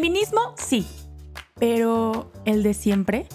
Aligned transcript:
Feminismo, 0.00 0.54
sí. 0.56 0.86
Pero, 1.58 2.32
¿el 2.46 2.62
de 2.62 2.72
siempre? 2.72 3.26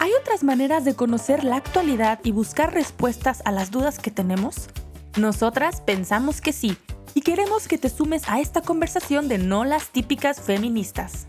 ¿Hay 0.00 0.10
otras 0.20 0.44
maneras 0.44 0.84
de 0.84 0.94
conocer 0.94 1.44
la 1.44 1.56
actualidad 1.56 2.20
y 2.22 2.30
buscar 2.30 2.74
respuestas 2.74 3.40
a 3.46 3.52
las 3.52 3.70
dudas 3.70 3.98
que 3.98 4.10
tenemos? 4.10 4.68
Nosotras 5.16 5.80
pensamos 5.80 6.42
que 6.42 6.52
sí 6.52 6.76
y 7.14 7.22
queremos 7.22 7.68
que 7.68 7.78
te 7.78 7.88
sumes 7.88 8.28
a 8.28 8.38
esta 8.38 8.60
conversación 8.60 9.28
de 9.28 9.38
no 9.38 9.64
las 9.64 9.92
típicas 9.92 10.42
feministas. 10.42 11.26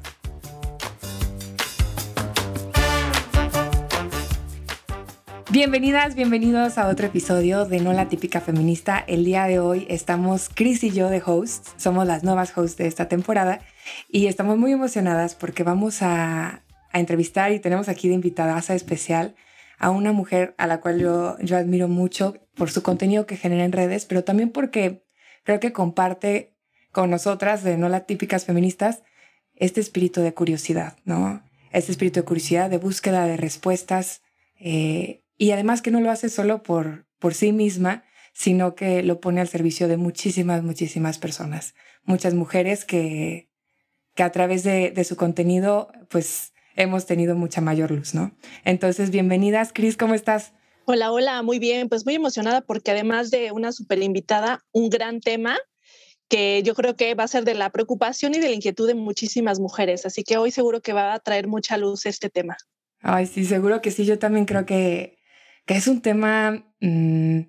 Bienvenidas, 5.52 6.16
bienvenidos 6.16 6.78
a 6.78 6.89
otro 6.89 7.07
episodio 7.07 7.64
de 7.64 7.80
No 7.80 7.94
la 7.94 8.10
típica 8.10 8.42
feminista. 8.42 9.02
El 9.07 9.23
día 9.23 9.46
de 9.46 9.60
hoy 9.60 9.88
estamos 9.89 10.49
Chris 10.53 10.84
y 10.84 10.91
yo 10.91 11.07
de 11.07 11.23
hosts, 11.26 11.71
somos 11.77 12.05
las 12.05 12.26
nuevas 12.26 12.52
hosts 12.57 12.76
de 12.76 12.88
esta 12.88 13.07
temporada 13.07 13.62
y 14.09 14.27
estamos 14.27 14.57
muy 14.57 14.71
emocionadas 14.71 15.35
porque 15.35 15.63
vamos 15.63 16.02
a, 16.02 16.62
entrevistar 16.93 17.52
y 17.52 17.59
tenemos 17.59 17.89
aquí 17.89 18.07
de 18.07 18.13
invitada 18.13 18.57
especial 18.73 19.35
a 19.77 19.89
una 19.89 20.13
mujer 20.13 20.55
a 20.57 20.66
la 20.66 20.80
cual 20.80 20.99
yo, 20.99 21.38
yo 21.39 21.57
admiro 21.57 21.90
mucho 21.90 22.35
por 22.55 22.71
su 22.71 22.84
contenido 22.84 23.26
que 23.26 23.35
genera 23.35 23.66
en 23.66 23.73
redes, 23.73 24.05
pero 24.05 24.23
también 24.23 24.49
porque 24.49 25.03
creo 25.43 25.59
que 25.59 25.73
comparte 25.73 26.55
con 26.91 27.09
nosotras 27.09 27.63
de 27.63 27.77
No 27.77 27.90
la 27.90 28.05
típicas 28.05 28.45
feministas 28.45 29.03
este 29.55 29.81
espíritu 29.81 30.21
de 30.21 30.34
curiosidad, 30.34 30.98
¿no? 31.04 31.43
Este 31.71 31.91
espíritu 31.91 32.21
de 32.21 32.26
curiosidad, 32.26 32.70
de 32.70 32.77
búsqueda 32.77 33.26
de 33.26 33.35
respuestas. 33.35 34.21
Eh, 34.57 35.23
y 35.38 35.52
además 35.52 35.81
que 35.81 35.91
no 35.91 35.99
lo 35.99 36.12
hace 36.12 36.29
solo 36.29 36.63
por, 36.63 37.07
por 37.20 37.34
sí 37.34 37.52
misma, 37.52 38.05
sino 38.34 38.76
que 38.76 39.04
lo 39.04 39.20
pone 39.20 39.41
al 39.41 39.49
servicio 39.49 39.88
de 39.90 39.98
muchísimas, 39.98 40.63
muchísimas 40.63 41.17
personas. 41.17 41.76
Muchas 42.04 42.34
mujeres 42.34 42.85
que, 42.85 43.49
que 44.16 44.24
a 44.24 44.32
través 44.32 44.63
de, 44.63 44.91
de 44.91 45.04
su 45.04 45.16
contenido, 45.16 45.90
pues 46.10 46.54
hemos 46.76 47.05
tenido 47.05 47.35
mucha 47.35 47.62
mayor 47.62 47.91
luz, 47.91 48.13
¿no? 48.13 48.35
Entonces, 48.63 49.12
bienvenidas, 49.12 49.72
Cris, 49.74 49.98
¿cómo 49.98 50.13
estás? 50.13 50.54
Hola, 50.85 51.12
hola, 51.12 51.41
muy 51.41 51.60
bien, 51.60 51.90
pues 51.90 52.05
muy 52.05 52.16
emocionada 52.16 52.62
porque 52.62 52.91
además 52.91 53.32
de 53.32 53.52
una 53.52 53.72
super 53.72 54.02
invitada, 54.02 54.63
un 54.72 54.90
gran 54.90 55.20
tema 55.20 55.57
que 56.27 56.63
yo 56.63 56.74
creo 56.74 56.96
que 56.96 57.13
va 57.13 57.26
a 57.26 57.27
ser 57.27 57.44
de 57.44 57.54
la 57.54 57.70
preocupación 57.70 58.34
y 58.34 58.40
de 58.40 58.49
la 58.49 58.55
inquietud 58.55 58.88
de 58.88 58.96
muchísimas 58.96 59.60
mujeres. 59.60 60.05
Así 60.05 60.24
que 60.24 60.38
hoy 60.38 60.52
seguro 60.52 60.82
que 60.82 60.94
va 60.94 61.13
a 61.13 61.20
traer 61.20 61.48
mucha 61.48 61.77
luz 61.77 62.05
este 62.05 62.29
tema. 62.29 62.57
Ay, 63.02 63.27
sí, 63.27 63.46
seguro 63.46 63.82
que 63.82 63.91
sí. 63.91 64.06
Yo 64.06 64.18
también 64.18 64.46
creo 64.46 64.66
que 64.66 65.16
que 65.66 65.75
es 65.75 65.88
un 65.88 66.02
tema, 66.02 66.63
mm, 66.79 67.41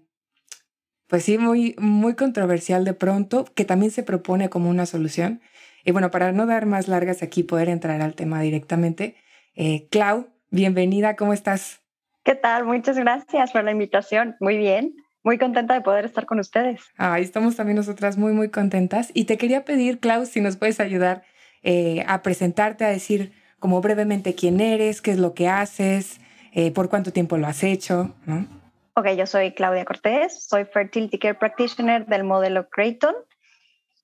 pues 1.07 1.25
sí, 1.25 1.39
muy, 1.39 1.77
muy 1.79 2.15
controversial 2.15 2.85
de 2.85 2.95
pronto, 2.95 3.45
que 3.55 3.65
también 3.65 3.93
se 3.93 4.03
propone 4.03 4.49
como 4.49 4.71
una 4.71 4.87
solución. 4.87 5.41
Y 5.87 5.93
bueno, 5.93 6.11
para 6.11 6.33
no 6.33 6.47
dar 6.47 6.67
más 6.67 6.89
largas 6.89 7.23
aquí, 7.23 7.45
poder 7.45 7.69
entrar 7.69 8.03
al 8.03 8.15
tema 8.17 8.41
directamente. 8.41 9.15
Eh, 9.55 9.87
Clau, 9.89 10.27
bienvenida, 10.51 11.15
¿cómo 11.15 11.33
estás? 11.33 11.81
¿Qué 12.25 12.35
tal? 12.35 12.65
Muchas 12.65 12.99
gracias 12.99 13.53
por 13.53 13.63
la 13.63 13.71
invitación. 13.71 14.35
Muy 14.41 14.57
bien, 14.59 14.97
muy 15.23 15.39
contenta 15.39 15.75
de 15.75 15.83
poder 15.83 16.05
estar 16.05 16.27
con 16.27 16.41
ustedes. 16.41 16.81
Ahí 16.97 17.23
estamos 17.23 17.55
también 17.55 17.77
nosotras 17.77 18.19
muy, 18.19 18.33
muy 18.33 18.49
contentas. 18.49 19.13
Y 19.15 19.27
te 19.27 19.39
quería 19.39 19.65
pedir, 19.65 20.01
Clau, 20.01 20.27
si 20.27 20.41
nos 20.41 20.57
puedes 20.57 20.81
ayudar 20.81 21.23
eh, 21.63 22.05
a 22.09 22.21
presentarte, 22.21 22.85
a 22.85 22.89
decir 22.89 23.31
como 23.61 23.81
brevemente 23.81 24.35
quién 24.35 24.59
eres, 24.59 25.01
qué 25.01 25.13
es 25.13 25.19
lo 25.19 25.35
que 25.35 25.47
haces, 25.47 26.21
eh, 26.51 26.73
por 26.73 26.89
cuánto 26.89 27.13
tiempo 27.13 27.37
lo 27.37 27.47
has 27.47 27.63
hecho, 27.63 28.13
¿no? 28.27 28.45
Ok, 28.95 29.11
yo 29.17 29.27
soy 29.27 29.53
Claudia 29.53 29.85
Cortés, 29.85 30.49
soy 30.49 30.65
Fertility 30.65 31.17
Care 31.21 31.35
Practitioner 31.35 32.07
del 32.07 32.25
modelo 32.25 32.69
Creighton. 32.71 33.15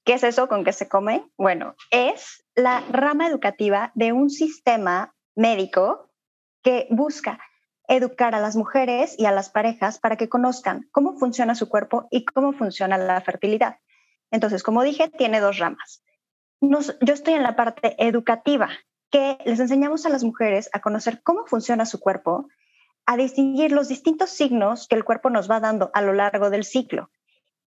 ¿Qué 0.05 0.15
es 0.15 0.25
eso? 0.25 0.49
¿Con 0.49 0.65
qué 0.65 0.73
se 0.73 0.89
come? 0.89 1.31
Bueno, 1.37 1.77
es 1.91 2.45
la 2.57 2.81
rama 2.91 3.29
educativa 3.29 3.93
de 3.95 4.13
un 4.13 4.31
sistema 4.31 5.15
médico 5.37 6.11
que 6.63 6.89
busca 6.91 7.39
educar 7.87 8.35
a 8.35 8.41
las 8.41 8.57
mujeres 8.57 9.15
y 9.19 9.27
a 9.27 9.33
las 9.33 9.51
parejas 9.51 9.99
para 9.99 10.17
que 10.17 10.29
conozcan 10.29 10.89
cómo 10.91 11.17
funciona 11.19 11.55
su 11.55 11.69
cuerpo 11.69 12.09
y 12.11 12.25
cómo 12.25 12.53
funciona 12.53 12.99
la 12.99 13.21
fertilidad. 13.21 13.79
Entonces, 14.31 14.63
como 14.63 14.83
dije, 14.83 15.09
tiene 15.09 15.41
dos 15.41 15.59
ramas. 15.59 16.03
yo 16.61 17.15
estoy 17.15 17.35
en 17.35 17.43
la 17.43 17.55
parte 17.55 17.95
educativa, 17.99 18.71
que 19.11 19.39
les 19.45 19.61
enseñamos 19.61 20.07
a 20.07 20.09
las 20.09 20.25
mujeres 20.25 20.71
a 20.73 20.81
conocer 20.81 21.23
cómo 21.23 21.45
funciona 21.47 21.85
su 21.85 22.01
cuerpo, 22.01 22.49
a 23.05 23.17
distinguir 23.17 23.71
los 23.71 23.89
distintos 23.89 24.31
signos 24.31 24.89
que 24.89 24.97
el 24.97 25.05
cuerpo 25.05 25.29
nos 25.29 25.51
va 25.51 25.61
dando 25.61 25.91
a 25.93 26.01
lo 26.03 26.13
largo 26.13 26.51
del 26.51 26.65
ciclo. 26.65 27.11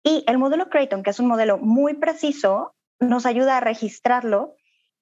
Y 0.05 0.23
el 0.29 0.39
modelo 0.39 0.69
Creighton, 0.69 1.03
que 1.03 1.11
es 1.11 1.19
un 1.19 1.27
modelo 1.27 1.59
muy 1.59 1.95
preciso, 1.95 2.77
nos 3.01 3.27
ayuda 3.27 3.57
a 3.57 3.61
registrarlo 3.61 4.55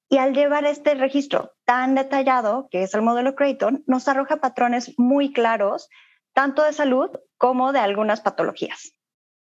y 0.08 0.18
al 0.18 0.32
llevar 0.32 0.64
este 0.64 0.94
registro 0.94 1.52
tan 1.64 1.94
detallado, 1.94 2.68
que 2.70 2.84
es 2.84 2.94
el 2.94 3.02
modelo 3.02 3.34
Creighton, 3.34 3.82
nos 3.86 4.06
arroja 4.08 4.36
patrones 4.36 4.94
muy 4.98 5.32
claros, 5.32 5.88
tanto 6.32 6.62
de 6.62 6.72
salud 6.72 7.10
como 7.36 7.72
de 7.72 7.80
algunas 7.80 8.20
patologías, 8.20 8.92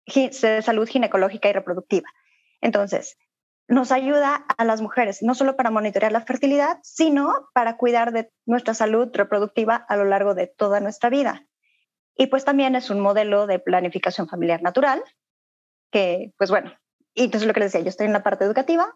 de 0.07 0.63
salud 0.63 0.89
ginecológica 0.89 1.49
y 1.51 1.53
reproductiva. 1.53 2.09
Entonces, 2.61 3.19
nos 3.69 3.93
ayuda 3.93 4.47
a 4.57 4.65
las 4.65 4.81
mujeres, 4.81 5.23
no 5.23 5.35
solo 5.35 5.57
para 5.57 5.71
monitorear 5.71 6.13
la 6.13 6.21
fertilidad, 6.23 6.79
sino 6.83 7.49
para 7.55 7.77
cuidar 7.77 8.13
de 8.13 8.31
nuestra 8.47 8.75
salud 8.75 9.09
reproductiva 9.13 9.77
a 9.77 9.97
lo 9.97 10.05
largo 10.05 10.35
de 10.35 10.47
toda 10.47 10.81
nuestra 10.81 11.11
vida. 11.11 11.47
Y 12.17 12.27
pues 12.29 12.45
también 12.45 12.75
es 12.75 12.91
un 12.91 13.01
modelo 13.01 13.47
de 13.47 13.59
planificación 13.59 14.29
familiar 14.29 14.63
natural, 14.63 15.03
que 15.93 16.33
pues 16.37 16.51
bueno, 16.51 16.73
y 17.15 17.25
entonces 17.25 17.47
lo 17.47 17.55
que 17.55 17.61
les 17.61 17.73
decía, 17.73 17.85
yo 17.85 17.91
estoy 17.91 18.07
en 18.07 18.13
la 18.13 18.25
parte 18.25 18.45
educativa 18.45 18.93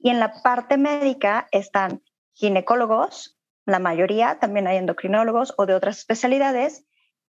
y 0.00 0.10
en 0.10 0.18
la 0.18 0.42
parte 0.42 0.76
médica 0.76 1.46
están 1.52 2.02
ginecólogos, 2.32 3.38
la 3.66 3.78
mayoría, 3.78 4.38
también 4.40 4.66
hay 4.66 4.78
endocrinólogos 4.78 5.54
o 5.58 5.66
de 5.66 5.74
otras 5.74 5.98
especialidades 5.98 6.84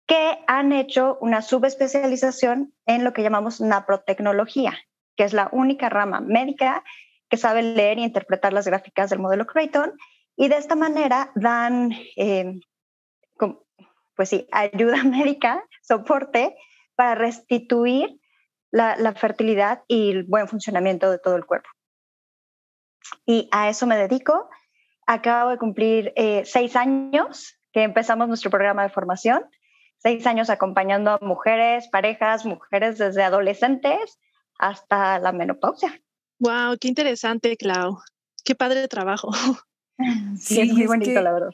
que 0.06 0.38
han 0.46 0.72
hecho 0.72 1.16
una 1.20 1.42
subespecialización 1.42 2.74
en 2.84 3.04
lo 3.04 3.12
que 3.12 3.22
llamamos 3.22 3.60
naprotecnología, 3.60 4.76
que 5.16 5.24
es 5.24 5.32
la 5.32 5.48
única 5.52 5.88
rama 5.88 6.20
médica 6.20 6.84
que 7.28 7.36
sabe 7.36 7.62
leer 7.62 7.98
y 7.98 8.04
interpretar 8.04 8.52
las 8.52 8.66
gráficas 8.66 9.10
del 9.10 9.18
modelo 9.18 9.46
Creighton 9.46 9.92
y 10.36 10.48
de 10.48 10.58
esta 10.58 10.74
manera 10.74 11.32
dan, 11.34 11.92
eh, 12.16 12.60
pues 14.14 14.28
sí, 14.28 14.46
ayuda 14.52 15.02
médica, 15.04 15.64
soporte 15.82 16.56
para 16.94 17.14
restituir 17.14 18.20
la, 18.76 19.14
fertilidad 19.14 19.82
y 19.88 20.10
el 20.10 20.24
buen 20.24 20.48
funcionamiento 20.48 21.10
de 21.10 21.18
todo 21.18 21.36
el 21.36 21.46
cuerpo. 21.46 21.68
Y 23.24 23.48
a 23.52 23.68
eso 23.68 23.86
me 23.86 23.96
dedico. 23.96 24.48
Acabo 25.06 25.50
de 25.50 25.58
cumplir 25.58 26.12
eh, 26.16 26.42
seis 26.44 26.76
años 26.76 27.56
que 27.72 27.82
empezamos 27.82 28.28
nuestro 28.28 28.50
programa 28.50 28.82
de 28.82 28.90
formación, 28.90 29.44
seis 29.98 30.26
años 30.26 30.50
acompañando 30.50 31.12
a 31.12 31.18
mujeres, 31.20 31.88
parejas, 31.88 32.44
mujeres 32.44 32.98
desde 32.98 33.22
adolescentes 33.22 34.18
hasta 34.58 35.18
la 35.20 35.32
menopausia. 35.32 36.00
Wow, 36.38 36.76
qué 36.80 36.88
interesante, 36.88 37.56
Clau. 37.56 37.98
Qué 38.44 38.54
padre 38.54 38.86
trabajo. 38.88 39.30
Sí, 40.38 40.60
es 40.60 40.74
muy 40.74 40.86
bonito, 40.86 41.22
la 41.22 41.32
verdad. 41.32 41.48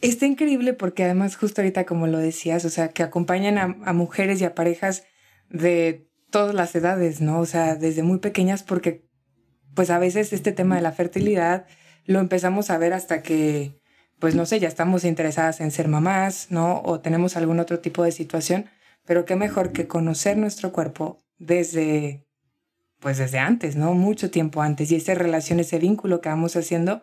Está 0.00 0.24
increíble 0.24 0.72
porque 0.72 1.04
además 1.04 1.36
justo 1.36 1.60
ahorita 1.60 1.84
como 1.84 2.06
lo 2.06 2.16
decías, 2.16 2.64
o 2.64 2.70
sea, 2.70 2.88
que 2.88 3.02
acompañan 3.02 3.58
a, 3.58 3.64
a, 3.84 3.92
mujeres 3.92 4.40
y 4.40 4.46
a 4.46 4.54
parejas 4.54 5.04
de 5.50 6.10
todas 6.32 6.54
las 6.54 6.74
edades, 6.74 7.20
¿no? 7.20 7.38
O 7.38 7.46
sea, 7.46 7.76
desde 7.76 8.02
muy 8.02 8.18
pequeñas 8.18 8.64
porque 8.64 9.06
pues 9.74 9.90
a 9.90 10.00
veces 10.00 10.32
este 10.32 10.50
tema 10.50 10.74
de 10.74 10.82
la 10.82 10.90
fertilidad 10.90 11.66
lo 12.04 12.18
empezamos 12.18 12.70
a 12.70 12.78
ver 12.78 12.92
hasta 12.92 13.22
que, 13.22 13.80
pues 14.18 14.34
no 14.34 14.44
sé, 14.44 14.58
ya 14.58 14.66
estamos 14.66 15.04
interesadas 15.04 15.60
en 15.60 15.70
ser 15.70 15.86
mamás, 15.86 16.48
¿no? 16.50 16.82
O 16.84 17.00
tenemos 17.00 17.36
algún 17.36 17.60
otro 17.60 17.78
tipo 17.78 18.02
de 18.02 18.10
situación, 18.10 18.66
pero 19.04 19.24
qué 19.24 19.36
mejor 19.36 19.70
que 19.72 19.86
conocer 19.86 20.36
nuestro 20.36 20.72
cuerpo 20.72 21.18
desde 21.38 22.26
pues 22.98 23.18
desde 23.18 23.38
antes, 23.38 23.74
¿no? 23.76 23.94
Mucho 23.94 24.30
tiempo 24.30 24.62
antes. 24.62 24.90
Y 24.92 24.96
esa 24.96 25.14
relación, 25.14 25.58
ese 25.58 25.78
vínculo 25.78 26.20
que 26.20 26.28
vamos 26.28 26.54
haciendo, 26.54 27.02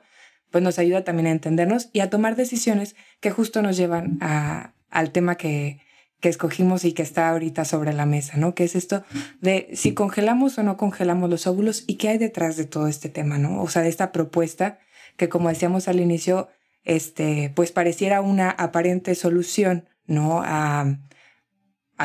pues 0.49 0.63
nos 0.63 0.79
ayuda 0.79 1.03
también 1.03 1.27
a 1.27 1.31
entendernos 1.31 1.89
y 1.91 1.99
a 1.99 2.09
tomar 2.09 2.35
decisiones 2.37 2.95
que 3.19 3.31
justo 3.31 3.61
nos 3.61 3.75
llevan 3.75 4.17
a, 4.21 4.73
al 4.89 5.11
tema 5.11 5.35
que, 5.35 5.81
que 6.19 6.29
escogimos 6.29 6.85
y 6.85 6.93
que 6.93 7.01
está 7.01 7.29
ahorita 7.29 7.65
sobre 7.65 7.93
la 7.93 8.05
mesa, 8.05 8.37
¿no? 8.37 8.53
Que 8.55 8.65
es 8.65 8.75
esto 8.75 9.03
de 9.41 9.69
si 9.73 9.93
congelamos 9.93 10.57
o 10.57 10.63
no 10.63 10.75
congelamos 10.75 11.29
los 11.29 11.47
óvulos 11.47 11.83
y 11.87 11.95
qué 11.95 12.09
hay 12.09 12.17
detrás 12.17 12.57
de 12.57 12.65
todo 12.65 12.87
este 12.87 13.09
tema, 13.09 13.37
¿no? 13.37 13.61
O 13.61 13.69
sea, 13.69 13.81
de 13.81 13.89
esta 13.89 14.11
propuesta 14.11 14.79
que 15.19 15.29
como 15.29 15.49
decíamos 15.49 15.87
al 15.87 15.99
inicio, 15.99 16.47
este, 16.83 17.51
pues 17.55 17.71
pareciera 17.71 18.21
una 18.21 18.49
aparente 18.49 19.13
solución, 19.13 19.87
¿no? 20.07 20.41
A, 20.43 20.97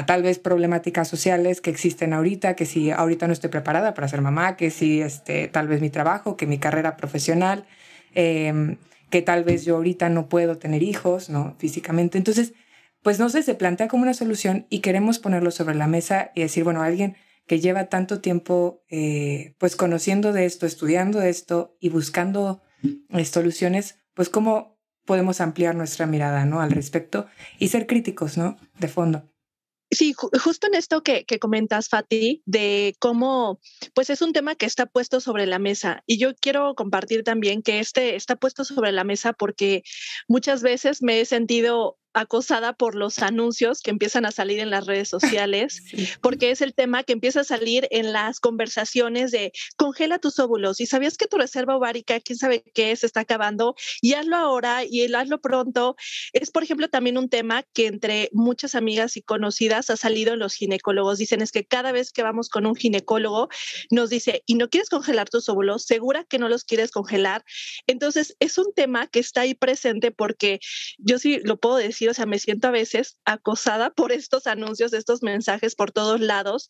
tal 0.06 0.24
vez 0.24 0.40
problemáticas 0.40 1.06
sociales 1.06 1.60
que 1.60 1.70
existen 1.70 2.12
ahorita, 2.12 2.56
que 2.56 2.66
si 2.66 2.90
ahorita 2.90 3.28
no 3.28 3.32
estoy 3.32 3.50
preparada 3.50 3.94
para 3.94 4.08
ser 4.08 4.20
mamá, 4.20 4.56
que 4.56 4.70
si 4.70 5.00
este, 5.00 5.46
tal 5.46 5.68
vez 5.68 5.80
mi 5.80 5.88
trabajo, 5.88 6.36
que 6.36 6.48
mi 6.48 6.58
carrera 6.58 6.96
profesional, 6.96 7.64
em, 8.12 8.76
que 9.10 9.22
tal 9.22 9.44
vez 9.44 9.64
yo 9.64 9.76
ahorita 9.76 10.08
no 10.08 10.28
puedo 10.28 10.58
tener 10.58 10.82
hijos, 10.82 11.30
¿no? 11.30 11.54
Físicamente. 11.58 12.18
Entonces, 12.18 12.54
pues 13.04 13.18
no 13.18 13.28
sé, 13.28 13.42
se 13.42 13.54
plantea 13.54 13.86
como 13.86 14.02
una 14.02 14.14
solución 14.14 14.66
y 14.70 14.80
queremos 14.80 15.18
ponerlo 15.18 15.50
sobre 15.50 15.74
la 15.74 15.86
mesa 15.86 16.32
y 16.34 16.40
decir, 16.40 16.64
bueno, 16.64 16.82
alguien 16.82 17.16
que 17.46 17.60
lleva 17.60 17.90
tanto 17.90 18.22
tiempo 18.22 18.82
eh, 18.88 19.54
pues 19.58 19.76
conociendo 19.76 20.32
de 20.32 20.46
esto, 20.46 20.64
estudiando 20.64 21.20
esto 21.20 21.76
y 21.80 21.90
buscando 21.90 22.62
eh, 23.10 23.24
soluciones, 23.26 23.98
pues 24.14 24.30
cómo 24.30 24.80
podemos 25.04 25.42
ampliar 25.42 25.74
nuestra 25.74 26.06
mirada, 26.06 26.46
¿no? 26.46 26.62
Al 26.62 26.70
respecto 26.70 27.26
y 27.58 27.68
ser 27.68 27.86
críticos, 27.86 28.38
¿no? 28.38 28.56
De 28.78 28.88
fondo. 28.88 29.30
Sí, 29.90 30.14
justo 30.14 30.66
en 30.66 30.74
esto 30.74 31.02
que, 31.02 31.26
que, 31.26 31.38
comentas, 31.38 31.90
Fati, 31.90 32.42
de 32.46 32.96
cómo, 32.98 33.60
pues 33.92 34.08
es 34.08 34.22
un 34.22 34.32
tema 34.32 34.54
que 34.54 34.64
está 34.64 34.86
puesto 34.86 35.20
sobre 35.20 35.44
la 35.44 35.58
mesa. 35.58 36.02
Y 36.06 36.16
yo 36.16 36.34
quiero 36.34 36.74
compartir 36.74 37.22
también 37.22 37.62
que 37.62 37.80
este 37.80 38.16
está 38.16 38.36
puesto 38.36 38.64
sobre 38.64 38.92
la 38.92 39.04
mesa 39.04 39.34
porque 39.34 39.82
muchas 40.26 40.62
veces 40.62 41.02
me 41.02 41.20
he 41.20 41.26
sentido 41.26 41.98
acosada 42.14 42.72
por 42.72 42.94
los 42.94 43.18
anuncios 43.18 43.80
que 43.80 43.90
empiezan 43.90 44.24
a 44.24 44.30
salir 44.30 44.60
en 44.60 44.70
las 44.70 44.86
redes 44.86 45.08
sociales, 45.08 45.82
porque 46.22 46.50
es 46.50 46.62
el 46.62 46.74
tema 46.74 47.02
que 47.02 47.12
empieza 47.12 47.40
a 47.40 47.44
salir 47.44 47.86
en 47.90 48.12
las 48.12 48.40
conversaciones 48.40 49.30
de 49.30 49.52
congela 49.76 50.18
tus 50.18 50.38
óvulos 50.38 50.80
y 50.80 50.86
sabías 50.86 51.18
que 51.18 51.26
tu 51.26 51.36
reserva 51.36 51.76
ovárica, 51.76 52.20
quién 52.20 52.38
sabe 52.38 52.64
qué, 52.74 52.94
se 52.96 53.06
está 53.06 53.20
acabando 53.20 53.74
y 54.00 54.14
hazlo 54.14 54.36
ahora 54.36 54.84
y 54.88 55.12
hazlo 55.12 55.40
pronto. 55.40 55.96
Es, 56.32 56.50
por 56.50 56.62
ejemplo, 56.62 56.88
también 56.88 57.18
un 57.18 57.28
tema 57.28 57.64
que 57.74 57.86
entre 57.86 58.30
muchas 58.32 58.74
amigas 58.74 59.16
y 59.16 59.22
conocidas 59.22 59.90
ha 59.90 59.96
salido 59.96 60.34
en 60.34 60.38
los 60.38 60.54
ginecólogos. 60.54 61.18
Dicen 61.18 61.42
es 61.42 61.52
que 61.52 61.64
cada 61.64 61.92
vez 61.92 62.12
que 62.12 62.22
vamos 62.22 62.48
con 62.48 62.66
un 62.66 62.76
ginecólogo 62.76 63.48
nos 63.90 64.10
dice, 64.10 64.42
¿y 64.46 64.54
no 64.54 64.68
quieres 64.68 64.88
congelar 64.88 65.28
tus 65.28 65.48
óvulos? 65.48 65.84
¿Segura 65.84 66.24
que 66.24 66.38
no 66.38 66.48
los 66.48 66.64
quieres 66.64 66.90
congelar? 66.90 67.44
Entonces, 67.86 68.36
es 68.40 68.58
un 68.58 68.72
tema 68.74 69.08
que 69.08 69.18
está 69.18 69.42
ahí 69.42 69.54
presente 69.54 70.10
porque 70.10 70.60
yo 70.98 71.18
sí 71.18 71.40
lo 71.42 71.58
puedo 71.58 71.76
decir 71.76 72.03
o 72.08 72.14
sea, 72.14 72.26
me 72.26 72.38
siento 72.38 72.68
a 72.68 72.72
veces 72.72 73.18
acosada 73.24 73.90
por 73.90 74.12
estos 74.12 74.46
anuncios, 74.46 74.92
estos 74.92 75.22
mensajes 75.22 75.74
por 75.74 75.92
todos 75.92 76.20
lados 76.20 76.68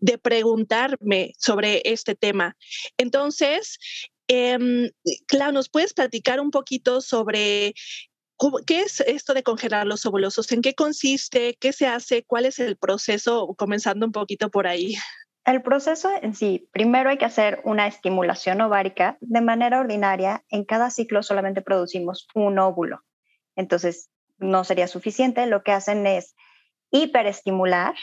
de 0.00 0.18
preguntarme 0.18 1.32
sobre 1.38 1.82
este 1.84 2.14
tema. 2.14 2.56
Entonces, 2.98 3.78
eh, 4.28 4.58
¿nos 5.52 5.68
puedes 5.68 5.94
platicar 5.94 6.40
un 6.40 6.50
poquito 6.50 7.00
sobre 7.00 7.74
¿Qué 8.66 8.80
es 8.80 9.00
esto 9.00 9.32
de 9.32 9.42
congelar 9.42 9.86
los 9.86 10.04
óvulos? 10.04 10.52
¿En 10.52 10.60
qué 10.60 10.74
consiste? 10.74 11.56
¿Qué 11.58 11.72
se 11.72 11.86
hace? 11.86 12.22
¿Cuál 12.22 12.44
es 12.44 12.58
el 12.58 12.76
proceso? 12.76 13.54
Comenzando 13.56 14.04
un 14.04 14.12
poquito 14.12 14.50
por 14.50 14.66
ahí. 14.66 14.96
El 15.46 15.62
proceso 15.62 16.10
en 16.20 16.34
sí, 16.34 16.68
primero 16.72 17.08
hay 17.08 17.18
que 17.18 17.24
hacer 17.24 17.60
una 17.64 17.86
estimulación 17.86 18.60
ovárica. 18.60 19.16
De 19.20 19.40
manera 19.40 19.80
ordinaria, 19.80 20.44
en 20.50 20.64
cada 20.64 20.90
ciclo 20.90 21.22
solamente 21.22 21.62
producimos 21.62 22.26
un 22.34 22.58
óvulo. 22.58 23.04
Entonces, 23.54 24.10
no 24.38 24.64
sería 24.64 24.88
suficiente, 24.88 25.46
lo 25.46 25.62
que 25.62 25.72
hacen 25.72 26.06
es 26.06 26.34
hiperestimular 26.90 27.94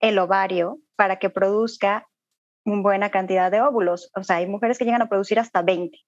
el 0.00 0.18
ovario 0.18 0.78
para 0.96 1.18
que 1.18 1.30
produzca 1.30 2.08
una 2.64 2.82
buena 2.82 3.10
cantidad 3.10 3.50
de 3.50 3.60
óvulos. 3.60 4.10
O 4.14 4.22
sea, 4.22 4.36
hay 4.36 4.46
mujeres 4.46 4.78
que 4.78 4.84
llegan 4.84 5.02
a 5.02 5.08
producir 5.08 5.38
hasta 5.38 5.62
20, 5.62 5.98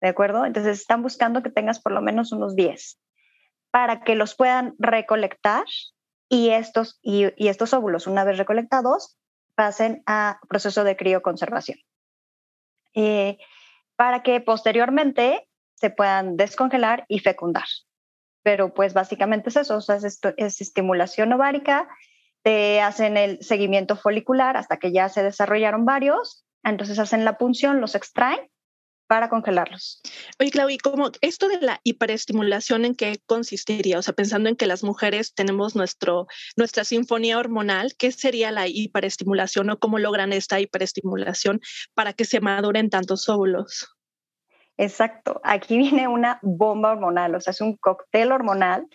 ¿de 0.00 0.08
acuerdo? 0.08 0.44
Entonces 0.44 0.80
están 0.80 1.02
buscando 1.02 1.42
que 1.42 1.50
tengas 1.50 1.80
por 1.80 1.92
lo 1.92 2.02
menos 2.02 2.32
unos 2.32 2.54
10 2.54 2.98
para 3.70 4.02
que 4.02 4.14
los 4.14 4.34
puedan 4.34 4.74
recolectar 4.78 5.64
y 6.28 6.50
estos, 6.50 6.98
y, 7.02 7.32
estos 7.36 7.72
óvulos, 7.72 8.06
una 8.06 8.24
vez 8.24 8.38
recolectados, 8.38 9.18
pasen 9.54 10.02
a 10.06 10.40
proceso 10.48 10.84
de 10.84 10.96
crioconservación. 10.96 11.78
Eh, 12.94 13.38
para 13.96 14.22
que 14.22 14.40
posteriormente 14.40 15.48
se 15.74 15.90
puedan 15.90 16.36
descongelar 16.36 17.04
y 17.08 17.18
fecundar 17.18 17.66
pero 18.48 18.72
pues 18.72 18.94
básicamente 18.94 19.50
es 19.50 19.56
eso, 19.56 19.76
o 19.76 19.80
sea, 19.82 19.96
es, 19.96 20.20
es 20.38 20.60
estimulación 20.62 21.30
ovárica, 21.34 21.86
te 22.42 22.80
hacen 22.80 23.18
el 23.18 23.42
seguimiento 23.42 23.94
folicular 23.94 24.56
hasta 24.56 24.78
que 24.78 24.90
ya 24.90 25.10
se 25.10 25.22
desarrollaron 25.22 25.84
varios, 25.84 26.46
entonces 26.64 26.98
hacen 26.98 27.26
la 27.26 27.36
punción, 27.36 27.82
los 27.82 27.94
extraen 27.94 28.38
para 29.06 29.28
congelarlos. 29.28 30.00
Oye, 30.40 30.50
Clau, 30.50 30.70
¿y 30.70 30.78
cómo 30.78 31.10
esto 31.20 31.46
de 31.48 31.60
la 31.60 31.82
hiperestimulación 31.84 32.86
en 32.86 32.94
qué 32.94 33.20
consistiría? 33.26 33.98
O 33.98 34.02
sea, 34.02 34.14
pensando 34.14 34.48
en 34.48 34.56
que 34.56 34.66
las 34.66 34.82
mujeres 34.82 35.34
tenemos 35.34 35.76
nuestro, 35.76 36.26
nuestra 36.56 36.84
sinfonía 36.84 37.36
hormonal, 37.36 37.96
¿qué 37.98 38.12
sería 38.12 38.50
la 38.50 38.66
hiperestimulación 38.66 39.68
o 39.68 39.78
cómo 39.78 39.98
logran 39.98 40.32
esta 40.32 40.58
hiperestimulación 40.58 41.60
para 41.92 42.14
que 42.14 42.24
se 42.24 42.40
maduren 42.40 42.88
tantos 42.88 43.28
óvulos? 43.28 43.97
Exacto, 44.78 45.40
aquí 45.42 45.76
viene 45.76 46.06
una 46.06 46.38
bomba 46.40 46.92
hormonal, 46.92 47.34
o 47.34 47.40
sea, 47.40 47.50
es 47.50 47.60
un 47.60 47.76
cóctel 47.76 48.30
hormonal 48.32 48.86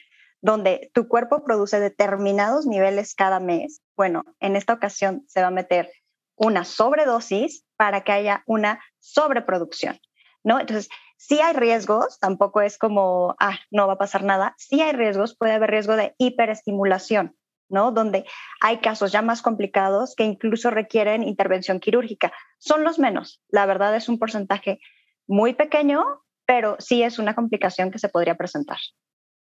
donde 0.42 0.90
tu 0.94 1.08
cuerpo 1.08 1.44
produce 1.44 1.80
determinados 1.80 2.66
niveles 2.66 3.14
cada 3.16 3.40
mes. 3.40 3.82
Bueno, 3.96 4.24
en 4.40 4.56
esta 4.56 4.74
ocasión 4.74 5.24
se 5.28 5.42
va 5.42 5.48
a 5.48 5.52
meter 5.52 5.92
una 6.36 6.66
sobredosis 6.66 7.66
para 7.78 8.02
que 8.02 8.12
haya 8.14 8.44
una 8.46 8.82
sobreproducción, 9.00 10.00
¿no? 10.44 10.60
Entonces, 10.60 10.90
si 11.18 11.40
hay 11.40 11.54
riesgos, 11.54 12.20
tampoco 12.20 12.62
es 12.62 12.78
como, 12.78 13.36
ah, 13.40 13.60
no 13.72 13.88
va 13.88 13.94
a 13.94 13.98
pasar 13.98 14.24
nada. 14.24 14.56
Si 14.58 14.82
hay 14.82 14.94
riesgos, 14.94 15.38
puede 15.38 15.54
haber 15.54 15.72
riesgo 15.72 15.96
de 15.96 16.16
hiperestimulación, 16.18 17.38
¿no? 17.70 17.92
Donde 17.92 18.26
hay 18.62 18.80
casos 18.80 19.12
ya 19.12 19.22
más 19.22 19.42
complicados 19.42 20.16
que 20.16 20.24
incluso 20.24 20.70
requieren 20.70 21.24
intervención 21.24 21.80
quirúrgica. 21.80 22.34
Son 22.58 22.84
los 22.84 23.00
menos, 23.00 23.42
la 23.50 23.66
verdad 23.66 23.96
es 23.96 24.10
un 24.10 24.20
porcentaje 24.20 24.80
muy 25.28 25.54
pequeño, 25.54 26.04
pero 26.46 26.76
sí 26.80 27.04
es 27.04 27.20
una 27.20 27.36
complicación 27.36 27.92
que 27.92 28.00
se 28.00 28.10
podría 28.10 28.36
presentar. 28.36 28.78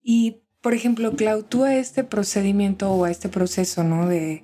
Y, 0.02 0.42
por 0.62 0.74
ejemplo, 0.74 1.16
Clau, 1.16 1.44
tú 1.44 1.64
a 1.64 1.76
este 1.76 2.04
procedimiento 2.04 2.92
o 2.92 3.06
a 3.06 3.12
este 3.12 3.30
proceso, 3.30 3.84
¿no? 3.84 4.08
De, 4.08 4.44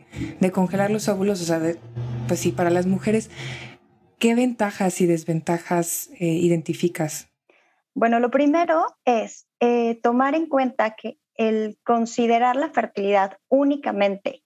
congelar 0.52 0.92
los 0.92 1.08
óvulos, 1.08 1.42
o 1.42 1.46
sea, 1.46 1.60
pues 2.28 2.40
sí, 2.40 2.52
para 2.52 2.70
las 2.70 2.86
mujeres, 2.86 3.30
¿qué 4.20 4.36
ventajas 4.36 5.02
y 5.02 5.06
desventajas 5.06 6.10
eh, 6.20 6.26
identificas? 6.28 7.30
Bueno, 7.96 8.20
lo 8.20 8.32
primero 8.32 8.86
es 9.06 9.48
eh, 9.60 10.00
tomar 10.02 10.36
en 10.36 10.48
cuenta 10.48 10.96
que 10.96 11.18
el 11.36 11.78
considerar 11.84 12.56
la 12.56 12.70
fertilidad 12.70 13.38
únicamente, 13.50 14.44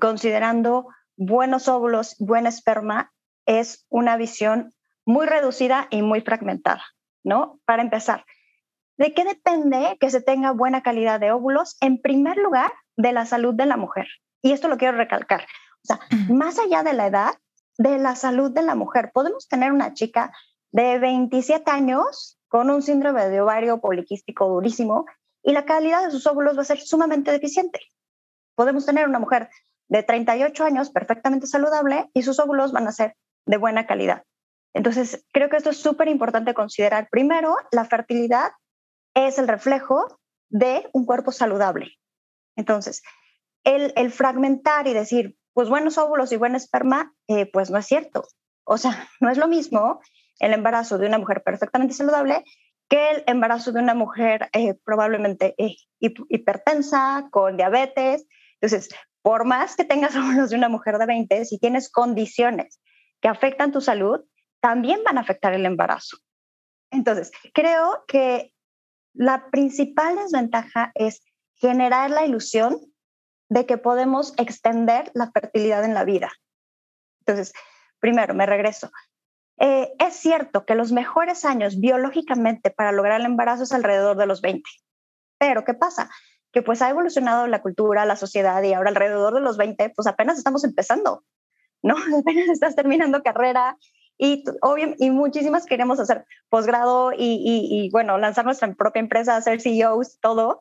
considerando 0.00 0.88
buenos 1.16 1.68
óvulos, 1.68 2.16
buen 2.18 2.46
esperma, 2.46 3.12
es 3.46 3.86
una 3.88 4.16
visión 4.16 4.72
muy 5.10 5.26
reducida 5.26 5.88
y 5.90 6.02
muy 6.02 6.20
fragmentada, 6.20 6.84
¿no? 7.24 7.60
Para 7.64 7.82
empezar, 7.82 8.24
¿de 8.96 9.12
qué 9.12 9.24
depende 9.24 9.96
que 10.00 10.10
se 10.10 10.22
tenga 10.22 10.52
buena 10.52 10.82
calidad 10.82 11.20
de 11.20 11.32
óvulos? 11.32 11.76
En 11.80 12.00
primer 12.00 12.36
lugar, 12.36 12.72
de 12.96 13.12
la 13.12 13.26
salud 13.26 13.54
de 13.54 13.66
la 13.66 13.76
mujer. 13.76 14.06
Y 14.42 14.52
esto 14.52 14.68
lo 14.68 14.78
quiero 14.78 14.96
recalcar. 14.96 15.42
O 15.42 15.86
sea, 15.86 16.00
más 16.28 16.58
allá 16.58 16.82
de 16.82 16.92
la 16.92 17.06
edad, 17.06 17.34
de 17.78 17.98
la 17.98 18.14
salud 18.14 18.52
de 18.52 18.62
la 18.62 18.74
mujer. 18.74 19.10
Podemos 19.12 19.48
tener 19.48 19.72
una 19.72 19.94
chica 19.94 20.32
de 20.70 20.98
27 20.98 21.70
años 21.70 22.38
con 22.48 22.70
un 22.70 22.82
síndrome 22.82 23.28
de 23.28 23.40
ovario 23.40 23.80
poliquístico 23.80 24.48
durísimo 24.48 25.06
y 25.42 25.52
la 25.52 25.64
calidad 25.64 26.04
de 26.04 26.10
sus 26.10 26.26
óvulos 26.26 26.56
va 26.56 26.62
a 26.62 26.66
ser 26.66 26.80
sumamente 26.80 27.32
deficiente. 27.32 27.80
Podemos 28.54 28.84
tener 28.84 29.08
una 29.08 29.18
mujer 29.18 29.48
de 29.88 30.02
38 30.02 30.64
años 30.64 30.90
perfectamente 30.90 31.46
saludable 31.46 32.10
y 32.12 32.22
sus 32.22 32.38
óvulos 32.38 32.72
van 32.72 32.86
a 32.86 32.92
ser 32.92 33.16
de 33.46 33.56
buena 33.56 33.86
calidad. 33.86 34.24
Entonces, 34.74 35.24
creo 35.32 35.48
que 35.48 35.56
esto 35.56 35.70
es 35.70 35.78
súper 35.78 36.08
importante 36.08 36.54
considerar. 36.54 37.08
Primero, 37.10 37.56
la 37.72 37.84
fertilidad 37.84 38.52
es 39.14 39.38
el 39.38 39.48
reflejo 39.48 40.20
de 40.48 40.88
un 40.92 41.06
cuerpo 41.06 41.32
saludable. 41.32 41.92
Entonces, 42.56 43.02
el, 43.64 44.10
fragmentar 44.10 44.86
y 44.86 44.92
decir, 44.92 45.36
pues 45.52 45.68
buenos 45.68 45.98
óvulos 45.98 46.32
y 46.32 46.36
buen 46.36 46.54
esperma, 46.54 47.12
eh, 47.28 47.46
pues 47.50 47.70
no 47.70 47.78
es 47.78 47.86
cierto. 47.86 48.26
O 48.64 48.78
sea, 48.78 49.08
no 49.20 49.30
es 49.30 49.38
lo 49.38 49.48
mismo 49.48 50.00
el 50.38 50.52
embarazo 50.52 50.98
de 50.98 51.06
una 51.06 51.18
mujer 51.18 51.42
perfectamente 51.42 51.94
saludable 51.94 52.44
que 52.88 53.10
el 53.10 53.24
embarazo 53.26 53.70
de 53.70 53.80
una 53.80 53.94
mujer 53.94 54.48
eh, 54.52 54.74
probablemente 54.84 55.54
eh, 55.58 55.76
hipertensa, 56.00 57.28
con 57.30 57.56
diabetes. 57.56 58.26
Entonces, 58.60 58.88
por 59.22 59.44
más 59.44 59.76
que 59.76 59.84
tengas 59.84 60.16
óvulos 60.16 60.50
de 60.50 60.56
una 60.56 60.68
mujer 60.68 60.98
de 60.98 61.06
20, 61.06 61.44
si 61.44 61.58
tienes 61.58 61.90
condiciones 61.90 62.80
que 63.20 63.28
afectan 63.28 63.70
tu 63.70 63.80
salud, 63.80 64.20
también 64.60 65.02
van 65.04 65.18
a 65.18 65.22
afectar 65.22 65.52
el 65.52 65.66
embarazo. 65.66 66.18
Entonces, 66.90 67.30
creo 67.54 68.04
que 68.06 68.52
la 69.14 69.50
principal 69.50 70.16
desventaja 70.16 70.92
es 70.94 71.22
generar 71.54 72.10
la 72.10 72.24
ilusión 72.24 72.78
de 73.48 73.66
que 73.66 73.78
podemos 73.78 74.34
extender 74.38 75.10
la 75.14 75.30
fertilidad 75.30 75.84
en 75.84 75.94
la 75.94 76.04
vida. 76.04 76.30
Entonces, 77.20 77.52
primero, 77.98 78.34
me 78.34 78.46
regreso. 78.46 78.90
Eh, 79.58 79.92
es 79.98 80.14
cierto 80.14 80.64
que 80.64 80.74
los 80.74 80.90
mejores 80.92 81.44
años 81.44 81.80
biológicamente 81.80 82.70
para 82.70 82.92
lograr 82.92 83.20
el 83.20 83.26
embarazo 83.26 83.64
es 83.64 83.72
alrededor 83.72 84.16
de 84.16 84.26
los 84.26 84.40
20. 84.40 84.62
Pero, 85.38 85.64
¿qué 85.64 85.74
pasa? 85.74 86.10
Que 86.52 86.62
pues 86.62 86.80
ha 86.80 86.88
evolucionado 86.88 87.46
la 87.46 87.60
cultura, 87.60 88.06
la 88.06 88.16
sociedad 88.16 88.62
y 88.62 88.72
ahora 88.72 88.90
alrededor 88.90 89.34
de 89.34 89.40
los 89.40 89.56
20, 89.56 89.90
pues 89.90 90.06
apenas 90.06 90.38
estamos 90.38 90.64
empezando, 90.64 91.24
¿no? 91.82 91.94
Apenas 92.20 92.48
estás 92.48 92.74
terminando 92.74 93.22
carrera, 93.22 93.76
y, 94.22 94.44
obvio, 94.60 94.94
y 94.98 95.10
muchísimas 95.10 95.64
queremos 95.64 95.98
hacer 95.98 96.26
posgrado 96.50 97.10
y, 97.16 97.88
bueno, 97.90 98.18
lanzar 98.18 98.44
nuestra 98.44 98.70
propia 98.74 99.00
empresa, 99.00 99.34
hacer 99.34 99.62
CEOs, 99.62 100.18
todo. 100.20 100.60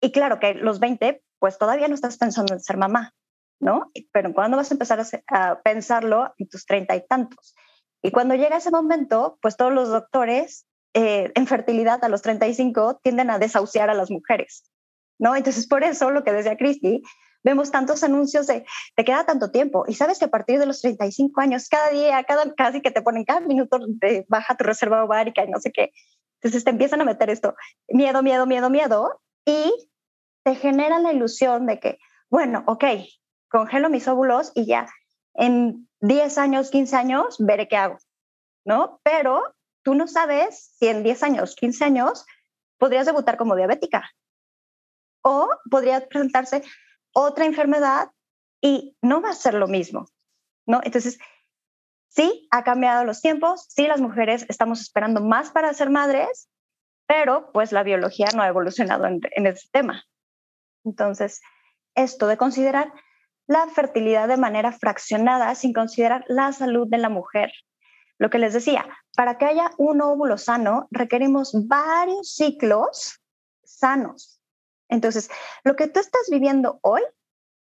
Y 0.00 0.12
claro 0.12 0.40
que 0.40 0.54
los 0.54 0.80
20, 0.80 1.22
pues 1.38 1.58
todavía 1.58 1.88
no 1.88 1.94
estás 1.94 2.16
pensando 2.16 2.54
en 2.54 2.60
ser 2.60 2.78
mamá, 2.78 3.12
¿no? 3.60 3.90
Pero 4.12 4.32
¿cuándo 4.32 4.56
vas 4.56 4.70
a 4.70 4.74
empezar 4.74 4.98
a, 4.98 5.04
a 5.28 5.60
pensarlo 5.60 6.32
en 6.38 6.48
tus 6.48 6.64
treinta 6.64 6.96
y 6.96 7.06
tantos? 7.06 7.54
Y 8.00 8.12
cuando 8.12 8.34
llega 8.34 8.56
ese 8.56 8.70
momento, 8.70 9.38
pues 9.42 9.58
todos 9.58 9.74
los 9.74 9.90
doctores 9.90 10.66
eh, 10.94 11.30
en 11.34 11.46
fertilidad 11.46 12.02
a 12.02 12.08
los 12.08 12.22
35 12.22 13.00
tienden 13.02 13.28
a 13.28 13.38
desahuciar 13.38 13.90
a 13.90 13.94
las 13.94 14.10
mujeres, 14.10 14.64
¿no? 15.18 15.36
Entonces, 15.36 15.68
por 15.68 15.84
eso 15.84 16.10
lo 16.10 16.24
que 16.24 16.32
decía 16.32 16.56
Cristi, 16.56 17.02
vemos 17.42 17.70
tantos 17.70 18.02
anuncios 18.02 18.46
de 18.46 18.64
te 18.94 19.04
queda 19.04 19.24
tanto 19.24 19.50
tiempo 19.50 19.84
y 19.86 19.94
sabes 19.94 20.18
que 20.18 20.26
a 20.26 20.30
partir 20.30 20.58
de 20.58 20.66
los 20.66 20.80
35 20.80 21.40
años, 21.40 21.68
cada 21.68 21.90
día, 21.90 22.22
cada, 22.24 22.54
casi 22.54 22.80
que 22.80 22.90
te 22.90 23.02
ponen 23.02 23.24
cada 23.24 23.40
minuto 23.40 23.78
de 23.86 24.24
baja 24.28 24.56
tu 24.56 24.64
reserva 24.64 25.04
ovárica 25.04 25.44
y 25.44 25.50
no 25.50 25.60
sé 25.60 25.72
qué. 25.72 25.92
Entonces 26.40 26.64
te 26.64 26.70
empiezan 26.70 27.00
a 27.00 27.04
meter 27.04 27.30
esto, 27.30 27.54
miedo, 27.88 28.22
miedo, 28.22 28.46
miedo, 28.46 28.70
miedo 28.70 29.20
y 29.44 29.72
te 30.42 30.54
genera 30.54 30.98
la 30.98 31.12
ilusión 31.12 31.66
de 31.66 31.78
que, 31.78 31.98
bueno, 32.30 32.64
ok, 32.66 32.84
congelo 33.48 33.90
mis 33.90 34.08
óvulos 34.08 34.52
y 34.54 34.66
ya 34.66 34.86
en 35.34 35.88
10 36.00 36.38
años, 36.38 36.70
15 36.70 36.96
años, 36.96 37.36
veré 37.38 37.68
qué 37.68 37.76
hago, 37.76 37.98
¿no? 38.64 39.00
Pero 39.02 39.54
tú 39.82 39.94
no 39.94 40.06
sabes 40.06 40.74
si 40.78 40.88
en 40.88 41.02
10 41.02 41.22
años, 41.22 41.56
15 41.56 41.84
años, 41.84 42.26
podrías 42.78 43.06
debutar 43.06 43.36
como 43.36 43.56
diabética 43.56 44.10
o 45.22 45.48
podría 45.70 46.08
presentarse 46.08 46.62
otra 47.20 47.44
enfermedad 47.44 48.10
y 48.60 48.96
no 49.02 49.20
va 49.20 49.30
a 49.30 49.34
ser 49.34 49.54
lo 49.54 49.68
mismo, 49.68 50.06
¿no? 50.66 50.80
Entonces, 50.82 51.18
sí, 52.08 52.48
ha 52.50 52.64
cambiado 52.64 53.04
los 53.04 53.20
tiempos, 53.20 53.66
sí, 53.68 53.86
las 53.86 54.00
mujeres 54.00 54.46
estamos 54.48 54.80
esperando 54.80 55.20
más 55.20 55.50
para 55.50 55.72
ser 55.74 55.90
madres, 55.90 56.48
pero 57.06 57.50
pues 57.52 57.72
la 57.72 57.82
biología 57.82 58.28
no 58.34 58.42
ha 58.42 58.48
evolucionado 58.48 59.06
en, 59.06 59.20
en 59.32 59.46
ese 59.46 59.68
tema. 59.72 60.04
Entonces, 60.84 61.40
esto 61.94 62.26
de 62.26 62.36
considerar 62.36 62.92
la 63.46 63.66
fertilidad 63.66 64.28
de 64.28 64.36
manera 64.36 64.70
fraccionada 64.72 65.54
sin 65.54 65.72
considerar 65.72 66.24
la 66.28 66.52
salud 66.52 66.86
de 66.88 66.98
la 66.98 67.08
mujer. 67.08 67.50
Lo 68.18 68.30
que 68.30 68.38
les 68.38 68.52
decía, 68.52 68.86
para 69.16 69.38
que 69.38 69.46
haya 69.46 69.70
un 69.78 70.02
óvulo 70.02 70.38
sano 70.38 70.86
requerimos 70.90 71.52
varios 71.66 72.34
ciclos 72.34 73.18
sanos. 73.64 74.39
Entonces, 74.90 75.30
lo 75.64 75.76
que 75.76 75.88
tú 75.88 76.00
estás 76.00 76.28
viviendo 76.30 76.78
hoy 76.82 77.02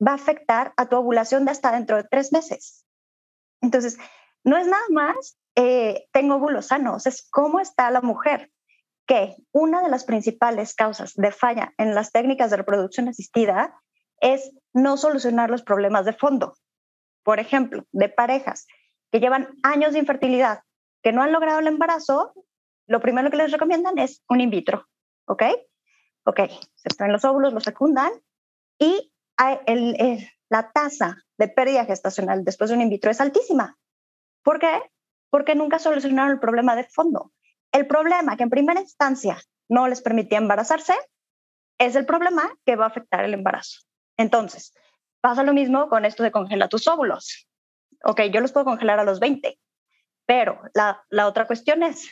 va 0.05 0.13
a 0.13 0.15
afectar 0.15 0.73
a 0.77 0.87
tu 0.87 0.95
ovulación 0.95 1.45
de 1.45 1.51
hasta 1.51 1.71
dentro 1.71 1.97
de 1.97 2.05
tres 2.09 2.31
meses. 2.31 2.85
Entonces, 3.61 3.97
no 4.43 4.57
es 4.57 4.67
nada 4.67 4.85
más, 4.89 5.37
eh, 5.55 6.07
tengo 6.13 6.35
óvulos 6.35 6.67
sanos, 6.67 7.05
es 7.05 7.27
cómo 7.29 7.59
está 7.59 7.91
la 7.91 8.01
mujer, 8.01 8.51
que 9.05 9.35
una 9.51 9.81
de 9.81 9.89
las 9.89 10.05
principales 10.05 10.73
causas 10.75 11.13
de 11.15 11.31
falla 11.31 11.73
en 11.77 11.93
las 11.93 12.11
técnicas 12.11 12.51
de 12.51 12.57
reproducción 12.57 13.09
asistida 13.09 13.75
es 14.21 14.51
no 14.73 14.97
solucionar 14.97 15.49
los 15.49 15.63
problemas 15.63 16.05
de 16.05 16.13
fondo. 16.13 16.53
Por 17.23 17.39
ejemplo, 17.39 17.83
de 17.91 18.09
parejas 18.09 18.67
que 19.11 19.19
llevan 19.19 19.49
años 19.63 19.93
de 19.93 19.99
infertilidad, 19.99 20.61
que 21.03 21.11
no 21.11 21.21
han 21.21 21.31
logrado 21.31 21.59
el 21.59 21.67
embarazo, 21.67 22.33
lo 22.87 23.01
primero 23.01 23.29
que 23.29 23.37
les 23.37 23.51
recomiendan 23.51 23.97
es 23.97 24.23
un 24.29 24.41
in 24.41 24.49
vitro, 24.49 24.85
¿ok? 25.27 25.43
Ok, 26.25 26.41
se 26.75 26.89
traen 26.97 27.11
los 27.11 27.25
óvulos, 27.25 27.53
los 27.53 27.63
fecundan 27.63 28.11
y 28.77 29.11
la 30.49 30.71
tasa 30.71 31.23
de 31.37 31.47
pérdida 31.47 31.85
gestacional 31.85 32.43
después 32.43 32.69
de 32.69 32.75
un 32.75 32.81
in 32.81 32.89
vitro 32.89 33.09
es 33.09 33.21
altísima. 33.21 33.77
¿Por 34.43 34.59
qué? 34.59 34.81
Porque 35.29 35.55
nunca 35.55 35.79
solucionaron 35.79 36.31
el 36.31 36.39
problema 36.39 36.75
de 36.75 36.83
fondo. 36.83 37.31
El 37.71 37.87
problema 37.87 38.35
que 38.35 38.43
en 38.43 38.49
primera 38.49 38.81
instancia 38.81 39.37
no 39.69 39.87
les 39.87 40.01
permitía 40.01 40.39
embarazarse 40.39 40.93
es 41.77 41.95
el 41.95 42.05
problema 42.05 42.51
que 42.65 42.75
va 42.75 42.85
a 42.85 42.89
afectar 42.89 43.23
el 43.23 43.33
embarazo. 43.33 43.81
Entonces, 44.17 44.73
pasa 45.21 45.43
lo 45.43 45.53
mismo 45.53 45.87
con 45.87 46.05
esto 46.05 46.23
de 46.23 46.31
congelar 46.31 46.69
tus 46.69 46.87
óvulos. 46.87 47.47
Ok, 48.03 48.21
yo 48.33 48.41
los 48.41 48.51
puedo 48.51 48.65
congelar 48.65 48.99
a 48.99 49.03
los 49.03 49.19
20, 49.19 49.59
pero 50.25 50.61
la, 50.73 51.27
otra 51.27 51.47
cuestión 51.47 51.83
es 51.83 52.09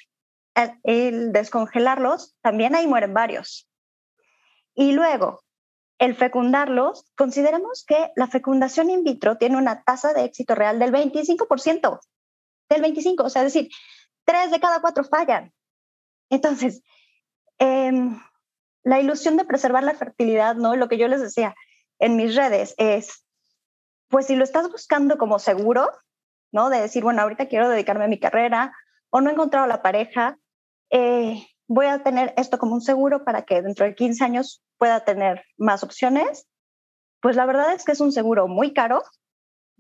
el, 0.84 1.32
descongelarlos, 1.32 2.36
también 2.42 2.76
ahí 2.76 2.88
mueren 2.88 3.14
varios. 3.14 3.67
Y 4.77 4.91
luego, 4.91 5.43
el 5.98 6.15
fecundarlos, 6.15 7.12
consideremos 7.17 7.84
que 7.84 8.12
la 8.15 8.27
fecundación 8.27 8.91
in 8.91 9.03
vitro 9.03 9.38
tiene 9.38 9.57
una 9.57 9.84
tasa 9.84 10.13
de 10.13 10.24
éxito 10.24 10.53
real 10.53 10.77
del 10.77 10.93
25%, 10.93 12.00
del 12.69 12.84
25%, 12.84 13.25
o 13.25 13.29
sea, 13.29 13.41
es 13.41 13.53
decir, 13.53 13.72
tres 14.24 14.51
de 14.51 14.60
cada 14.60 14.79
cuatro 14.79 15.03
fallan. 15.03 15.51
Entonces, 16.29 16.84
em, 17.57 18.22
la 18.84 19.00
ilusión 19.00 19.36
de 19.36 19.46
preservar 19.46 19.84
la 19.84 19.96
fertilidad, 19.96 20.55
¿no? 20.55 20.75
Lo 20.75 20.88
que 20.88 21.00
yo 21.00 21.07
les 21.07 21.22
decía, 21.22 21.55
en 21.98 22.15
mis 22.15 22.36
redes 22.36 22.75
es, 22.77 23.25
pues 24.10 24.27
si 24.27 24.36
lo 24.36 24.43
estás 24.43 24.69
buscando 24.69 25.17
como 25.17 25.39
seguro, 25.39 25.89
¿no? 26.51 26.69
De 26.69 26.79
decir, 26.79 27.01
bueno, 27.01 27.24
ahorita 27.24 27.48
quiero 27.48 27.67
dedicarme 27.67 28.05
a 28.05 28.10
mi 28.10 28.19
carrera 28.19 28.77
o 29.10 29.22
no 29.22 29.31
he 29.31 29.34
encontrado 29.34 29.65
la 29.65 29.81
pareja, 29.81 30.38
eh, 30.91 31.43
voy 31.67 31.88
a 31.88 32.03
tener 32.03 32.36
esto 32.38 32.60
como 32.60 32.75
un 32.75 32.81
seguro 32.81 33.25
para 33.25 33.41
que 33.41 33.63
dentro 33.63 33.88
de 33.88 33.96
15 33.96 34.24
años 34.24 34.63
pueda 34.77 35.03
tener 35.03 35.43
más 35.57 35.84
opciones. 35.84 36.48
Pues 37.22 37.36
la 37.36 37.46
verdad 37.46 37.74
es 37.74 37.84
que 37.84 37.91
es 37.91 38.00
un 38.00 38.12
seguro 38.12 38.48
muy 38.48 38.74
caro, 38.74 39.03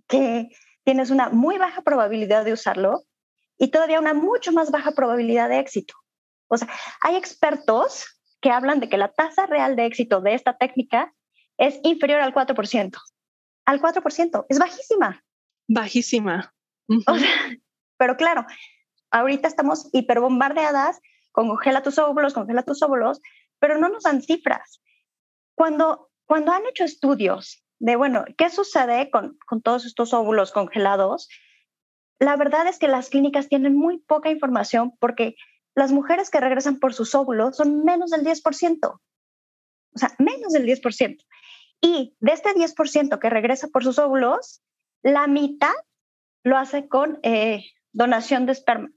que 0.07 0.49
tienes 0.83 1.09
una 1.09 1.29
muy 1.29 1.57
baja 1.57 1.81
probabilidad 1.81 2.45
de 2.45 2.53
usarlo 2.53 3.03
y 3.57 3.69
todavía 3.69 3.99
una 3.99 4.13
mucho 4.13 4.51
más 4.51 4.71
baja 4.71 4.91
probabilidad 4.91 5.49
de 5.49 5.59
éxito. 5.59 5.93
O 6.47 6.57
sea, 6.57 6.69
hay 7.01 7.15
expertos 7.15 8.05
que 8.41 8.51
hablan 8.51 8.79
de 8.79 8.89
que 8.89 8.97
la 8.97 9.11
tasa 9.11 9.45
real 9.45 9.75
de 9.75 9.85
éxito 9.85 10.21
de 10.21 10.33
esta 10.33 10.57
técnica 10.57 11.13
es 11.57 11.79
inferior 11.83 12.21
al 12.21 12.33
4%. 12.33 12.97
Al 13.65 13.81
4%, 13.81 14.45
es 14.47 14.59
bajísima. 14.59 15.23
Bajísima. 15.67 16.53
pero 17.97 18.15
claro, 18.15 18.45
ahorita 19.11 19.47
estamos 19.47 19.89
hiperbombardeadas 19.91 21.01
con 21.31 21.49
congela 21.49 21.83
tus 21.83 21.97
óvulos, 21.97 22.33
congela 22.33 22.63
tus 22.63 22.81
óvulos, 22.81 23.19
pero 23.59 23.77
no 23.77 23.89
nos 23.89 24.03
dan 24.03 24.21
cifras. 24.21 24.81
Cuando, 25.57 26.11
cuando 26.27 26.51
han 26.51 26.67
hecho 26.67 26.83
estudios 26.83 27.63
de, 27.79 27.95
bueno, 27.95 28.25
¿qué 28.37 28.51
sucede 28.51 29.09
con, 29.09 29.39
con 29.47 29.63
todos 29.63 29.85
estos 29.85 30.13
óvulos 30.13 30.51
congelados? 30.51 31.29
La 32.19 32.35
verdad 32.35 32.67
es 32.67 32.77
que 32.77 32.87
las 32.87 33.09
clínicas 33.09 33.49
tienen 33.49 33.75
muy 33.75 33.97
poca 33.97 34.29
información 34.29 34.95
porque 34.99 35.35
las 35.73 35.91
mujeres 35.91 36.29
que 36.29 36.39
regresan 36.39 36.77
por 36.77 36.93
sus 36.93 37.15
óvulos 37.15 37.57
son 37.57 37.83
menos 37.83 38.11
del 38.11 38.23
10%. 38.23 38.87
O 38.91 38.99
sea, 39.95 40.15
menos 40.19 40.53
del 40.53 40.67
10%. 40.67 41.17
Y 41.81 42.15
de 42.19 42.31
este 42.31 42.49
10% 42.53 43.17
que 43.17 43.29
regresa 43.29 43.67
por 43.69 43.83
sus 43.83 43.97
óvulos, 43.97 44.61
la 45.01 45.25
mitad 45.25 45.73
lo 46.43 46.57
hace 46.57 46.87
con 46.87 47.19
eh, 47.23 47.63
donación 47.93 48.45
de 48.45 48.51
esperma. 48.51 48.89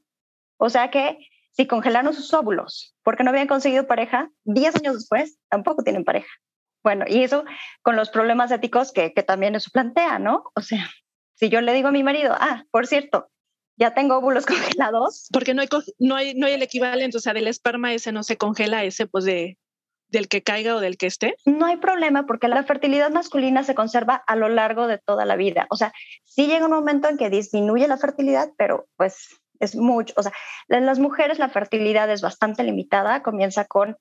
O 0.59 0.69
sea 0.69 0.91
que 0.91 1.19
si 1.53 1.67
congelaron 1.67 2.13
sus 2.13 2.35
óvulos 2.35 2.95
porque 3.03 3.25
no 3.25 3.31
habían 3.31 3.49
conseguido 3.49 3.87
pareja, 3.87 4.31
10 4.45 4.77
años 4.77 4.95
después 4.97 5.39
tampoco 5.49 5.83
tienen 5.83 6.05
pareja. 6.05 6.29
Bueno, 6.83 7.05
y 7.09 7.23
eso 7.23 7.45
con 7.83 7.97
los 7.97 8.11
problemas 8.11 8.51
éticos 8.51 8.93
que, 8.93 9.13
que 9.13 9.23
también 9.23 9.55
eso 9.55 9.71
plantea, 9.73 10.19
¿no? 10.19 10.45
O 10.55 10.61
sea, 10.61 10.89
si 11.35 11.49
yo 11.49 11.61
le 11.61 11.73
digo 11.73 11.89
a 11.89 11.93
mi 11.93 12.03
marido, 12.03 12.35
ah, 12.39 12.65
por 12.71 12.87
cierto, 12.87 13.31
ya 13.77 13.95
tengo 13.95 14.17
óvulos 14.17 14.47
congelados. 14.81 15.29
Porque 15.33 15.55
no 15.55 15.63
hay, 15.63 15.69
no 15.99 16.17
hay, 16.17 16.35
no 16.35 16.47
hay 16.47 16.55
el 16.55 16.63
equivalente, 16.63 17.17
o 17.17 17.21
sea, 17.21 17.33
del 17.33 17.49
esperma 17.49 17.93
ese 17.93 18.13
no 18.13 18.23
se 18.23 18.37
congela, 18.37 18.85
ese 18.85 19.07
pues 19.07 19.25
de, 19.25 19.59
del 20.11 20.29
que 20.29 20.43
caiga 20.43 20.77
o 20.77 20.81
del 20.81 20.99
que 20.99 21.07
esté? 21.07 21.37
No 21.45 21.67
hay 21.67 21.77
problema 21.77 22.27
porque 22.27 22.49
la 22.49 22.63
fertilidad 22.63 23.11
masculina 23.11 23.63
se 23.63 23.75
conserva 23.75 24.23
a 24.27 24.37
lo 24.37 24.49
largo 24.49 24.87
de 24.87 24.99
toda 24.99 25.25
la 25.25 25.37
vida. 25.37 25.67
O 25.71 25.77
sea, 25.77 25.93
sí 26.25 26.47
llega 26.47 26.67
un 26.67 26.73
momento 26.73 27.09
en 27.09 27.17
que 27.17 27.31
disminuye 27.31 27.89
la 27.89 27.97
fertilidad, 27.97 28.51
pero 28.57 28.87
pues 28.97 29.41
es 29.61 29.77
mucho. 29.77 30.15
O 30.17 30.23
sea, 30.23 30.33
en 30.69 30.87
las 30.87 30.99
mujeres 30.99 31.39
la 31.39 31.49
fertilidad 31.49 32.11
es 32.11 32.21
bastante 32.21 32.63
limitada, 32.65 33.23
comienza 33.23 33.65
con, 33.65 33.97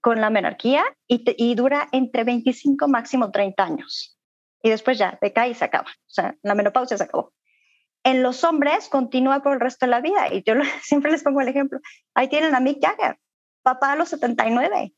con 0.00 0.20
la 0.20 0.30
menarquía 0.30 0.84
y, 1.06 1.54
dura 1.54 1.88
entre 1.92 2.24
25 2.24 2.88
máximo 2.88 3.30
30 3.30 3.62
años. 3.62 4.18
Y 4.62 4.70
después 4.70 4.98
ya 4.98 5.18
decae 5.20 5.50
y 5.50 5.54
se 5.54 5.64
acaba. 5.64 5.90
O 5.90 6.10
sea, 6.10 6.36
la 6.42 6.54
menopausia 6.54 6.96
se 6.96 7.04
acabó. 7.04 7.32
En 8.02 8.22
los 8.22 8.44
hombres 8.44 8.88
continúa 8.88 9.42
por 9.42 9.54
el 9.54 9.60
resto 9.60 9.86
de 9.86 9.90
la 9.90 10.00
vida. 10.00 10.32
Y 10.32 10.42
yo 10.42 10.54
siempre 10.82 11.10
les 11.10 11.22
pongo 11.22 11.40
el 11.40 11.48
ejemplo. 11.48 11.80
Ahí 12.14 12.28
tienen 12.28 12.54
a 12.54 12.60
Mick 12.60 12.84
Jagger, 12.84 13.18
papá 13.62 13.92
a 13.92 13.96
los 13.96 14.08
79 14.08 14.94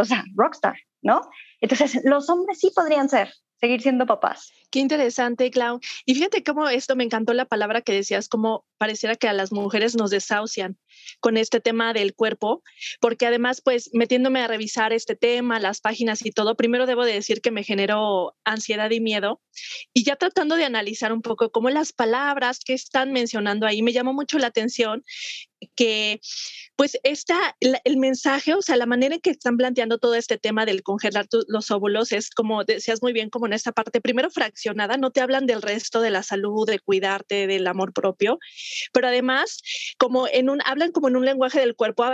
o 0.00 0.04
sea, 0.04 0.24
rockstar, 0.34 0.76
¿no? 1.02 1.20
Entonces, 1.60 2.00
los 2.04 2.28
hombres 2.30 2.58
sí 2.58 2.72
podrían 2.74 3.08
ser, 3.08 3.32
seguir 3.60 3.82
siendo 3.82 4.06
papás. 4.06 4.52
Qué 4.70 4.78
interesante, 4.78 5.50
Clau. 5.50 5.80
Y 6.06 6.14
fíjate 6.14 6.44
cómo 6.44 6.68
esto 6.68 6.94
me 6.94 7.04
encantó 7.04 7.34
la 7.34 7.44
palabra 7.44 7.82
que 7.82 7.92
decías, 7.92 8.28
como 8.28 8.64
pareciera 8.78 9.16
que 9.16 9.28
a 9.28 9.32
las 9.32 9.52
mujeres 9.52 9.96
nos 9.96 10.10
desahucian 10.10 10.78
con 11.18 11.36
este 11.36 11.60
tema 11.60 11.92
del 11.92 12.14
cuerpo, 12.14 12.62
porque 13.00 13.26
además, 13.26 13.60
pues 13.62 13.90
metiéndome 13.92 14.40
a 14.40 14.46
revisar 14.46 14.92
este 14.92 15.16
tema, 15.16 15.58
las 15.58 15.80
páginas 15.80 16.24
y 16.24 16.30
todo, 16.30 16.56
primero 16.56 16.86
debo 16.86 17.04
de 17.04 17.14
decir 17.14 17.40
que 17.40 17.50
me 17.50 17.64
generó 17.64 18.36
ansiedad 18.44 18.90
y 18.90 19.00
miedo. 19.00 19.42
Y 19.92 20.04
ya 20.04 20.16
tratando 20.16 20.54
de 20.54 20.64
analizar 20.64 21.12
un 21.12 21.20
poco 21.20 21.50
cómo 21.50 21.68
las 21.70 21.92
palabras 21.92 22.60
que 22.60 22.74
están 22.74 23.12
mencionando 23.12 23.66
ahí 23.66 23.82
me 23.82 23.92
llamó 23.92 24.12
mucho 24.12 24.38
la 24.38 24.46
atención 24.46 25.02
que 25.76 26.20
pues 26.76 26.98
está 27.02 27.56
el 27.60 27.96
mensaje, 27.98 28.54
o 28.54 28.62
sea, 28.62 28.76
la 28.76 28.86
manera 28.86 29.14
en 29.14 29.20
que 29.20 29.30
están 29.30 29.56
planteando 29.56 29.98
todo 29.98 30.14
este 30.14 30.38
tema 30.38 30.64
del 30.64 30.82
congelar 30.82 31.26
los 31.48 31.70
óvulos 31.70 32.12
es 32.12 32.30
como 32.30 32.64
decías 32.64 33.02
muy 33.02 33.12
bien, 33.12 33.28
como 33.28 33.46
en 33.46 33.52
esta 33.52 33.72
parte, 33.72 34.00
primero 34.00 34.30
fraccionada, 34.30 34.96
no 34.96 35.10
te 35.10 35.20
hablan 35.20 35.46
del 35.46 35.62
resto 35.62 36.00
de 36.00 36.10
la 36.10 36.22
salud, 36.22 36.66
de 36.66 36.78
cuidarte, 36.78 37.46
del 37.46 37.66
amor 37.66 37.92
propio, 37.92 38.38
pero 38.92 39.08
además 39.08 39.58
como 39.98 40.26
en 40.28 40.48
un, 40.48 40.60
hablan 40.64 40.92
como 40.92 41.08
en 41.08 41.16
un 41.16 41.24
lenguaje 41.24 41.60
del 41.60 41.76
cuerpo, 41.76 42.04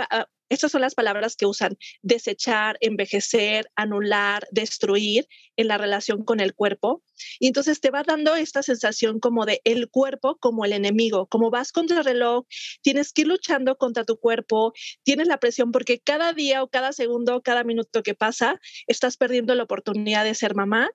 estas 0.49 0.71
son 0.71 0.81
las 0.81 0.95
palabras 0.95 1.35
que 1.35 1.45
usan, 1.45 1.77
desechar, 2.01 2.77
envejecer, 2.81 3.69
anular, 3.75 4.47
destruir 4.51 5.27
en 5.55 5.67
la 5.67 5.77
relación 5.77 6.23
con 6.23 6.39
el 6.39 6.53
cuerpo. 6.53 7.03
Y 7.39 7.47
entonces 7.47 7.79
te 7.81 7.89
va 7.89 8.03
dando 8.03 8.35
esta 8.35 8.63
sensación 8.63 9.19
como 9.19 9.45
de 9.45 9.61
el 9.63 9.89
cuerpo 9.89 10.37
como 10.39 10.65
el 10.65 10.73
enemigo, 10.73 11.27
como 11.27 11.49
vas 11.49 11.71
contra 11.71 11.99
el 11.99 12.05
reloj, 12.05 12.45
tienes 12.81 13.11
que 13.11 13.21
ir 13.21 13.27
luchando 13.27 13.75
contra 13.77 14.05
tu 14.05 14.17
cuerpo, 14.17 14.73
tienes 15.03 15.27
la 15.27 15.37
presión 15.37 15.71
porque 15.71 15.99
cada 15.99 16.33
día 16.33 16.63
o 16.63 16.69
cada 16.69 16.93
segundo, 16.93 17.41
cada 17.41 17.63
minuto 17.63 18.03
que 18.03 18.15
pasa, 18.15 18.59
estás 18.87 19.17
perdiendo 19.17 19.55
la 19.55 19.63
oportunidad 19.63 20.23
de 20.23 20.35
ser 20.35 20.55
mamá 20.55 20.89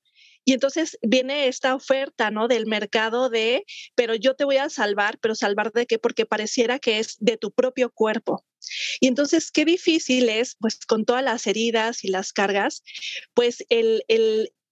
y 0.45 0.55
entonces 0.55 0.99
viene 1.03 1.47
esta 1.47 1.75
oferta, 1.75 2.31
¿no? 2.31 2.49
Del 2.49 2.67
mercado 2.67 3.31
de, 3.31 3.65
pero 3.95 4.15
yo 4.15 4.35
te 4.35 4.45
voy 4.45 4.57
a 4.57 4.71
salvar, 4.71 5.19
pero 5.21 5.35
salvar 5.35 5.73
de 5.73 5.87
qué? 5.87 5.99
Porque 5.99 6.27
pareciera 6.27 6.79
que 6.79 6.99
es 6.99 7.17
de 7.21 7.37
tu 7.37 7.53
propio 7.53 7.91
cuerpo. 7.91 8.45
Y 9.01 9.09
entonces, 9.09 9.51
qué 9.51 9.65
difícil 9.65 10.29
es, 10.29 10.57
pues 10.61 10.79
con 10.87 11.05
todas 11.05 11.23
las 11.23 11.47
heridas 11.47 12.05
y 12.05 12.09
las 12.09 12.33
cargas, 12.33 12.83
pues 13.35 13.65
el, 13.69 14.05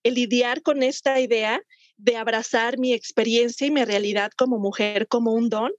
lidiar 0.04 0.62
con 0.62 0.82
esta 0.82 1.20
idea 1.20 1.60
de 1.96 2.16
abrazar 2.16 2.78
mi 2.78 2.94
experiencia 2.94 3.66
y 3.66 3.70
mi 3.70 3.84
realidad 3.84 4.32
como 4.36 4.58
mujer 4.58 5.08
como 5.08 5.32
un 5.32 5.50
don, 5.50 5.72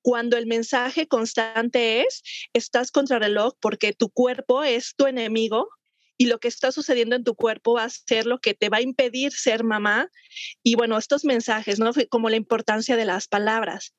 cuando 0.00 0.38
el 0.38 0.46
mensaje 0.46 1.06
constante 1.06 2.00
es, 2.00 2.22
estás 2.54 2.90
contra 2.90 3.18
reloj 3.18 3.54
porque 3.60 3.92
tu 3.92 4.08
cuerpo 4.08 4.64
es 4.64 4.94
tu 4.96 5.06
enemigo 5.06 5.68
y 6.18 6.26
lo 6.26 6.38
que 6.38 6.48
está 6.48 6.72
sucediendo 6.72 7.16
en 7.16 7.24
tu 7.24 7.34
cuerpo 7.34 7.74
va 7.74 7.84
a 7.84 7.90
ser 7.90 8.26
lo 8.26 8.38
que 8.38 8.54
te 8.54 8.68
va 8.68 8.78
a 8.78 8.82
impedir 8.82 9.32
ser 9.32 9.64
mamá. 9.64 10.10
Y 10.62 10.74
bueno, 10.74 10.98
estos 10.98 11.24
mensajes, 11.24 11.78
¿no? 11.78 11.92
Como 12.08 12.30
la 12.30 12.36
importancia 12.36 12.96
de 12.96 13.04
las 13.04 13.28
palabras. 13.28 13.94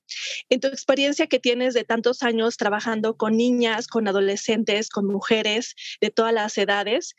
En 0.49 0.59
tu 0.59 0.67
experiencia 0.67 1.27
que 1.27 1.39
tienes 1.39 1.73
de 1.73 1.83
tantos 1.83 2.23
años 2.23 2.57
trabajando 2.57 3.17
con 3.17 3.37
niñas, 3.37 3.87
con 3.87 4.07
adolescentes, 4.07 4.89
con 4.89 5.05
mujeres 5.05 5.75
de 6.01 6.09
todas 6.09 6.33
las 6.33 6.57
edades, 6.57 7.15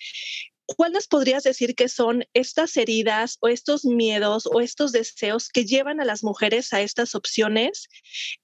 ¿cuáles 0.67 1.07
podrías 1.07 1.45
decir 1.45 1.75
que 1.75 1.88
son 1.88 2.25
estas 2.35 2.76
heridas 2.76 3.38
o 3.40 3.49
estos 3.49 3.85
miedos 3.85 4.47
o 4.47 4.61
estos 4.61 4.93
deseos 4.93 5.49
que 5.49 5.64
llevan 5.64 6.00
a 6.00 6.05
las 6.05 6.25
mujeres 6.25 6.73
a 6.73 6.83
estas 6.83 7.14
opciones 7.14 7.88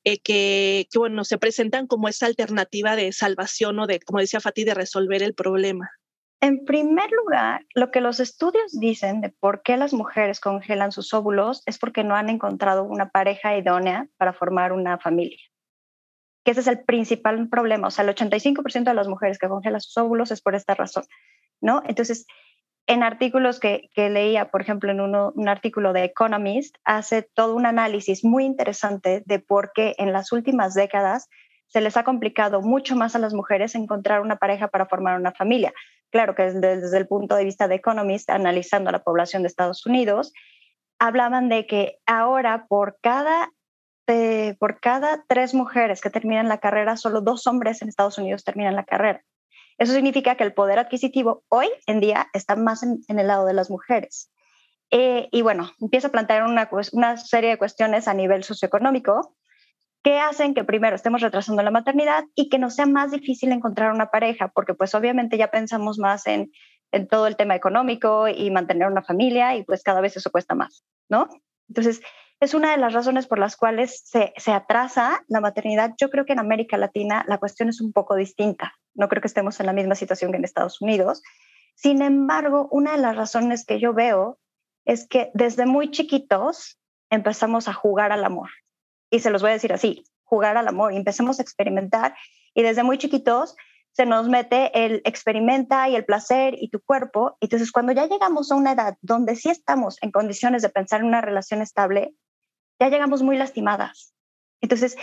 eh, 0.04 0.18
que, 0.18 0.86
que, 0.90 0.98
bueno, 0.98 1.24
se 1.24 1.38
presentan 1.38 1.86
como 1.86 2.08
esa 2.08 2.26
alternativa 2.26 2.96
de 2.96 3.12
salvación 3.12 3.78
o 3.78 3.86
de, 3.86 4.00
como 4.00 4.20
decía 4.20 4.40
Fati, 4.40 4.64
de 4.64 4.74
resolver 4.74 5.22
el 5.22 5.34
problema? 5.34 5.90
En 6.44 6.66
primer 6.66 7.10
lugar, 7.10 7.64
lo 7.74 7.90
que 7.90 8.02
los 8.02 8.20
estudios 8.20 8.78
dicen 8.78 9.22
de 9.22 9.30
por 9.30 9.62
qué 9.62 9.78
las 9.78 9.94
mujeres 9.94 10.40
congelan 10.40 10.92
sus 10.92 11.14
óvulos 11.14 11.62
es 11.64 11.78
porque 11.78 12.04
no 12.04 12.16
han 12.16 12.28
encontrado 12.28 12.84
una 12.84 13.08
pareja 13.08 13.56
idónea 13.56 14.08
para 14.18 14.34
formar 14.34 14.74
una 14.74 14.98
familia. 14.98 15.38
Que 16.44 16.50
ese 16.50 16.60
es 16.60 16.66
el 16.66 16.84
principal 16.84 17.48
problema. 17.48 17.88
O 17.88 17.90
sea, 17.90 18.04
el 18.04 18.14
85% 18.14 18.84
de 18.84 18.92
las 18.92 19.08
mujeres 19.08 19.38
que 19.38 19.48
congelan 19.48 19.80
sus 19.80 19.96
óvulos 19.96 20.32
es 20.32 20.42
por 20.42 20.54
esta 20.54 20.74
razón, 20.74 21.04
¿no? 21.62 21.82
Entonces, 21.86 22.26
en 22.86 23.02
artículos 23.02 23.58
que, 23.58 23.88
leía, 23.96 24.50
por 24.50 24.60
ejemplo, 24.60 24.90
en 24.90 25.00
un 25.00 25.48
artículo 25.48 25.94
de 25.94 26.04
Economist, 26.04 26.76
hace 26.84 27.22
todo 27.22 27.54
un 27.54 27.64
análisis 27.64 28.22
muy 28.22 28.44
interesante 28.44 29.22
de 29.24 29.38
por 29.38 29.72
qué 29.74 29.94
en 29.96 30.12
las 30.12 30.30
últimas 30.30 30.74
décadas 30.74 31.30
se 31.68 31.80
les 31.80 31.96
ha 31.96 32.04
complicado 32.04 32.60
mucho 32.60 32.96
más 32.96 33.16
a 33.16 33.18
las 33.18 33.32
mujeres 33.32 33.74
encontrar 33.74 34.20
una 34.20 34.36
pareja 34.36 34.68
para 34.68 34.84
formar 34.84 35.18
una 35.18 35.32
familia. 35.32 35.72
Claro 36.14 36.36
que 36.36 36.44
desde, 36.44 36.96
el 36.96 37.08
punto 37.08 37.34
de 37.34 37.42
vista 37.42 37.66
de 37.66 37.74
Economist, 37.74 38.30
analizando 38.30 38.92
la 38.92 39.02
población 39.02 39.42
de 39.42 39.48
Estados 39.48 39.84
Unidos, 39.84 40.32
hablaban 41.00 41.48
de 41.48 41.66
que 41.66 41.98
ahora 42.06 42.66
por 42.68 42.98
cada, 43.02 43.50
eh, 44.06 44.54
por 44.60 44.78
cada 44.78 45.24
tres 45.26 45.54
mujeres 45.54 46.00
que 46.00 46.10
terminan 46.10 46.48
la 46.48 46.58
carrera, 46.58 46.96
solo 46.96 47.20
dos 47.20 47.48
hombres 47.48 47.82
en 47.82 47.88
Estados 47.88 48.16
Unidos 48.16 48.44
terminan 48.44 48.76
la 48.76 48.84
carrera. 48.84 49.24
Eso 49.76 49.92
significa 49.92 50.36
que 50.36 50.44
el 50.44 50.54
poder 50.54 50.78
adquisitivo 50.78 51.42
hoy 51.48 51.66
en 51.88 51.98
día 51.98 52.28
está 52.32 52.54
más 52.54 52.84
en, 52.84 53.00
el 53.08 53.26
lado 53.26 53.44
de 53.44 53.54
las 53.54 53.68
mujeres. 53.68 54.30
Eh, 54.92 55.28
y 55.32 55.42
bueno, 55.42 55.72
empieza 55.80 56.06
a 56.06 56.12
plantear 56.12 56.44
una, 56.44 56.70
una 56.92 57.16
serie 57.16 57.50
de 57.50 57.58
cuestiones 57.58 58.06
a 58.06 58.14
nivel 58.14 58.44
socioeconómico 58.44 59.34
que 60.04 60.18
hacen 60.20 60.52
que 60.52 60.64
primero 60.64 60.94
estemos 60.94 61.22
retrasando 61.22 61.62
la 61.62 61.70
maternidad 61.70 62.24
y 62.34 62.50
que 62.50 62.58
nos 62.58 62.74
sea 62.74 62.84
más 62.84 63.10
difícil 63.10 63.50
encontrar 63.52 63.90
una 63.90 64.10
pareja, 64.10 64.48
porque 64.48 64.74
pues 64.74 64.94
obviamente 64.94 65.38
ya 65.38 65.50
pensamos 65.50 65.98
más 65.98 66.26
en, 66.26 66.52
en 66.92 67.08
todo 67.08 67.26
el 67.26 67.36
tema 67.36 67.56
económico 67.56 68.28
y 68.28 68.50
mantener 68.50 68.86
una 68.86 69.02
familia 69.02 69.56
y 69.56 69.64
pues 69.64 69.82
cada 69.82 70.02
vez 70.02 70.14
eso 70.18 70.30
cuesta 70.30 70.54
más, 70.54 70.84
¿no? 71.08 71.30
Entonces, 71.70 72.02
es 72.38 72.52
una 72.52 72.72
de 72.72 72.76
las 72.76 72.92
razones 72.92 73.26
por 73.26 73.38
las 73.38 73.56
cuales 73.56 74.02
se, 74.04 74.34
se, 74.36 74.52
atrasa 74.52 75.24
la 75.28 75.40
maternidad. 75.40 75.94
Yo 75.98 76.10
creo 76.10 76.26
que 76.26 76.34
en 76.34 76.40
América 76.40 76.76
Latina 76.76 77.24
la 77.26 77.38
cuestión 77.38 77.70
es 77.70 77.80
un 77.80 77.94
poco 77.94 78.14
distinta. 78.14 78.74
No 78.92 79.08
creo 79.08 79.22
que 79.22 79.28
estemos 79.28 79.58
en 79.60 79.66
la 79.66 79.72
misma 79.72 79.94
situación 79.94 80.32
que 80.32 80.36
en 80.36 80.44
Estados 80.44 80.82
Unidos. 80.82 81.22
Sin 81.76 82.02
embargo, 82.02 82.68
una 82.70 82.92
de 82.92 82.98
las 82.98 83.16
razones 83.16 83.64
que 83.64 83.80
yo 83.80 83.94
veo 83.94 84.38
es 84.84 85.08
que 85.08 85.30
desde 85.32 85.64
muy 85.64 85.90
chiquitos 85.90 86.78
empezamos 87.08 87.68
a 87.68 87.72
jugar 87.72 88.12
al 88.12 88.24
amor 88.24 88.50
y 89.14 89.20
se 89.20 89.30
los 89.30 89.42
voy 89.42 89.50
a 89.50 89.54
decir 89.54 89.72
así, 89.72 90.04
jugar 90.24 90.56
al 90.56 90.66
amor 90.66 90.92
y 90.92 90.96
empecemos 90.96 91.38
a 91.38 91.42
experimentar 91.42 92.16
y 92.52 92.62
desde 92.62 92.82
muy 92.82 92.98
chiquitos 92.98 93.54
se 93.92 94.06
nos 94.06 94.28
mete 94.28 94.84
el 94.84 95.02
experimenta 95.04 95.88
y 95.88 95.94
el 95.94 96.04
placer 96.04 96.56
y 96.58 96.68
tu 96.68 96.80
cuerpo. 96.80 97.36
Entonces, 97.40 97.70
cuando 97.70 97.92
ya 97.92 98.08
llegamos 98.08 98.50
a 98.50 98.56
una 98.56 98.72
edad 98.72 98.96
donde 99.02 99.36
sí 99.36 99.50
estamos 99.50 100.02
en 100.02 100.10
condiciones 100.10 100.62
de 100.62 100.68
pensar 100.68 101.00
en 101.00 101.06
una 101.06 101.20
relación 101.20 101.62
estable, 101.62 102.12
ya 102.80 102.88
llegamos 102.88 103.22
muy 103.22 103.36
lastimadas. 103.36 104.12
Entonces, 104.60 104.96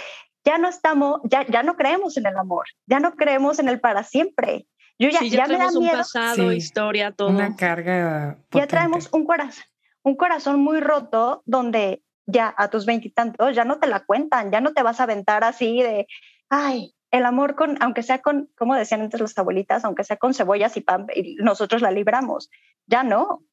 ya 0.43 0.57
no 0.57 0.67
estamos, 0.67 1.21
ya, 1.23 1.47
ya 1.47 1.63
no 1.63 1.77
creemos 1.77 2.17
en 2.17 2.25
el 2.25 2.35
amor, 2.35 2.65
ya 2.87 2.99
no 2.99 3.15
creemos 3.15 3.59
en 3.59 3.69
el 3.69 3.79
para 3.79 4.03
siempre. 4.03 4.67
Yo 4.99 5.07
ya, 5.07 5.21
ya, 5.23 5.47
me 5.47 5.57
da 5.57 5.71
miedo. 5.71 5.99
pasado, 5.99 6.51
historia, 6.51 7.11
todo. 7.11 7.29
Una 7.29 7.55
carga. 7.55 8.37
Ya 8.51 8.67
traemos 8.67 9.07
un 9.13 9.25
corazón, 9.25 9.63
un 10.03 10.17
corazón 10.17 10.59
muy 10.59 10.81
roto 10.81 11.43
donde 11.45 12.03
ya 12.31 12.53
a 12.57 12.69
tus 12.69 12.85
veintitantos, 12.85 13.55
ya 13.55 13.65
no 13.65 13.79
te 13.79 13.87
la 13.87 14.01
cuentan, 14.05 14.51
ya 14.51 14.61
no 14.61 14.73
te 14.73 14.83
vas 14.83 14.99
a 14.99 15.03
aventar 15.03 15.43
así 15.43 15.81
de, 15.81 16.07
ay, 16.49 16.93
el 17.11 17.25
amor 17.25 17.55
con, 17.55 17.77
aunque 17.81 18.03
sea 18.03 18.21
con, 18.21 18.49
como 18.57 18.75
decían 18.75 19.01
antes 19.01 19.19
las 19.19 19.37
abuelitas, 19.37 19.83
aunque 19.83 20.03
sea 20.03 20.17
con 20.17 20.33
cebollas 20.33 20.77
y 20.77 20.81
pan, 20.81 21.07
y 21.13 21.35
nosotros 21.35 21.81
la 21.81 21.91
libramos, 21.91 22.49
ya 22.87 23.03
no, 23.03 23.43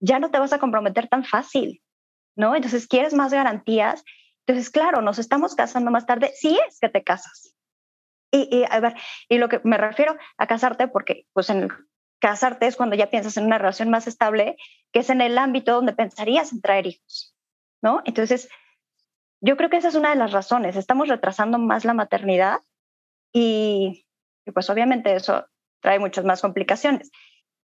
ya 0.00 0.18
no 0.18 0.30
te 0.30 0.38
vas 0.38 0.52
a 0.52 0.58
comprometer 0.58 1.08
tan 1.08 1.24
fácil, 1.24 1.82
¿no? 2.36 2.56
Entonces, 2.56 2.86
¿quieres 2.86 3.14
más 3.14 3.32
garantías? 3.32 4.02
Entonces, 4.46 4.70
claro, 4.70 5.02
nos 5.02 5.18
estamos 5.18 5.54
casando 5.54 5.90
más 5.90 6.06
tarde, 6.06 6.32
si 6.34 6.58
es 6.66 6.78
que 6.80 6.88
te 6.88 7.04
casas. 7.04 7.54
Y, 8.30 8.48
y, 8.50 8.64
a 8.68 8.80
ver, 8.80 8.94
y 9.28 9.38
lo 9.38 9.48
que 9.48 9.60
me 9.62 9.76
refiero 9.76 10.16
a 10.38 10.46
casarte, 10.46 10.88
porque 10.88 11.26
pues 11.34 11.50
en 11.50 11.68
casarte 12.18 12.66
es 12.66 12.76
cuando 12.76 12.96
ya 12.96 13.10
piensas 13.10 13.36
en 13.36 13.44
una 13.44 13.58
relación 13.58 13.90
más 13.90 14.06
estable, 14.06 14.56
que 14.90 15.00
es 15.00 15.10
en 15.10 15.20
el 15.20 15.36
ámbito 15.36 15.72
donde 15.72 15.92
pensarías 15.92 16.52
en 16.52 16.62
traer 16.62 16.86
hijos. 16.86 17.31
¿No? 17.82 18.00
Entonces, 18.04 18.48
yo 19.40 19.56
creo 19.56 19.68
que 19.68 19.76
esa 19.76 19.88
es 19.88 19.94
una 19.94 20.10
de 20.10 20.16
las 20.16 20.32
razones. 20.32 20.76
Estamos 20.76 21.08
retrasando 21.08 21.58
más 21.58 21.84
la 21.84 21.94
maternidad 21.94 22.60
y, 23.32 24.06
pues 24.54 24.70
obviamente 24.70 25.14
eso 25.14 25.46
trae 25.80 25.98
muchas 25.98 26.24
más 26.24 26.40
complicaciones. 26.40 27.10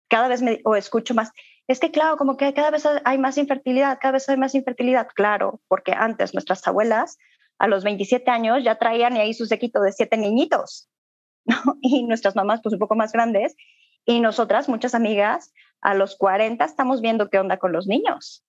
Cada 0.10 0.28
vez 0.28 0.42
me 0.42 0.60
o 0.66 0.76
escucho 0.76 1.14
más, 1.14 1.32
es 1.68 1.80
que 1.80 1.92
claro, 1.92 2.18
como 2.18 2.38
que 2.38 2.54
cada 2.54 2.72
vez 2.72 2.84
hay 3.06 3.18
más 3.20 3.38
infertilidad, 3.38 4.00
cada 4.02 4.14
vez 4.14 4.28
hay 4.28 4.38
más 4.38 4.56
infertilidad, 4.56 5.08
claro, 5.14 5.62
porque 5.68 5.94
antes 5.94 6.34
nuestras 6.34 6.68
abuelas 6.68 7.18
a 7.60 7.68
los 7.68 7.84
27 7.84 8.32
años 8.32 8.64
ya 8.64 8.80
traían 8.80 9.14
ahí 9.18 9.36
su 9.36 9.46
sequito 9.46 9.80
de 9.82 9.92
siete 9.92 10.18
niñitos, 10.18 10.90
¿no? 11.46 11.56
Y 11.82 12.04
nuestras 12.06 12.36
mamás 12.36 12.62
pues 12.64 12.74
un 12.74 12.80
poco 12.80 12.96
más 12.96 13.12
grandes 13.12 13.56
y 14.06 14.22
nosotras, 14.22 14.70
muchas 14.70 14.96
amigas, 14.96 15.54
a 15.82 15.94
los 15.94 16.18
40 16.18 16.66
estamos 16.66 17.02
viendo 17.02 17.30
qué 17.30 17.38
onda 17.38 17.58
con 17.58 17.72
los 17.72 17.86
niños. 17.86 18.44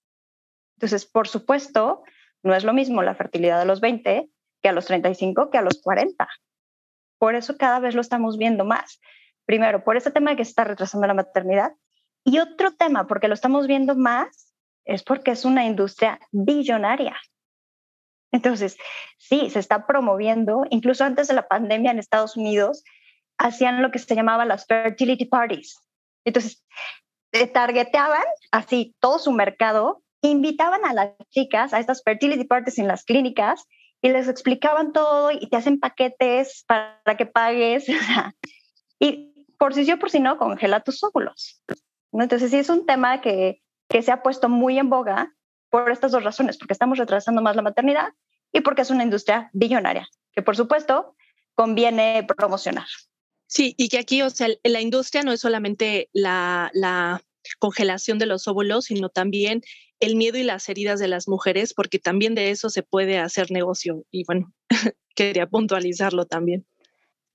Entonces, 0.80 1.04
por 1.04 1.28
supuesto, 1.28 2.04
no 2.42 2.54
es 2.54 2.64
lo 2.64 2.72
mismo 2.72 3.02
la 3.02 3.14
fertilidad 3.14 3.60
a 3.60 3.66
los 3.66 3.82
20 3.82 4.30
que 4.62 4.68
a 4.70 4.72
los 4.72 4.86
35 4.86 5.50
que 5.50 5.58
a 5.58 5.62
los 5.62 5.82
40. 5.82 6.26
Por 7.18 7.34
eso 7.34 7.58
cada 7.58 7.80
vez 7.80 7.94
lo 7.94 8.00
estamos 8.00 8.38
viendo 8.38 8.64
más. 8.64 8.98
Primero, 9.44 9.84
por 9.84 9.98
ese 9.98 10.10
tema 10.10 10.30
de 10.30 10.36
que 10.38 10.44
se 10.46 10.52
está 10.52 10.64
retrasando 10.64 11.06
la 11.06 11.12
maternidad. 11.12 11.74
Y 12.24 12.38
otro 12.38 12.72
tema, 12.72 13.06
porque 13.06 13.28
lo 13.28 13.34
estamos 13.34 13.66
viendo 13.66 13.94
más, 13.94 14.54
es 14.86 15.02
porque 15.02 15.32
es 15.32 15.44
una 15.44 15.66
industria 15.66 16.18
billonaria. 16.32 17.14
Entonces, 18.32 18.78
sí, 19.18 19.50
se 19.50 19.58
está 19.58 19.86
promoviendo, 19.86 20.64
incluso 20.70 21.04
antes 21.04 21.28
de 21.28 21.34
la 21.34 21.46
pandemia 21.46 21.90
en 21.90 21.98
Estados 21.98 22.38
Unidos, 22.38 22.84
hacían 23.36 23.82
lo 23.82 23.90
que 23.90 23.98
se 23.98 24.14
llamaba 24.14 24.46
las 24.46 24.64
fertility 24.64 25.26
parties. 25.26 25.78
Entonces, 26.24 26.64
targeteaban 27.52 28.24
así 28.50 28.96
todo 28.98 29.18
su 29.18 29.32
mercado 29.32 30.02
invitaban 30.22 30.84
a 30.84 30.92
las 30.92 31.10
chicas 31.30 31.72
a 31.72 31.80
estas 31.80 32.02
fertility 32.02 32.44
parties 32.44 32.78
en 32.78 32.88
las 32.88 33.04
clínicas 33.04 33.66
y 34.02 34.08
les 34.10 34.28
explicaban 34.28 34.92
todo 34.92 35.30
y 35.30 35.48
te 35.48 35.56
hacen 35.56 35.80
paquetes 35.80 36.64
para 36.66 37.16
que 37.16 37.26
pagues. 37.26 37.86
y 38.98 39.46
por 39.58 39.74
si 39.74 39.84
sí 39.84 39.92
o 39.92 39.98
por 39.98 40.10
si 40.10 40.20
no, 40.20 40.38
congela 40.38 40.80
tus 40.80 41.02
óvulos. 41.02 41.62
Entonces 42.12 42.50
sí 42.50 42.58
es 42.58 42.68
un 42.68 42.86
tema 42.86 43.20
que, 43.20 43.62
que 43.88 44.02
se 44.02 44.12
ha 44.12 44.22
puesto 44.22 44.48
muy 44.48 44.78
en 44.78 44.90
boga 44.90 45.34
por 45.68 45.90
estas 45.90 46.12
dos 46.12 46.24
razones, 46.24 46.58
porque 46.58 46.72
estamos 46.72 46.98
retrasando 46.98 47.42
más 47.42 47.56
la 47.56 47.62
maternidad 47.62 48.08
y 48.52 48.60
porque 48.60 48.82
es 48.82 48.90
una 48.90 49.04
industria 49.04 49.50
billonaria, 49.52 50.08
que 50.32 50.42
por 50.42 50.56
supuesto 50.56 51.14
conviene 51.54 52.24
promocionar. 52.24 52.86
Sí, 53.46 53.74
y 53.76 53.88
que 53.88 53.98
aquí, 53.98 54.22
o 54.22 54.30
sea, 54.30 54.48
la 54.64 54.80
industria 54.80 55.22
no 55.22 55.32
es 55.32 55.40
solamente 55.40 56.08
la, 56.12 56.70
la 56.72 57.20
congelación 57.58 58.18
de 58.18 58.26
los 58.26 58.48
óvulos, 58.48 58.86
sino 58.86 59.08
también 59.08 59.62
el 60.00 60.16
miedo 60.16 60.38
y 60.38 60.42
las 60.42 60.68
heridas 60.68 60.98
de 60.98 61.08
las 61.08 61.28
mujeres, 61.28 61.74
porque 61.74 61.98
también 61.98 62.34
de 62.34 62.50
eso 62.50 62.70
se 62.70 62.82
puede 62.82 63.18
hacer 63.18 63.50
negocio. 63.50 64.04
Y 64.10 64.24
bueno, 64.24 64.52
quería 65.14 65.46
puntualizarlo 65.46 66.26
también. 66.26 66.66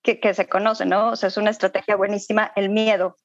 Que, 0.01 0.19
que, 0.19 0.33
se 0.33 0.47
conoce, 0.47 0.85
¿no? 0.85 1.11
O 1.11 1.15
sea, 1.15 1.29
es 1.29 1.37
una 1.37 1.49
estrategia 1.49 1.95
buenísima, 1.95 2.51
el 2.55 2.69
miedo. 2.69 3.17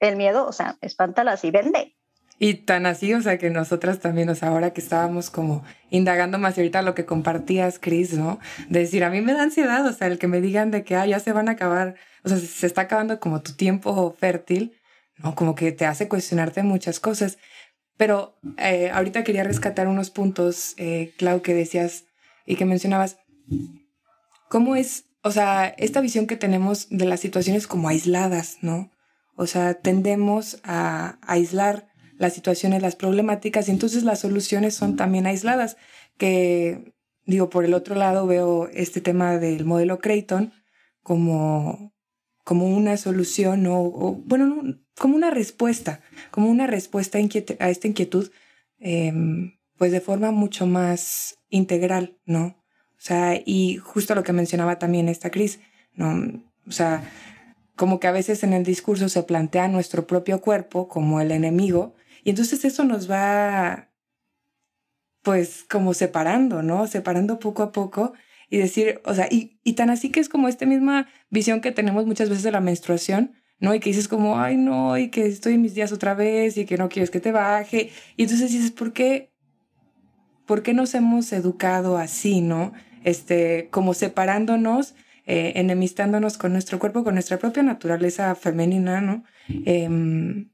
El 0.00 0.16
miedo, 0.16 0.46
o 0.46 0.52
sea, 0.52 0.78
espántalas 0.80 1.44
y 1.44 1.50
vende. 1.50 1.98
Y 2.38 2.54
tan 2.54 2.86
así, 2.86 3.12
o 3.14 3.20
sea, 3.20 3.36
que 3.36 3.50
nosotras 3.50 3.98
también, 3.98 4.28
o 4.28 4.34
sea, 4.34 4.50
ahora 4.50 4.72
que 4.72 4.80
estábamos 4.80 5.28
como 5.28 5.64
indagando 5.90 6.38
más 6.38 6.56
y 6.56 6.60
ahorita 6.60 6.82
lo 6.82 6.94
que 6.94 7.04
compartías, 7.04 7.80
Cris, 7.80 8.14
¿no? 8.14 8.38
De 8.68 8.80
decir, 8.80 9.02
a 9.02 9.10
mí 9.10 9.20
me 9.20 9.32
da 9.32 9.42
ansiedad, 9.42 9.84
o 9.84 9.92
sea, 9.92 10.06
el 10.06 10.18
que 10.18 10.28
me 10.28 10.40
digan 10.40 10.70
de 10.70 10.84
que, 10.84 10.94
ah, 10.94 11.04
ya 11.04 11.18
se 11.18 11.32
van 11.32 11.48
a 11.48 11.52
acabar, 11.52 11.96
o 12.22 12.28
sea, 12.28 12.38
se 12.38 12.66
está 12.66 12.82
acabando 12.82 13.18
como 13.18 13.42
tu 13.42 13.54
tiempo 13.54 14.14
fértil, 14.16 14.77
¿no? 15.18 15.34
Como 15.34 15.54
que 15.54 15.72
te 15.72 15.86
hace 15.86 16.08
cuestionarte 16.08 16.62
muchas 16.62 17.00
cosas. 17.00 17.38
Pero 17.96 18.38
eh, 18.58 18.90
ahorita 18.92 19.24
quería 19.24 19.44
rescatar 19.44 19.88
unos 19.88 20.10
puntos, 20.10 20.74
eh, 20.76 21.12
Clau, 21.18 21.42
que 21.42 21.54
decías 21.54 22.04
y 22.46 22.56
que 22.56 22.64
mencionabas. 22.64 23.18
¿Cómo 24.48 24.76
es, 24.76 25.06
o 25.22 25.30
sea, 25.30 25.66
esta 25.66 26.00
visión 26.00 26.26
que 26.26 26.36
tenemos 26.36 26.88
de 26.90 27.04
las 27.04 27.20
situaciones 27.20 27.66
como 27.66 27.88
aisladas, 27.88 28.58
¿no? 28.62 28.90
O 29.36 29.46
sea, 29.46 29.74
tendemos 29.74 30.60
a 30.64 31.18
aislar 31.22 31.88
las 32.16 32.32
situaciones, 32.32 32.82
las 32.82 32.96
problemáticas, 32.96 33.68
y 33.68 33.72
entonces 33.72 34.02
las 34.02 34.20
soluciones 34.20 34.74
son 34.74 34.96
también 34.96 35.26
aisladas, 35.26 35.76
que 36.16 36.94
digo, 37.26 37.50
por 37.50 37.64
el 37.64 37.74
otro 37.74 37.94
lado 37.94 38.26
veo 38.26 38.68
este 38.72 39.00
tema 39.00 39.38
del 39.38 39.64
modelo 39.64 39.98
Creighton 39.98 40.52
como, 41.02 41.92
como 42.48 42.66
una 42.66 42.96
solución 42.96 43.66
o, 43.66 44.22
bueno, 44.24 44.78
como 44.98 45.14
una 45.16 45.28
respuesta, 45.28 46.00
como 46.30 46.48
una 46.48 46.66
respuesta 46.66 47.18
a 47.18 47.68
esta 47.68 47.88
inquietud, 47.88 48.30
em, 48.78 49.58
pues 49.76 49.92
de 49.92 50.00
forma 50.00 50.30
mucho 50.30 50.66
más 50.66 51.36
integral, 51.50 52.16
¿no? 52.24 52.56
O 52.96 53.00
sea, 53.00 53.38
y 53.44 53.76
justo 53.76 54.14
lo 54.14 54.22
que 54.22 54.32
mencionaba 54.32 54.78
también 54.78 55.10
esta 55.10 55.30
Cris, 55.30 55.60
¿no? 55.92 56.42
O 56.66 56.72
sea, 56.72 57.02
como 57.76 58.00
que 58.00 58.06
a 58.06 58.12
veces 58.12 58.42
en 58.42 58.54
el 58.54 58.64
discurso 58.64 59.10
se 59.10 59.24
plantea 59.24 59.68
nuestro 59.68 60.06
propio 60.06 60.40
cuerpo 60.40 60.88
como 60.88 61.20
el 61.20 61.32
enemigo 61.32 61.96
y 62.24 62.30
entonces 62.30 62.64
eso 62.64 62.82
nos 62.82 63.10
va, 63.10 63.90
pues, 65.22 65.66
como 65.68 65.92
separando, 65.92 66.62
¿no? 66.62 66.86
Separando 66.86 67.38
poco 67.40 67.62
a 67.62 67.72
poco 67.72 68.14
y 68.50 68.58
decir, 68.58 69.00
o 69.04 69.14
sea, 69.14 69.28
y, 69.30 69.58
tan 69.74 69.90
así 69.90 70.10
que 70.10 70.20
es 70.20 70.28
como 70.28 70.48
esta 70.48 70.66
misma 70.66 71.08
visión 71.30 71.60
que 71.60 71.72
tenemos 71.72 72.06
muchas 72.06 72.28
veces 72.28 72.44
de 72.44 72.52
la 72.52 72.60
menstruación, 72.60 73.32
¿no? 73.60 73.74
Y 73.74 73.80
que 73.80 73.90
dices 73.90 74.08
como, 74.08 74.40
ay, 74.40 74.56
no, 74.56 74.96
y 74.96 75.08
que 75.08 75.26
estoy 75.26 75.54
en 75.54 75.62
mis 75.62 75.74
días 75.74 75.92
otra 75.92 76.14
vez 76.14 76.56
y 76.56 76.64
que 76.64 76.78
no 76.78 76.88
quieres 76.88 77.10
que 77.10 77.20
te 77.20 77.32
baje. 77.32 77.90
Y 78.16 78.22
entonces 78.22 78.52
dices, 78.52 78.70
¿por 78.70 78.92
qué? 78.92 79.32
¿Por 80.46 80.62
qué 80.62 80.72
nos 80.72 80.94
hemos 80.94 81.32
educado 81.32 81.98
así, 81.98 82.40
no? 82.40 82.72
Este, 83.04 83.68
como 83.70 83.92
separándonos, 83.92 84.94
eh, 85.26 85.52
enemistándonos 85.56 86.38
con 86.38 86.52
nuestro 86.52 86.78
cuerpo, 86.78 87.04
con 87.04 87.14
nuestra 87.14 87.38
propia 87.38 87.62
naturaleza 87.62 88.34
femenina, 88.34 89.00
¿no? 89.02 89.24
Eh, 89.66 90.46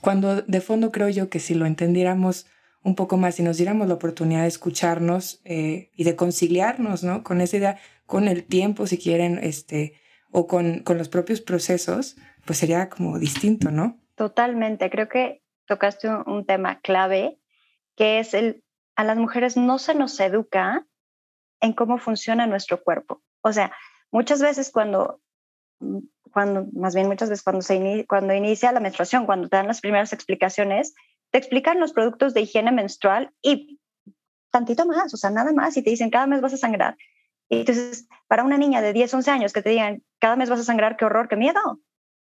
cuando 0.00 0.42
de 0.42 0.60
fondo 0.60 0.92
creo 0.92 1.08
yo 1.08 1.28
que 1.28 1.40
si 1.40 1.54
lo 1.54 1.66
entendiéramos 1.66 2.46
un 2.86 2.94
poco 2.94 3.16
más 3.16 3.40
y 3.40 3.42
nos 3.42 3.56
diéramos 3.56 3.88
la 3.88 3.94
oportunidad 3.94 4.42
de 4.42 4.48
escucharnos 4.48 5.40
eh, 5.44 5.90
y 5.96 6.04
de 6.04 6.14
conciliarnos, 6.14 7.02
¿no? 7.02 7.24
Con 7.24 7.40
esa 7.40 7.56
idea, 7.56 7.78
con 8.06 8.28
el 8.28 8.44
tiempo, 8.44 8.86
si 8.86 8.96
quieren, 8.96 9.40
este, 9.42 10.00
o 10.30 10.46
con, 10.46 10.84
con 10.84 10.96
los 10.96 11.08
propios 11.08 11.40
procesos, 11.40 12.16
pues 12.44 12.60
sería 12.60 12.88
como 12.88 13.18
distinto, 13.18 13.72
¿no? 13.72 13.98
Totalmente. 14.14 14.88
Creo 14.88 15.08
que 15.08 15.42
tocaste 15.66 16.08
un, 16.08 16.46
tema 16.46 16.78
clave, 16.80 17.40
que 17.96 18.20
es 18.20 18.34
el, 18.34 18.62
a 18.94 19.02
las 19.02 19.16
mujeres 19.16 19.56
no 19.56 19.80
se 19.80 19.96
nos 19.96 20.20
educa 20.20 20.86
en 21.60 21.72
cómo 21.72 21.98
funciona 21.98 22.46
nuestro 22.46 22.84
cuerpo. 22.84 23.20
O 23.40 23.52
sea, 23.52 23.72
muchas 24.12 24.40
veces 24.40 24.70
cuando 24.70 25.20
cuando, 26.32 26.66
más 26.72 26.94
bien 26.94 27.08
muchas 27.08 27.30
veces 27.30 27.42
cuando, 27.42 27.62
se 27.62 28.06
cuando 28.08 28.32
inicia 28.32 28.70
la 28.70 28.80
menstruación, 28.80 29.26
cuando 29.26 29.48
te 29.48 29.56
dan 29.56 29.66
las 29.66 29.80
primeras 29.80 30.12
explicaciones, 30.12 30.94
te 31.36 31.40
explican 31.40 31.80
los 31.80 31.92
productos 31.92 32.32
de 32.32 32.40
higiene 32.40 32.72
menstrual 32.72 33.30
y 33.42 33.78
tantito 34.50 34.86
más, 34.86 35.12
o 35.12 35.18
sea, 35.18 35.28
nada 35.28 35.52
más, 35.52 35.76
y 35.76 35.82
te 35.82 35.90
dicen, 35.90 36.08
cada 36.08 36.26
mes 36.26 36.40
vas 36.40 36.54
a 36.54 36.56
sangrar. 36.56 36.96
Y 37.50 37.58
entonces, 37.58 38.08
para 38.26 38.42
una 38.42 38.56
niña 38.56 38.80
de 38.80 38.94
10, 38.94 39.12
11 39.12 39.30
años 39.32 39.52
que 39.52 39.60
te 39.60 39.68
digan, 39.68 40.02
cada 40.18 40.36
mes 40.36 40.48
vas 40.48 40.60
a 40.60 40.64
sangrar, 40.64 40.96
qué 40.96 41.04
horror, 41.04 41.28
qué 41.28 41.36
miedo. 41.36 41.60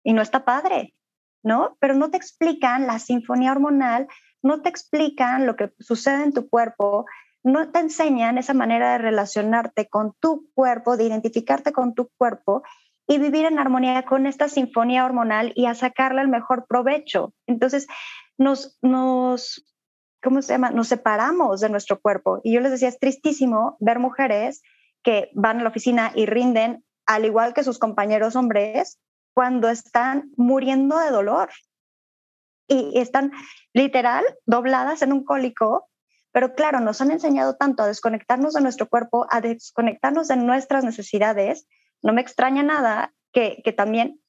Y 0.05 0.13
no 0.13 0.23
está 0.23 0.45
padre, 0.45 0.95
¿no? 1.43 1.77
Pero 1.81 1.95
no 1.95 2.13
te 2.13 2.17
explican 2.17 2.87
la 2.87 3.01
sinfonía 3.01 3.51
hormonal, 3.51 4.07
no 4.41 4.63
te 4.63 4.69
explican 4.69 5.47
lo 5.47 5.57
que 5.57 5.73
sucede 5.81 6.23
en 6.23 6.33
tu 6.33 6.49
cuerpo, 6.49 7.05
no 7.43 7.73
te 7.73 7.81
enseñan 7.81 8.39
esa 8.39 8.55
manera 8.55 8.93
de 8.93 8.99
relacionarte 8.99 9.89
con 9.89 10.15
tu 10.21 10.49
cuerpo, 10.55 10.97
de 10.97 11.07
identificarte 11.07 11.73
con 11.73 11.95
tu 11.95 12.09
cuerpo 12.17 12.63
y 13.09 13.19
vivir 13.19 13.47
en 13.47 13.59
armonía 13.59 14.05
con 14.05 14.27
esta 14.27 14.49
sinfonía 14.49 15.05
hormonal 15.05 15.53
y 15.57 15.67
a 15.67 15.75
sacarle 15.75 16.23
el 16.23 16.29
mejor 16.29 16.67
provecho. 16.69 17.35
Entonces, 17.49 17.89
nos, 18.39 18.79
nos, 18.83 19.65
¿cómo 20.23 20.43
se 20.43 20.55
llama? 20.55 20.71
Nos 20.71 20.89
separamos 20.89 21.61
de 21.61 21.69
nuestro 21.69 22.01
cuerpo. 22.01 22.41
Y 22.43 22.55
yo 22.55 22.61
les 22.61 22.73
decía, 22.73 22.89
es 22.89 22.99
tristísimo 22.99 23.77
ver 23.81 23.99
mujeres 23.99 24.63
que 25.03 25.31
van 25.35 25.61
a 25.61 25.63
la 25.63 25.69
oficina 25.69 26.13
y 26.15 26.27
rinden 26.27 26.85
al 27.07 27.25
igual 27.25 27.55
que 27.55 27.65
sus 27.65 27.79
compañeros 27.79 28.37
hombres 28.37 28.99
cuando 29.35 29.69
están 29.69 30.31
muriendo 30.37 30.99
de 30.99 31.11
dolor 31.11 31.51
y 32.69 32.99
están 32.99 33.33
literal 33.73 34.25
dobladas 34.47 35.03
en 35.03 35.13
un 35.13 35.25
cólico, 35.25 35.89
pero 36.33 36.55
claro, 36.55 36.81
nos 36.81 37.01
han 37.01 37.11
enseñado 37.11 37.57
tanto 37.57 37.83
a 37.83 37.87
desconectarnos 37.87 38.55
de 38.55 38.61
nuestro 38.61 38.89
cuerpo, 38.89 39.27
a 39.31 39.41
desconectarnos 39.41 40.29
de 40.29 40.37
nuestras 40.37 40.85
necesidades, 40.85 41.67
no 42.03 42.13
me 42.13 42.21
extraña 42.21 42.63
nada 42.63 43.13
que, 43.33 43.61
que 43.65 43.73
también, 43.73 44.21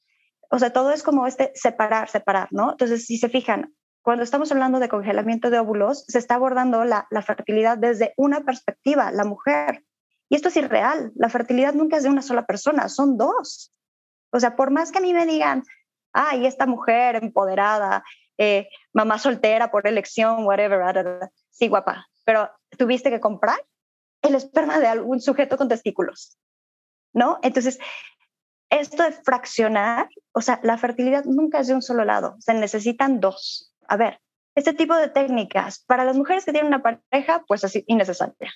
o 0.50 0.60
sea, 0.60 0.72
todo 0.74 0.92
es 0.92 1.04
como 1.04 1.28
este 1.28 1.52
separar, 1.56 2.10
separar, 2.10 2.50
¿no? 2.52 2.72
Entonces, 2.72 3.06
si 3.06 3.18
se 3.18 3.30
fijan, 3.30 3.74
cuando 4.04 4.24
estamos 4.24 4.52
hablando 4.52 4.80
de 4.80 4.89
congelamiento 4.89 5.50
de 5.50 5.60
óvulos, 5.60 6.06
se 6.08 6.20
está 6.20 6.36
abordando 6.36 6.84
la, 6.86 7.08
la, 7.10 7.22
fertilidad 7.22 7.78
desde 7.78 8.13
una 8.18 8.42
perspectiva, 8.42 9.12
la 9.12 9.26
mujer. 9.26 9.84
Y 10.30 10.36
esto 10.36 10.50
es 10.50 10.58
irreal. 10.58 11.12
La 11.16 11.30
fertilidad 11.30 11.74
nunca 11.74 11.98
es 11.98 12.04
de 12.04 12.10
una 12.10 12.22
sola 12.22 12.46
persona, 12.46 12.89
son 12.89 13.18
dos. 13.18 13.74
O 14.32 14.39
sea, 14.39 14.56
por 14.56 14.70
más 14.70 14.92
que 14.92 15.00
a 15.00 15.02
mí 15.02 15.13
me 15.13 15.26
digan, 15.26 15.63
ay, 16.12 16.46
esta 16.46 16.66
mujer 16.66 17.16
empoderada, 17.16 18.04
eh, 18.38 18.68
mamá 18.94 19.18
soltera 19.18 19.72
por 19.72 19.88
elección, 19.88 20.46
whatever, 20.46 21.30
sí, 21.50 21.68
guapa, 21.68 22.06
pero 22.26 22.52
tuviste 22.78 23.10
que 23.10 23.20
comprar 23.20 23.60
el 24.22 24.36
esperma 24.36 24.80
de 24.80 24.88
algún 24.88 25.22
sujeto 25.22 25.58
con 25.58 25.70
testículos. 25.70 26.38
¿no? 27.13 27.39
Entonces, 27.44 27.80
esto 28.70 29.04
de 29.04 29.12
fraccionar, 29.12 30.10
o 30.34 30.42
sea, 30.42 30.60
la 30.63 30.78
fertilidad 30.78 31.26
nunca 31.26 31.60
es 31.60 31.68
de 31.68 31.76
un 31.76 31.82
solo 31.82 32.04
lado, 32.04 32.36
se 32.39 32.54
necesitan 32.54 33.20
dos. 33.20 33.73
A 33.88 33.98
ver, 33.98 34.19
este 34.56 34.74
tipo 34.74 34.96
de 34.96 35.10
técnicas, 35.10 35.84
para 35.86 36.04
las 36.04 36.15
mujeres 36.15 36.46
que 36.46 36.52
tienen 36.52 36.74
una 36.74 36.82
pareja, 36.82 37.43
pues 37.48 37.63
es 37.63 37.84
innecesaria. 37.88 38.52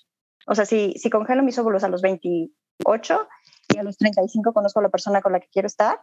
O 0.46 0.56
sea, 0.56 0.66
si, 0.66 0.94
si 0.94 1.10
congelo 1.10 1.44
mis 1.44 1.58
óvulos 1.58 1.84
a 1.84 1.90
los 1.90 2.02
28 2.02 3.28
y 3.74 3.78
a 3.78 3.84
los 3.84 3.98
35 3.98 4.54
conozco 4.54 4.80
a 4.80 4.84
la 4.84 4.90
persona 4.90 5.22
con 5.22 5.34
la 5.34 5.40
que 5.40 5.50
quiero 5.52 5.68
estar, 5.68 6.00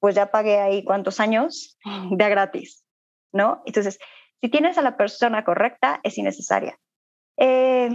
pues 0.00 0.14
ya 0.14 0.30
pagué 0.30 0.60
ahí 0.60 0.84
cuántos 0.84 1.20
años 1.20 1.78
de 2.10 2.28
gratis, 2.28 2.84
¿no? 3.32 3.62
Entonces, 3.66 3.98
si 4.40 4.48
tienes 4.48 4.78
a 4.78 4.82
la 4.82 4.96
persona 4.96 5.44
correcta, 5.44 6.00
es 6.02 6.18
innecesaria. 6.18 6.78
Eh, 7.36 7.90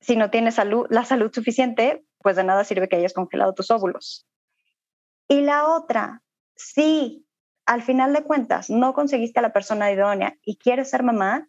si 0.00 0.16
no 0.16 0.30
tienes 0.30 0.54
salud, 0.54 0.86
la 0.90 1.04
salud 1.04 1.30
suficiente, 1.32 2.04
pues 2.18 2.36
de 2.36 2.44
nada 2.44 2.64
sirve 2.64 2.88
que 2.88 2.96
hayas 2.96 3.12
congelado 3.12 3.54
tus 3.54 3.70
óvulos. 3.70 4.26
Y 5.28 5.42
la 5.42 5.68
otra, 5.68 6.22
si 6.56 7.26
al 7.66 7.82
final 7.82 8.12
de 8.12 8.24
cuentas 8.24 8.70
no 8.70 8.94
conseguiste 8.94 9.38
a 9.38 9.42
la 9.42 9.52
persona 9.52 9.90
idónea 9.90 10.36
y 10.42 10.56
quieres 10.56 10.90
ser 10.90 11.02
mamá, 11.02 11.48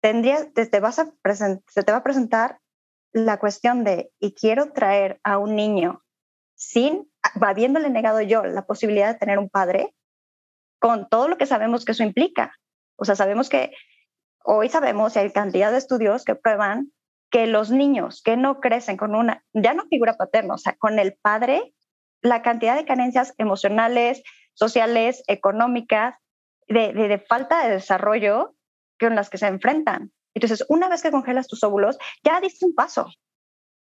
tendrías, 0.00 0.52
te, 0.52 0.80
vas 0.80 0.98
a 0.98 1.12
se 1.68 1.82
te 1.82 1.92
va 1.92 1.98
a 1.98 2.04
presentar 2.04 2.60
la 3.12 3.38
cuestión 3.38 3.84
de, 3.84 4.12
y 4.20 4.34
quiero 4.34 4.72
traer 4.72 5.20
a 5.24 5.38
un 5.38 5.56
niño 5.56 6.02
sin, 6.54 7.10
habiéndole 7.40 7.90
negado 7.90 8.20
yo 8.20 8.44
la 8.44 8.66
posibilidad 8.66 9.12
de 9.12 9.18
tener 9.18 9.38
un 9.38 9.48
padre, 9.48 9.94
con 10.78 11.08
todo 11.08 11.28
lo 11.28 11.38
que 11.38 11.46
sabemos 11.46 11.84
que 11.84 11.92
eso 11.92 12.02
implica. 12.02 12.52
O 12.96 13.04
sea, 13.04 13.16
sabemos 13.16 13.48
que 13.48 13.72
hoy 14.44 14.68
sabemos 14.68 15.16
y 15.16 15.18
hay 15.18 15.32
cantidad 15.32 15.72
de 15.72 15.78
estudios 15.78 16.24
que 16.24 16.34
prueban 16.34 16.92
que 17.30 17.46
los 17.46 17.70
niños 17.70 18.22
que 18.22 18.36
no 18.36 18.60
crecen 18.60 18.96
con 18.96 19.14
una, 19.14 19.44
ya 19.52 19.74
no 19.74 19.86
figura 19.88 20.14
paterna, 20.14 20.54
o 20.54 20.58
sea, 20.58 20.76
con 20.76 20.98
el 20.98 21.14
padre, 21.14 21.74
la 22.22 22.42
cantidad 22.42 22.76
de 22.76 22.84
carencias 22.84 23.34
emocionales, 23.38 24.22
sociales, 24.56 25.22
económicas, 25.28 26.16
de, 26.66 26.92
de, 26.92 27.18
falta 27.18 27.64
de 27.64 27.74
desarrollo 27.74 28.54
con 28.98 29.14
las 29.14 29.30
que 29.30 29.38
se 29.38 29.46
enfrentan. 29.46 30.12
Entonces, 30.34 30.64
una 30.68 30.88
vez 30.88 31.02
que 31.02 31.10
congelas 31.10 31.46
tus 31.46 31.62
óvulos, 31.62 31.98
ya 32.24 32.40
diste 32.40 32.66
un 32.66 32.74
paso. 32.74 33.06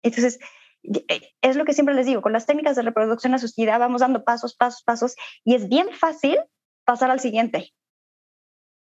Entonces, 0.02 0.38
eh, 0.82 1.32
es 1.40 1.56
lo 1.56 1.64
que 1.64 1.72
siempre 1.72 1.94
les 1.94 2.06
digo, 2.06 2.22
con 2.22 2.32
las 2.32 2.46
técnicas 2.46 2.76
de 2.76 2.82
reproducción 2.82 3.34
asistida 3.34 3.78
vamos 3.78 4.00
dando 4.00 4.24
pasos, 4.24 4.54
pasos, 4.56 4.82
pasos, 4.82 5.16
y 5.44 5.54
es 5.54 5.68
bien 5.68 5.88
fácil 5.92 6.38
pasar 6.84 7.10
al 7.10 7.20
siguiente. 7.20 7.72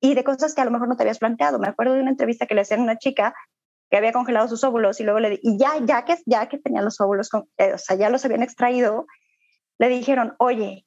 Y 0.01 0.13
de 0.13 0.23
cosas 0.23 0.53
que 0.53 0.61
a 0.61 0.65
lo 0.65 0.71
mejor 0.71 0.87
no 0.87 0.95
te 0.95 1.03
habías 1.03 1.19
planteado. 1.19 1.59
Me 1.59 1.67
acuerdo 1.67 1.93
de 1.93 2.01
una 2.01 2.11
entrevista 2.11 2.45
que 2.45 2.55
le 2.55 2.61
hacían 2.61 2.81
a 2.81 2.83
una 2.83 2.97
chica 2.97 3.33
que 3.89 3.97
había 3.97 4.11
congelado 4.11 4.47
sus 4.47 4.63
óvulos 4.63 4.99
y 4.99 5.03
luego 5.03 5.19
le 5.19 5.39
y 5.41 5.57
ya 5.57 5.77
ya 5.83 6.03
que 6.05 6.17
ya 6.25 6.47
que 6.49 6.57
tenía 6.57 6.81
los 6.81 6.99
óvulos, 6.99 7.29
eh, 7.57 7.73
o 7.73 7.77
sea, 7.77 7.95
ya 7.95 8.09
los 8.09 8.25
habían 8.25 8.43
extraído, 8.43 9.07
le 9.79 9.89
dijeron, 9.89 10.35
"Oye, 10.39 10.86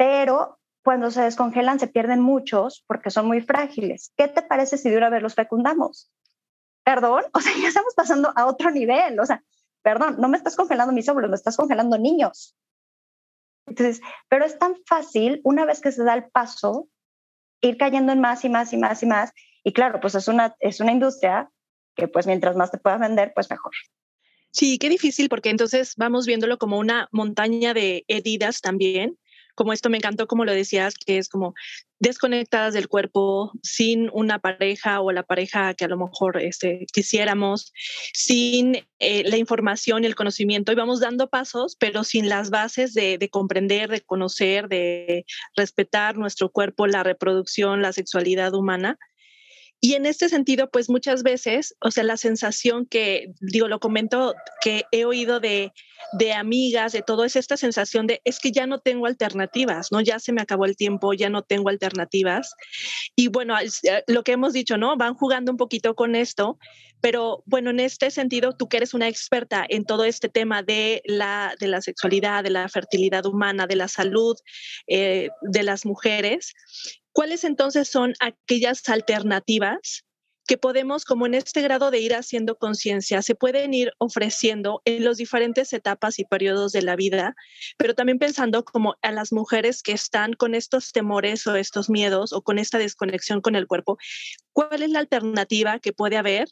pero 0.00 0.58
cuando 0.82 1.10
se 1.10 1.20
descongelan 1.20 1.78
se 1.78 1.86
pierden 1.86 2.22
muchos 2.22 2.82
porque 2.86 3.10
son 3.10 3.26
muy 3.26 3.42
frágiles. 3.42 4.14
¿Qué 4.16 4.28
te 4.28 4.40
parece 4.40 4.78
si 4.78 4.88
de 4.88 4.96
una 4.96 5.10
vez 5.10 5.22
los 5.22 5.34
fecundamos?" 5.34 6.10
Perdón, 6.82 7.24
o 7.34 7.40
sea, 7.40 7.52
ya 7.60 7.68
estamos 7.68 7.92
pasando 7.94 8.32
a 8.34 8.46
otro 8.46 8.70
nivel, 8.70 9.20
o 9.20 9.26
sea, 9.26 9.44
perdón, 9.82 10.16
no 10.18 10.30
me 10.30 10.38
estás 10.38 10.56
congelando 10.56 10.94
mis 10.94 11.06
óvulos, 11.10 11.28
me 11.28 11.36
estás 11.36 11.54
congelando 11.54 11.98
niños. 11.98 12.56
Entonces, 13.66 14.00
pero 14.30 14.46
es 14.46 14.58
tan 14.58 14.74
fácil 14.86 15.42
una 15.44 15.66
vez 15.66 15.82
que 15.82 15.92
se 15.92 16.02
da 16.02 16.14
el 16.14 16.30
paso 16.30 16.88
ir 17.60 17.76
cayendo 17.76 18.12
en 18.12 18.20
más 18.20 18.42
y 18.46 18.48
más 18.48 18.72
y 18.72 18.78
más 18.78 19.02
y 19.02 19.06
más. 19.06 19.32
Y 19.62 19.74
claro, 19.74 20.00
pues 20.00 20.14
es 20.14 20.28
una, 20.28 20.56
es 20.60 20.80
una 20.80 20.92
industria 20.92 21.50
que 21.94 22.08
pues 22.08 22.26
mientras 22.26 22.56
más 22.56 22.70
te 22.70 22.78
puedas 22.78 23.00
vender, 23.00 23.32
pues 23.34 23.50
mejor. 23.50 23.72
Sí, 24.50 24.78
qué 24.78 24.88
difícil 24.88 25.28
porque 25.28 25.50
entonces 25.50 25.94
vamos 25.96 26.26
viéndolo 26.26 26.56
como 26.56 26.78
una 26.78 27.06
montaña 27.12 27.74
de 27.74 28.04
heridas 28.08 28.62
también, 28.62 29.18
como 29.54 29.72
esto 29.72 29.90
me 29.90 29.96
encantó, 29.98 30.26
como 30.26 30.44
lo 30.44 30.52
decías, 30.52 30.94
que 30.94 31.18
es 31.18 31.28
como 31.28 31.54
desconectadas 31.98 32.72
del 32.72 32.88
cuerpo, 32.88 33.52
sin 33.62 34.08
una 34.12 34.38
pareja 34.38 35.00
o 35.00 35.12
la 35.12 35.22
pareja 35.22 35.74
que 35.74 35.84
a 35.84 35.88
lo 35.88 35.98
mejor 35.98 36.40
este, 36.40 36.86
quisiéramos, 36.92 37.72
sin 38.14 38.86
eh, 38.98 39.22
la 39.24 39.36
información 39.36 40.02
y 40.02 40.06
el 40.06 40.14
conocimiento, 40.14 40.72
y 40.72 40.76
vamos 40.76 41.00
dando 41.00 41.28
pasos, 41.28 41.76
pero 41.78 42.02
sin 42.02 42.28
las 42.28 42.48
bases 42.50 42.94
de, 42.94 43.18
de 43.18 43.28
comprender, 43.28 43.90
de 43.90 44.00
conocer, 44.00 44.68
de 44.68 45.26
respetar 45.54 46.16
nuestro 46.16 46.50
cuerpo, 46.50 46.86
la 46.86 47.02
reproducción, 47.02 47.82
la 47.82 47.92
sexualidad 47.92 48.54
humana. 48.54 48.98
Y 49.82 49.94
en 49.94 50.04
este 50.04 50.28
sentido, 50.28 50.70
pues 50.70 50.90
muchas 50.90 51.22
veces, 51.22 51.74
o 51.80 51.90
sea, 51.90 52.04
la 52.04 52.18
sensación 52.18 52.84
que, 52.84 53.32
digo, 53.40 53.66
lo 53.66 53.80
comento, 53.80 54.34
que 54.60 54.84
he 54.92 55.06
oído 55.06 55.40
de, 55.40 55.72
de 56.12 56.34
amigas, 56.34 56.92
de 56.92 57.00
todo, 57.00 57.24
es 57.24 57.34
esta 57.34 57.56
sensación 57.56 58.06
de, 58.06 58.20
es 58.24 58.40
que 58.40 58.52
ya 58.52 58.66
no 58.66 58.80
tengo 58.80 59.06
alternativas, 59.06 59.90
¿no? 59.90 60.02
Ya 60.02 60.18
se 60.18 60.32
me 60.32 60.42
acabó 60.42 60.66
el 60.66 60.76
tiempo, 60.76 61.14
ya 61.14 61.30
no 61.30 61.42
tengo 61.42 61.70
alternativas. 61.70 62.54
Y 63.16 63.28
bueno, 63.28 63.58
eh, 63.58 64.04
lo 64.06 64.22
que 64.22 64.32
hemos 64.32 64.52
dicho, 64.52 64.76
¿no? 64.76 64.96
Van 64.98 65.14
jugando 65.14 65.50
un 65.50 65.56
poquito 65.56 65.94
con 65.94 66.14
esto, 66.14 66.58
pero 67.00 67.42
bueno, 67.46 67.70
en 67.70 67.80
este 67.80 68.10
sentido, 68.10 68.54
tú 68.56 68.68
que 68.68 68.76
eres 68.78 68.94
una 68.94 69.08
experta 69.08 69.64
en 69.68 69.84
todo 69.84 70.04
este 70.04 70.28
tema 70.28 70.62
de 70.62 71.02
la, 71.04 71.54
de 71.58 71.68
la 71.68 71.80
sexualidad, 71.80 72.44
de 72.44 72.50
la 72.50 72.68
fertilidad 72.68 73.26
humana, 73.26 73.66
de 73.66 73.76
la 73.76 73.88
salud 73.88 74.36
eh, 74.86 75.28
de 75.42 75.62
las 75.62 75.86
mujeres, 75.86 76.54
¿Cuáles 77.12 77.42
entonces 77.44 77.88
son 77.88 78.14
aquellas 78.20 78.88
alternativas 78.88 80.04
que 80.46 80.58
podemos, 80.58 81.04
como 81.04 81.26
en 81.26 81.34
este 81.34 81.60
grado 81.60 81.90
de 81.90 82.00
ir 82.00 82.14
haciendo 82.14 82.56
conciencia, 82.56 83.22
se 83.22 83.34
pueden 83.34 83.74
ir 83.74 83.92
ofreciendo 83.98 84.80
en 84.84 85.04
las 85.04 85.16
diferentes 85.16 85.72
etapas 85.72 86.18
y 86.18 86.24
periodos 86.24 86.72
de 86.72 86.82
la 86.82 86.96
vida, 86.96 87.34
pero 87.78 87.94
también 87.94 88.18
pensando 88.18 88.64
como 88.64 88.96
a 89.02 89.12
las 89.12 89.32
mujeres 89.32 89.82
que 89.82 89.92
están 89.92 90.32
con 90.32 90.54
estos 90.54 90.92
temores 90.92 91.46
o 91.46 91.54
estos 91.56 91.88
miedos 91.90 92.32
o 92.32 92.42
con 92.42 92.58
esta 92.58 92.78
desconexión 92.78 93.40
con 93.40 93.54
el 93.54 93.66
cuerpo, 93.66 93.98
¿cuál 94.52 94.82
es 94.82 94.90
la 94.90 95.00
alternativa 95.00 95.78
que 95.78 95.92
puede 95.92 96.16
haber 96.16 96.48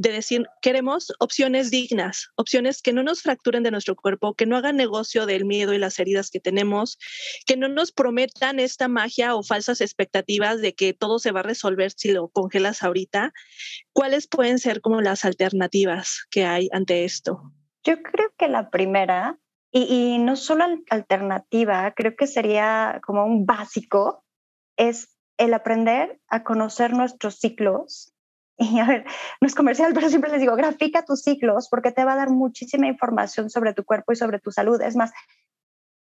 de 0.00 0.12
decir, 0.12 0.46
queremos 0.62 1.12
opciones 1.18 1.70
dignas, 1.70 2.30
opciones 2.36 2.80
que 2.80 2.94
no 2.94 3.02
nos 3.02 3.20
fracturen 3.20 3.62
de 3.62 3.70
nuestro 3.70 3.94
cuerpo, 3.94 4.32
que 4.32 4.46
no 4.46 4.56
hagan 4.56 4.78
negocio 4.78 5.26
del 5.26 5.44
miedo 5.44 5.74
y 5.74 5.78
las 5.78 5.98
heridas 5.98 6.30
que 6.30 6.40
tenemos, 6.40 6.98
que 7.44 7.58
no 7.58 7.68
nos 7.68 7.92
prometan 7.92 8.60
esta 8.60 8.88
magia 8.88 9.34
o 9.34 9.42
falsas 9.42 9.82
expectativas 9.82 10.62
de 10.62 10.74
que 10.74 10.94
todo 10.94 11.18
se 11.18 11.32
va 11.32 11.40
a 11.40 11.42
resolver 11.42 11.92
si 11.94 12.12
lo 12.12 12.28
congelas 12.28 12.82
ahorita. 12.82 13.34
¿Cuáles 13.92 14.26
pueden 14.26 14.58
ser 14.58 14.80
como 14.80 15.02
las 15.02 15.26
alternativas 15.26 16.24
que 16.30 16.46
hay 16.46 16.70
ante 16.72 17.04
esto? 17.04 17.52
Yo 17.84 18.02
creo 18.02 18.32
que 18.38 18.48
la 18.48 18.70
primera, 18.70 19.38
y, 19.70 19.82
y 19.82 20.18
no 20.18 20.36
solo 20.36 20.64
alternativa, 20.88 21.92
creo 21.94 22.16
que 22.16 22.26
sería 22.26 23.02
como 23.04 23.26
un 23.26 23.44
básico, 23.44 24.24
es 24.78 25.14
el 25.36 25.52
aprender 25.52 26.18
a 26.28 26.42
conocer 26.42 26.94
nuestros 26.94 27.34
ciclos 27.34 28.14
y 28.60 28.78
a 28.78 28.84
ver, 28.84 29.04
no 29.40 29.46
es 29.46 29.54
comercial, 29.54 29.92
pero 29.94 30.10
siempre 30.10 30.30
les 30.30 30.40
digo, 30.40 30.54
grafica 30.54 31.02
tus 31.04 31.22
ciclos 31.22 31.68
porque 31.70 31.92
te 31.92 32.04
va 32.04 32.12
a 32.12 32.16
dar 32.16 32.28
muchísima 32.28 32.86
información 32.86 33.48
sobre 33.48 33.72
tu 33.72 33.84
cuerpo 33.84 34.12
y 34.12 34.16
sobre 34.16 34.38
tu 34.38 34.50
salud. 34.50 34.80
Es 34.82 34.96
más, 34.96 35.12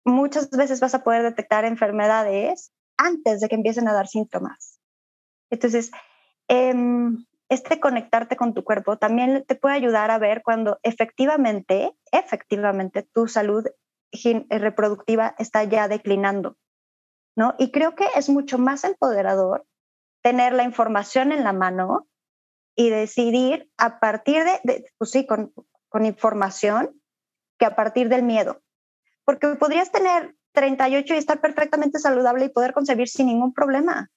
muchas 0.05 0.49
veces 0.49 0.79
vas 0.79 0.95
a 0.95 1.03
poder 1.03 1.23
detectar 1.23 1.65
enfermedades 1.65 2.71
antes 2.95 3.41
de 3.41 3.49
que 3.49 3.55
empiecen 3.55 3.89
a 3.89 3.93
dar 3.93 4.07
síntomas. 4.07 4.79
Entonces, 5.49 5.91
em, 6.47 7.25
este 7.49 7.81
conectarte 7.81 8.37
con 8.37 8.53
tu 8.53 8.63
cuerpo 8.63 8.97
también 8.97 9.43
te 9.45 9.55
puede 9.55 9.75
ayudar 9.75 10.09
a 10.09 10.17
ver 10.17 10.41
cuando 10.41 10.79
efectivamente, 10.83 11.91
efectivamente 12.13 13.03
tu 13.03 13.27
salud 13.27 13.65
reproductiva 14.49 15.35
está 15.37 15.65
ya 15.65 15.89
declinando, 15.89 16.55
¿no? 17.35 17.55
Y 17.59 17.71
creo 17.71 17.93
que 17.93 18.07
es 18.15 18.29
mucho 18.29 18.57
más 18.57 18.85
empoderador 18.85 19.65
tener 20.23 20.53
la 20.53 20.63
información 20.63 21.33
en 21.33 21.43
la 21.43 21.51
mano 21.51 22.07
y 22.77 22.91
decidir 22.91 23.69
a 23.77 23.99
partir 23.99 24.43
de, 24.43 24.85
pues 24.99 25.09
sí, 25.09 25.25
con, 25.25 25.51
información, 26.05 27.01
que 27.57 27.65
a 27.65 27.75
partir 27.75 28.07
del 28.07 28.21
miedo. 28.21 28.61
Porque 29.25 29.47
podrías 29.55 29.91
tener 29.91 30.35
38 30.53 31.15
y 31.15 31.17
estar 31.17 31.41
perfectamente 31.41 31.97
saludable 31.97 32.45
y 32.45 32.49
poder 32.49 32.73
concebir 32.73 33.09
sin 33.09 33.25
ningún 33.25 33.51
problema. 33.51 34.11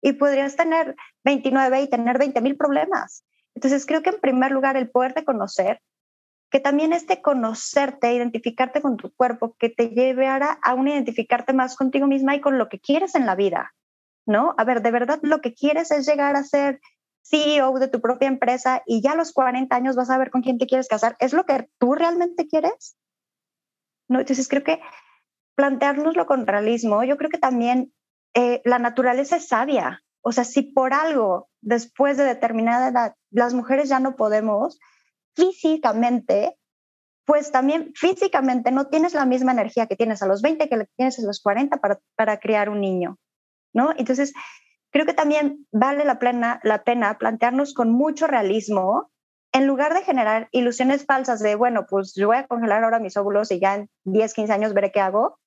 Y 0.00 0.12
podrías 0.12 0.54
tener 0.54 0.94
29 1.24 1.82
y 1.82 1.90
tener 1.90 2.18
20 2.18 2.40
mil 2.40 2.56
problemas. 2.56 3.24
Entonces 3.56 3.84
creo 3.84 4.00
que 4.00 4.10
en 4.10 4.20
primer 4.20 4.52
lugar 4.52 4.76
el 4.76 4.88
poder 4.88 5.12
de 5.14 5.24
conocer, 5.24 5.80
que 6.52 6.60
también 6.60 6.92
este 6.92 7.20
conocerte, 7.20 8.14
identificarte 8.14 8.80
con 8.80 8.96
tu 8.96 9.12
cuerpo, 9.12 9.56
que 9.58 9.70
te 9.70 9.88
lleve 9.88 10.28
a 10.28 10.74
un 10.74 10.86
identificarte 10.86 11.52
más 11.52 11.74
contigo 11.74 12.06
misma 12.06 12.36
y 12.36 12.40
con 12.40 12.58
lo 12.58 12.68
que 12.68 12.78
quieres 12.78 13.16
en 13.16 13.26
la 13.26 13.34
vida, 13.34 13.74
¿no? 14.24 14.54
A 14.56 14.62
ver, 14.62 14.82
de 14.82 14.92
verdad 14.92 15.18
lo 15.22 15.40
que 15.40 15.52
quieres 15.52 15.90
es 15.90 16.06
llegar 16.06 16.36
a 16.36 16.44
ser 16.44 16.80
CEO 17.28 17.78
de 17.78 17.88
tu 17.88 18.00
propia 18.00 18.28
empresa 18.28 18.82
y 18.86 19.02
ya 19.02 19.12
a 19.12 19.16
los 19.16 19.32
40 19.32 19.74
años 19.74 19.96
vas 19.96 20.10
a 20.10 20.18
ver 20.18 20.30
con 20.30 20.42
quién 20.42 20.58
te 20.58 20.66
quieres 20.66 20.88
casar. 20.88 21.16
¿Es 21.18 21.32
lo 21.32 21.44
que 21.44 21.68
tú 21.78 21.94
realmente 21.94 22.46
quieres? 22.46 22.96
¿No? 24.08 24.20
Entonces 24.20 24.48
creo 24.48 24.64
que 24.64 24.80
planteárnoslo 25.54 26.26
con 26.26 26.46
realismo, 26.46 27.02
yo 27.04 27.16
creo 27.16 27.30
que 27.30 27.38
también 27.38 27.92
eh, 28.34 28.62
la 28.64 28.78
naturaleza 28.78 29.36
es 29.36 29.48
sabia. 29.48 30.02
O 30.22 30.32
sea, 30.32 30.44
si 30.44 30.62
por 30.62 30.94
algo 30.94 31.48
después 31.60 32.16
de 32.16 32.24
determinada 32.24 32.88
edad 32.88 33.14
las 33.30 33.54
mujeres 33.54 33.88
ya 33.88 34.00
no 34.00 34.16
podemos 34.16 34.78
físicamente, 35.34 36.56
pues 37.24 37.52
también 37.52 37.92
físicamente 37.94 38.70
no 38.70 38.86
tienes 38.86 39.14
la 39.14 39.26
misma 39.26 39.52
energía 39.52 39.86
que 39.86 39.96
tienes 39.96 40.22
a 40.22 40.26
los 40.26 40.42
20 40.42 40.68
que 40.68 40.86
tienes 40.96 41.18
a 41.18 41.22
los 41.22 41.40
40 41.40 41.76
para, 41.78 42.00
para 42.16 42.38
criar 42.38 42.68
un 42.68 42.80
niño, 42.80 43.18
¿no? 43.74 43.92
Entonces, 43.96 44.32
creo 44.90 45.06
que 45.06 45.14
también 45.14 45.66
vale 45.72 46.04
la, 46.04 46.18
plena, 46.18 46.60
la 46.62 46.84
pena 46.84 47.18
plantearnos 47.18 47.74
con 47.74 47.90
mucho 47.90 48.26
realismo, 48.26 49.10
en 49.52 49.66
lugar 49.66 49.94
de 49.94 50.02
generar 50.02 50.48
ilusiones 50.52 51.06
falsas 51.06 51.40
de, 51.40 51.54
bueno, 51.54 51.86
pues 51.88 52.14
yo 52.14 52.28
voy 52.28 52.36
a 52.36 52.46
congelar 52.46 52.84
ahora 52.84 52.98
mis 52.98 53.16
óvulos 53.16 53.50
y 53.50 53.60
ya 53.60 53.76
en 53.76 53.90
10, 54.04 54.34
15 54.34 54.52
años 54.52 54.74
veré 54.74 54.92
qué 54.92 55.00
hago, 55.00 55.38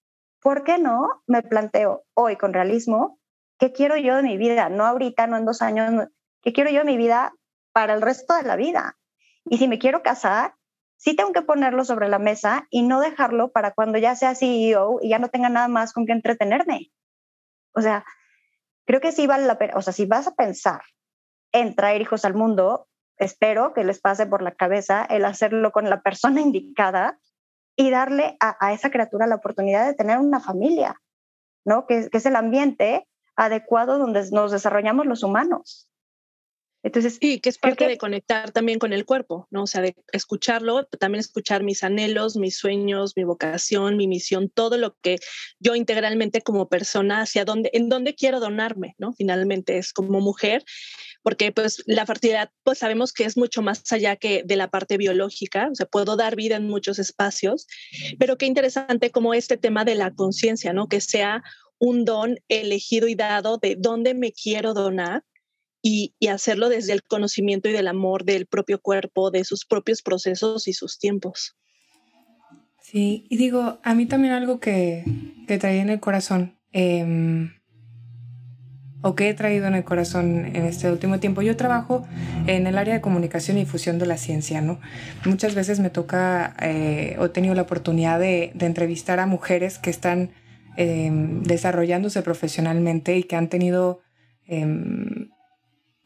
¿por 0.42 0.64
qué 0.64 0.78
no 0.78 1.22
me 1.28 1.44
planteo 1.44 2.04
hoy 2.16 2.36
con 2.36 2.54
realismo 2.54 3.20
qué 3.60 3.72
quiero 3.72 3.96
yo 3.98 4.16
de 4.16 4.24
mi 4.24 4.38
vida? 4.38 4.70
No 4.70 4.86
ahorita, 4.86 5.28
no 5.28 5.38
en 5.38 5.46
dos 5.46 5.62
años, 5.62 6.08
qué 6.42 6.52
quiero 6.52 6.72
yo 6.72 6.80
de 6.80 6.86
mi 6.86 6.98
vida 6.98 7.34
para 7.74 7.94
el 7.94 8.02
resto 8.02 8.36
de 8.36 8.44
la 8.44 8.56
vida. 8.56 8.98
Y 9.46 9.60
si 9.60 9.68
me 9.68 9.78
quiero 9.78 10.02
casar, 10.02 10.56
sí 10.98 11.16
tengo 11.16 11.32
que 11.32 11.44
ponerlo 11.44 11.86
sobre 11.86 12.10
la 12.10 12.20
mesa 12.20 12.68
y 12.70 12.82
no 12.82 13.00
dejarlo 13.00 13.52
para 13.52 13.72
cuando 13.72 13.98
ya 13.98 14.16
sea 14.16 14.36
CEO 14.36 15.00
y 15.02 15.10
ya 15.10 15.20
no 15.20 15.30
tenga 15.30 15.50
nada 15.50 15.68
más 15.68 15.94
con 15.94 16.06
que 16.06 16.12
entretenerme. 16.12 16.92
O 17.74 17.82
sea, 17.82 18.04
creo 18.86 19.02
que 19.02 19.12
sí 19.12 19.28
vale 19.28 19.46
la 19.46 19.58
pena, 19.58 19.74
o 19.76 19.82
sea, 19.82 19.94
si 19.94 20.06
vas 20.06 20.28
a 20.28 20.36
pensar 20.36 20.82
en 21.52 21.76
traer 21.76 22.02
hijos 22.02 22.26
al 22.26 22.34
mundo, 22.34 22.88
espero 23.18 23.74
que 23.74 23.84
les 23.84 24.00
pase 24.00 24.26
por 24.26 24.42
la 24.42 24.56
cabeza 24.56 25.06
el 25.06 25.26
hacerlo 25.26 25.72
con 25.72 25.90
la 25.90 26.02
persona 26.02 26.42
indicada 26.42 27.20
y 27.76 27.90
darle 27.90 28.38
a, 28.40 28.74
esa 28.74 28.92
criatura 28.92 29.28
la 29.28 29.36
oportunidad 29.36 29.86
de 29.86 29.94
tener 29.94 30.20
una 30.20 30.40
familia, 30.40 31.02
¿no? 31.66 31.86
Que, 31.88 32.10
que, 32.10 32.18
es 32.18 32.26
el 32.26 32.36
ambiente 32.36 33.08
adecuado 33.36 33.98
donde 33.98 34.30
nos 34.32 34.52
desarrollamos 34.52 35.06
los 35.06 35.24
humanos. 35.24 35.90
Entonces, 36.84 37.18
y 37.22 37.40
que 37.40 37.50
es 37.50 37.60
parte 37.60 37.88
de 37.88 37.98
conectar 37.98 38.52
también 38.52 38.80
con 38.80 38.92
el 38.92 39.06
cuerpo, 39.06 39.48
¿no? 39.52 39.64
O 39.64 39.68
sea, 39.68 39.82
de 39.82 39.96
escucharlo, 40.12 40.86
también 40.86 41.20
escuchar 41.20 41.62
mis 41.64 41.84
anhelos, 41.84 42.38
mis 42.38 42.58
sueños, 42.58 43.14
mi 43.16 43.24
vocación, 43.24 43.98
mi 43.98 44.08
misión, 44.08 44.50
todo 44.50 44.78
lo 44.78 44.96
que 45.02 45.20
yo 45.60 45.76
integralmente 45.76 46.42
como 46.42 46.70
persona, 46.70 47.22
hacia 47.22 47.46
dónde, 47.46 47.70
en 47.74 47.88
dónde 47.88 48.16
quiero 48.16 48.40
donarme, 48.40 48.96
¿no? 48.98 49.14
Finalmente 49.14 49.78
es 49.78 49.94
como 49.94 50.22
mujer, 50.22 50.64
porque 51.22 51.52
pues 51.52 51.84
la 51.86 52.08
fertilidad, 52.08 52.50
pues 52.64 52.80
sabemos 52.80 53.14
que 53.14 53.26
es 53.26 53.38
mucho 53.38 53.62
más 53.62 53.84
allá 53.92 54.16
que 54.16 54.42
de 54.44 54.56
la 54.56 54.70
parte 54.70 54.98
biológica, 54.98 55.70
o 55.72 55.76
sea, 55.76 55.86
puedo 55.86 56.16
dar 56.16 56.36
vida 56.36 56.56
en 56.56 56.68
muchos 56.68 56.98
espacios, 56.98 57.68
pero 58.18 58.40
qué 58.40 58.48
interesante 58.48 59.12
como 59.12 59.36
este 59.36 59.58
tema 59.58 59.86
de 59.86 59.94
la 59.94 60.12
conciencia, 60.16 60.74
¿no? 60.74 60.88
Que 60.88 61.00
sea 61.00 61.44
un 61.78 62.06
don 62.06 62.40
elegido 62.48 63.08
y 63.08 63.16
dado 63.16 63.58
de 63.58 63.76
dónde 63.78 64.14
me 64.16 64.32
quiero 64.32 64.74
donar 64.74 65.24
y, 65.82 66.14
hacerlo 66.28 66.70
desde 66.70 66.94
el 66.94 67.04
conocimiento 67.04 67.70
y 67.70 67.74
del 67.74 67.88
amor 67.88 68.24
del 68.24 68.46
propio 68.46 68.80
cuerpo, 68.80 69.32
de 69.32 69.44
sus 69.44 69.66
propios 69.66 70.02
procesos 70.02 70.68
y 70.68 70.74
sus 70.74 71.00
tiempos. 71.00 71.56
Sí, 72.82 73.26
y 73.30 73.38
digo, 73.38 73.80
a 73.84 73.96
mí 73.96 74.06
también 74.06 74.34
algo 74.34 74.60
que, 74.60 75.04
que 75.48 75.58
traía 75.58 75.82
en 75.82 75.90
el 75.90 76.00
corazón, 76.00 76.58
em, 76.72 77.52
o 79.02 79.16
que 79.16 79.30
he 79.30 79.34
traído 79.34 79.68
en 79.68 79.76
el 79.76 79.84
corazón 79.84 80.46
en 80.46 80.66
este 80.66 80.92
último 80.92 81.20
tiempo, 81.20 81.42
yo 81.42 81.58
trabajo 81.58 82.08
en 82.46 82.68
el 82.68 82.78
área 82.78 82.94
de 82.94 83.02
comunicación 83.02 83.58
y 83.58 83.62
difusión 83.62 83.98
de 83.98 84.06
la 84.06 84.18
ciencia, 84.18 84.62
¿no? 84.62 84.80
Muchas 85.26 85.56
veces 85.56 85.80
me 85.80 85.90
toca, 85.90 86.56
eh, 86.62 87.16
o 87.20 87.26
he 87.26 87.30
tenido 87.30 87.56
la 87.56 87.64
oportunidad 87.64 88.20
de, 88.20 88.52
entrevistar 88.60 89.20
a 89.20 89.26
mujeres 89.26 89.80
que 89.80 89.90
están 89.90 90.32
em, 90.78 91.44
desarrollándose 91.44 92.22
profesionalmente 92.22 93.18
y 93.18 93.24
que 93.24 93.36
han 93.36 93.50
tenido 93.50 94.02
em, 94.46 95.30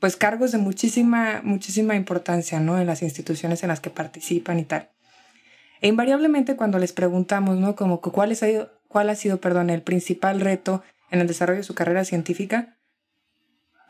pues 0.05 0.17
cargos 0.17 0.51
de 0.51 0.59
muchísima, 0.59 1.41
muchísima 1.43 1.95
importancia, 1.95 2.59
¿no? 2.59 2.79
En 2.79 2.85
las 2.85 3.01
instituciones 3.01 3.63
en 3.63 3.69
las 3.69 3.79
que 3.79 3.89
participan 3.89 4.59
y 4.59 4.63
tal. 4.63 4.91
E 5.81 5.87
invariablemente 5.87 6.55
cuando 6.55 6.77
les 6.77 6.93
preguntamos, 6.93 7.57
¿no? 7.57 7.75
Como 7.75 8.01
cuál, 8.01 8.35
sido, 8.35 8.69
cuál 8.87 9.09
ha 9.09 9.15
sido, 9.15 9.41
perdón, 9.41 9.71
el 9.71 9.81
principal 9.81 10.41
reto 10.41 10.83
en 11.09 11.21
el 11.21 11.27
desarrollo 11.27 11.57
de 11.57 11.63
su 11.63 11.73
carrera 11.73 12.05
científica, 12.05 12.77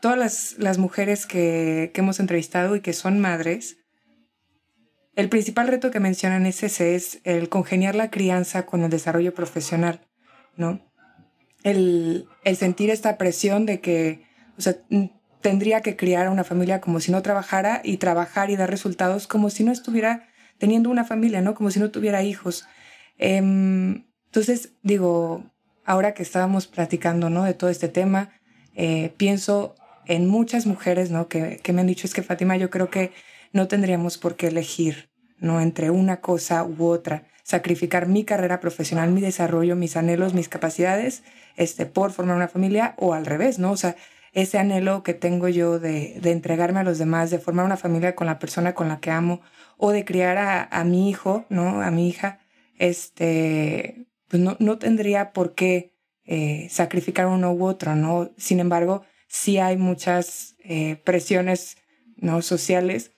todas 0.00 0.16
las, 0.16 0.54
las 0.56 0.78
mujeres 0.78 1.26
que, 1.26 1.90
que, 1.92 2.00
hemos 2.00 2.18
entrevistado 2.18 2.76
y 2.76 2.80
que 2.80 2.94
son 2.94 3.20
madres, 3.20 3.76
el 5.16 5.28
principal 5.28 5.68
reto 5.68 5.90
que 5.90 6.00
mencionan 6.00 6.46
es 6.46 6.62
ese, 6.62 6.94
es 6.94 7.20
el 7.24 7.50
congeniar 7.50 7.94
la 7.94 8.10
crianza 8.10 8.64
con 8.64 8.82
el 8.82 8.88
desarrollo 8.88 9.34
profesional, 9.34 10.00
¿no? 10.56 10.80
El, 11.62 12.26
el 12.42 12.56
sentir 12.56 12.88
esta 12.88 13.18
presión 13.18 13.66
de 13.66 13.82
que, 13.82 14.24
o 14.56 14.62
sea, 14.62 14.76
tendría 15.40 15.80
que 15.80 15.96
criar 15.96 16.28
una 16.28 16.44
familia 16.44 16.80
como 16.80 17.00
si 17.00 17.12
no 17.12 17.22
trabajara 17.22 17.80
y 17.84 17.98
trabajar 17.98 18.50
y 18.50 18.56
dar 18.56 18.70
resultados 18.70 19.26
como 19.26 19.50
si 19.50 19.64
no 19.64 19.72
estuviera 19.72 20.28
teniendo 20.58 20.90
una 20.90 21.04
familia, 21.04 21.40
¿no? 21.42 21.54
Como 21.54 21.70
si 21.70 21.80
no 21.80 21.90
tuviera 21.90 22.22
hijos. 22.22 22.66
Em, 23.18 24.04
entonces, 24.26 24.72
digo, 24.82 25.44
ahora 25.84 26.14
que 26.14 26.22
estábamos 26.22 26.66
platicando, 26.66 27.30
¿no? 27.30 27.44
De 27.44 27.54
todo 27.54 27.70
este 27.70 27.88
tema, 27.88 28.30
eh, 28.74 29.12
pienso 29.16 29.74
en 30.06 30.26
muchas 30.28 30.66
mujeres, 30.66 31.10
¿no? 31.10 31.28
Que, 31.28 31.60
que 31.62 31.72
me 31.72 31.80
han 31.80 31.86
dicho, 31.86 32.06
es 32.06 32.14
que 32.14 32.22
Fátima, 32.22 32.56
yo 32.56 32.70
creo 32.70 32.90
que 32.90 33.12
no 33.52 33.68
tendríamos 33.68 34.18
por 34.18 34.36
qué 34.36 34.48
elegir, 34.48 35.10
¿no? 35.38 35.60
Entre 35.60 35.90
una 35.90 36.20
cosa 36.20 36.64
u 36.64 36.84
otra, 36.86 37.24
sacrificar 37.42 38.06
mi 38.08 38.24
carrera 38.24 38.60
profesional, 38.60 39.12
mi 39.12 39.20
desarrollo, 39.20 39.76
mis 39.76 39.96
anhelos, 39.96 40.34
mis 40.34 40.48
capacidades, 40.48 41.22
este, 41.56 41.86
por 41.86 42.12
formar 42.12 42.36
una 42.36 42.48
familia 42.48 42.94
o 42.98 43.14
al 43.14 43.26
revés, 43.26 43.58
¿no? 43.58 43.72
O 43.72 43.76
sea, 43.76 43.96
ese 44.36 44.58
anhelo 44.58 45.02
que 45.02 45.14
tengo 45.14 45.48
yo 45.48 45.78
de, 45.80 46.18
de, 46.20 46.30
entregarme 46.30 46.80
a 46.80 46.82
los 46.84 46.98
demás, 46.98 47.30
de 47.30 47.38
formar 47.38 47.64
una 47.64 47.78
familia 47.78 48.14
con 48.14 48.26
la 48.26 48.38
persona 48.38 48.74
con 48.74 48.86
la 48.86 49.00
que 49.00 49.10
amo 49.10 49.40
o 49.78 49.92
de 49.92 50.04
criar 50.04 50.36
a, 50.36 50.62
a 50.62 50.84
mi 50.84 51.08
hijo, 51.08 51.46
¿no? 51.48 51.80
A 51.80 51.90
mi 51.90 52.06
hija, 52.06 52.40
este, 52.76 54.06
pues 54.28 54.42
no, 54.42 54.54
no 54.58 54.76
tendría 54.76 55.32
por 55.32 55.54
qué 55.54 55.94
eh, 56.26 56.68
sacrificar 56.70 57.28
uno 57.28 57.50
u 57.54 57.64
otro, 57.64 57.96
¿no? 57.96 58.30
Sin 58.36 58.60
embargo, 58.60 59.06
sí 59.26 59.56
hay 59.56 59.78
muchas 59.78 60.54
eh, 60.58 60.96
presiones, 60.96 61.78
¿no? 62.18 62.42
Sociales 62.42 63.12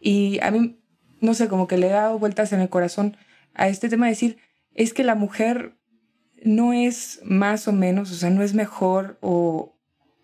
y 0.00 0.40
a 0.42 0.50
mí, 0.50 0.80
no 1.20 1.34
sé, 1.34 1.46
como 1.46 1.68
que 1.68 1.78
le 1.78 1.86
he 1.86 1.90
dado 1.90 2.18
vueltas 2.18 2.52
en 2.52 2.60
el 2.60 2.68
corazón 2.68 3.16
a 3.54 3.68
este 3.68 3.88
tema 3.88 4.06
de 4.06 4.12
decir, 4.12 4.38
es 4.74 4.92
que 4.92 5.04
la 5.04 5.14
mujer 5.14 5.78
no 6.42 6.72
es 6.72 7.20
más 7.22 7.68
o 7.68 7.72
menos, 7.72 8.10
o 8.10 8.16
sea, 8.16 8.30
no 8.30 8.42
es 8.42 8.54
mejor 8.54 9.18
o, 9.20 9.77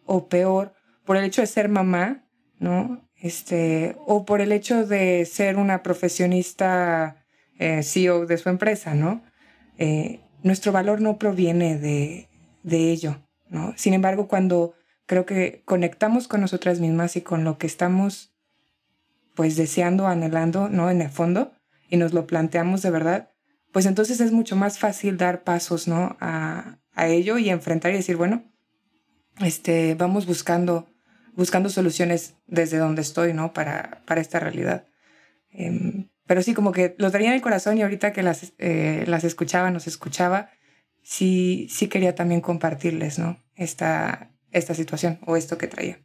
o 0.06 0.28
peor 0.28 0.74
por 1.04 1.16
el 1.16 1.24
hecho 1.24 1.40
de 1.40 1.46
ser 1.46 1.68
mamá, 1.68 2.26
¿no? 2.58 3.08
Este, 3.16 3.96
o 4.06 4.24
por 4.24 4.40
el 4.40 4.52
hecho 4.52 4.86
de 4.86 5.24
ser 5.24 5.56
una 5.56 5.82
profesionista 5.82 7.24
eh, 7.58 7.82
CEO 7.82 8.26
de 8.26 8.36
su 8.38 8.48
empresa, 8.48 8.94
¿no? 8.94 9.22
Eh, 9.78 10.20
nuestro 10.42 10.72
valor 10.72 11.00
no 11.00 11.18
proviene 11.18 11.78
de, 11.78 12.28
de 12.62 12.90
ello, 12.90 13.22
¿no? 13.48 13.72
Sin 13.76 13.94
embargo, 13.94 14.28
cuando 14.28 14.74
creo 15.06 15.26
que 15.26 15.62
conectamos 15.64 16.28
con 16.28 16.40
nosotras 16.40 16.80
mismas 16.80 17.16
y 17.16 17.22
con 17.22 17.44
lo 17.44 17.58
que 17.58 17.66
estamos 17.66 18.34
pues 19.34 19.56
deseando, 19.56 20.06
anhelando, 20.06 20.68
¿no? 20.68 20.90
En 20.90 21.02
el 21.02 21.10
fondo, 21.10 21.52
y 21.88 21.96
nos 21.96 22.12
lo 22.12 22.26
planteamos 22.26 22.82
de 22.82 22.90
verdad, 22.90 23.30
pues 23.72 23.86
entonces 23.86 24.20
es 24.20 24.32
mucho 24.32 24.54
más 24.54 24.78
fácil 24.78 25.16
dar 25.16 25.42
pasos, 25.42 25.88
¿no? 25.88 26.16
A, 26.20 26.78
a 26.94 27.08
ello 27.08 27.38
y 27.38 27.50
enfrentar 27.50 27.92
y 27.92 27.96
decir, 27.96 28.16
bueno, 28.16 28.44
este, 29.40 29.94
vamos 29.94 30.26
buscando, 30.26 30.86
buscando 31.34 31.68
soluciones 31.68 32.36
desde 32.46 32.78
donde 32.78 33.02
estoy, 33.02 33.32
¿no? 33.32 33.52
Para, 33.52 34.02
para 34.06 34.20
esta 34.20 34.40
realidad. 34.40 34.86
Em, 35.50 36.08
pero 36.26 36.42
sí, 36.42 36.54
como 36.54 36.72
que 36.72 36.94
lo 36.98 37.10
tenía 37.10 37.28
en 37.28 37.34
el 37.34 37.42
corazón 37.42 37.78
y 37.78 37.82
ahorita 37.82 38.12
que 38.12 38.22
las, 38.22 38.52
eh, 38.58 39.04
las 39.06 39.24
escuchaba, 39.24 39.70
nos 39.70 39.86
escuchaba, 39.86 40.50
sí, 41.02 41.68
sí 41.70 41.88
quería 41.88 42.14
también 42.14 42.40
compartirles, 42.40 43.18
¿no? 43.18 43.38
Esta, 43.54 44.30
esta 44.50 44.74
situación 44.74 45.18
o 45.26 45.36
esto 45.36 45.58
que 45.58 45.68
traía. 45.68 45.98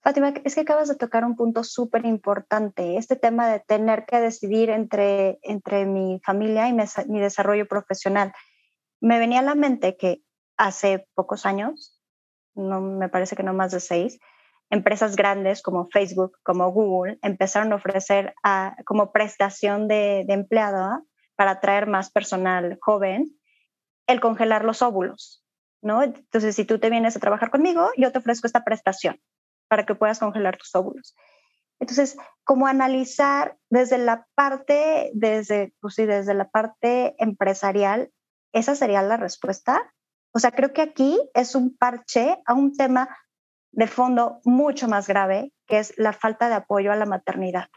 Fátima, 0.00 0.32
es 0.44 0.54
que 0.54 0.60
acabas 0.60 0.88
de 0.88 0.94
tocar 0.94 1.24
un 1.24 1.34
punto 1.34 1.64
súper 1.64 2.06
importante, 2.06 2.96
este 2.96 3.16
tema 3.16 3.48
de 3.48 3.58
tener 3.58 4.04
que 4.06 4.20
decidir 4.20 4.70
entre, 4.70 5.40
entre 5.42 5.84
mi 5.84 6.20
familia 6.24 6.68
y 6.68 6.76
mi 7.08 7.20
desarrollo 7.20 7.66
profesional. 7.66 8.32
Me 9.00 9.18
venía 9.18 9.40
a 9.40 9.42
la 9.42 9.56
mente 9.56 9.96
que 9.96 10.22
hace 10.56 11.08
pocos 11.14 11.44
años 11.44 11.95
no 12.56 12.80
me 12.80 13.08
parece 13.08 13.36
que 13.36 13.42
no 13.42 13.54
más 13.54 13.70
de 13.70 13.80
seis, 13.80 14.18
empresas 14.70 15.16
grandes 15.16 15.62
como 15.62 15.86
Facebook, 15.86 16.38
como 16.42 16.70
Google, 16.72 17.18
empezaron 17.22 17.72
a 17.72 17.76
ofrecer 17.76 18.34
como 18.84 19.12
prestación 19.12 19.88
de, 19.88 20.24
empleado 20.28 21.04
para 21.36 21.52
atraer 21.52 21.86
más 21.86 22.10
personal 22.10 22.78
joven 22.80 23.26
el 24.06 24.20
congelar 24.20 24.64
los 24.64 24.82
óvulos, 24.82 25.44
¿no? 25.82 26.02
Entonces, 26.02 26.54
si 26.54 26.64
tú 26.64 26.78
te 26.78 26.90
vienes 26.90 27.16
a 27.16 27.20
trabajar 27.20 27.50
conmigo, 27.50 27.90
yo 27.96 28.12
te 28.12 28.18
ofrezco 28.18 28.46
esta 28.46 28.64
prestación 28.64 29.20
para 29.68 29.84
que 29.84 29.94
puedas 29.94 30.18
congelar 30.18 30.56
tus 30.56 30.74
óvulos. 30.74 31.14
Entonces, 31.78 32.16
como 32.44 32.66
analizar 32.66 33.58
desde 33.68 33.98
la 33.98 34.26
parte, 34.34 35.10
desde, 35.14 35.74
pues 35.80 35.94
sí, 35.94 36.06
desde 36.06 36.34
la 36.34 36.48
parte 36.48 37.14
empresarial, 37.18 38.10
esa 38.52 38.74
sería 38.74 39.02
la 39.02 39.16
respuesta. 39.16 39.92
O 40.36 40.38
sea, 40.38 40.50
creo 40.50 40.74
que 40.74 40.82
aquí 40.82 41.18
es 41.32 41.54
un 41.54 41.74
parche 41.78 42.36
a 42.44 42.52
un 42.52 42.76
tema 42.76 43.08
de 43.72 43.86
fondo 43.86 44.42
mucho 44.44 44.86
más 44.86 45.06
grave, 45.08 45.50
que 45.66 45.78
es 45.78 45.94
la 45.96 46.12
falta 46.12 46.50
de 46.50 46.56
apoyo 46.56 46.92
a 46.92 46.96
la 46.96 47.06
maternidad, 47.06 47.68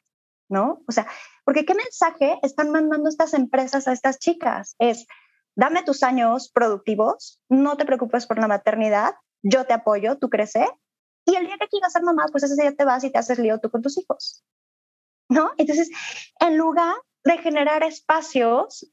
¿no? 0.50 0.82
O 0.86 0.92
sea, 0.92 1.08
porque 1.46 1.64
¿qué 1.64 1.74
mensaje 1.74 2.38
están 2.44 2.70
mandando 2.70 3.08
estas 3.08 3.34
empresas 3.34 3.88
a 3.88 3.94
estas 3.94 4.20
chicas? 4.20 4.76
Es, 4.78 5.08
dame 5.56 5.84
tus 5.84 6.04
años 6.04 6.52
productivos, 6.52 7.40
no 7.48 7.78
te 7.78 7.86
preocupes 7.86 8.28
por 8.28 8.40
la 8.40 8.50
maternidad, 8.50 9.16
yo 9.42 9.66
te 9.66 9.72
apoyo, 9.72 10.18
tú 10.18 10.30
creces, 10.30 10.68
y 11.24 11.36
el 11.36 11.46
día 11.46 11.56
que 11.62 11.70
quieras 11.70 11.94
ser 11.94 12.04
mamá, 12.04 12.26
pues 12.30 12.44
ese 12.44 12.62
día 12.62 12.76
te 12.76 12.84
vas 12.84 13.06
y 13.06 13.10
te 13.10 13.20
haces 13.20 13.40
lío 13.40 13.62
tú 13.62 13.70
con 13.72 13.82
tus 13.82 13.98
hijos, 13.98 14.44
¿no? 15.30 15.52
Entonces, 15.56 15.90
en 16.42 16.58
lugar 16.58 16.98
de 17.24 17.38
generar 17.38 17.84
espacios 17.84 18.92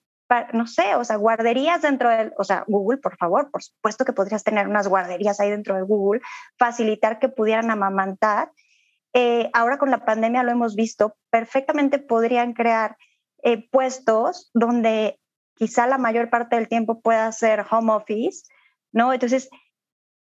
no 0.53 0.67
sé, 0.67 0.95
o 0.97 1.05
sea, 1.05 1.17
guarderías 1.17 1.83
dentro 1.83 2.09
del, 2.11 2.33
o 2.37 2.45
sea, 2.45 2.65
Google, 2.67 2.99
por 2.99 3.17
favor, 3.17 3.51
por 3.51 3.63
supuesto 3.63 4.05
que 4.05 4.13
podrías 4.13 4.45
tener 4.45 4.69
unas 4.69 4.89
guarderías 4.89 5.39
ahí 5.41 5.51
dentro 5.51 5.77
de 5.77 5.83
Google, 5.83 6.21
facilitar 6.59 7.19
que 7.19 7.29
pudieran 7.29 7.71
amamantar. 7.71 8.51
Eh, 9.15 9.51
ahora 9.53 9.79
con 9.79 9.91
la 9.91 10.05
pandemia 10.05 10.43
lo 10.43 10.53
hemos 10.53 10.75
visto, 10.75 11.17
perfectamente 11.31 11.99
podrían 11.99 12.53
crear 12.53 12.97
eh, 13.43 13.69
puestos 13.71 14.51
donde 14.53 15.19
quizá 15.55 15.87
la 15.87 15.99
mayor 15.99 16.29
parte 16.29 16.57
del 16.57 16.69
tiempo 16.69 17.01
pueda 17.01 17.31
ser 17.33 17.65
home 17.71 17.93
office, 17.93 18.45
¿no? 18.93 19.13
Entonces, 19.13 19.49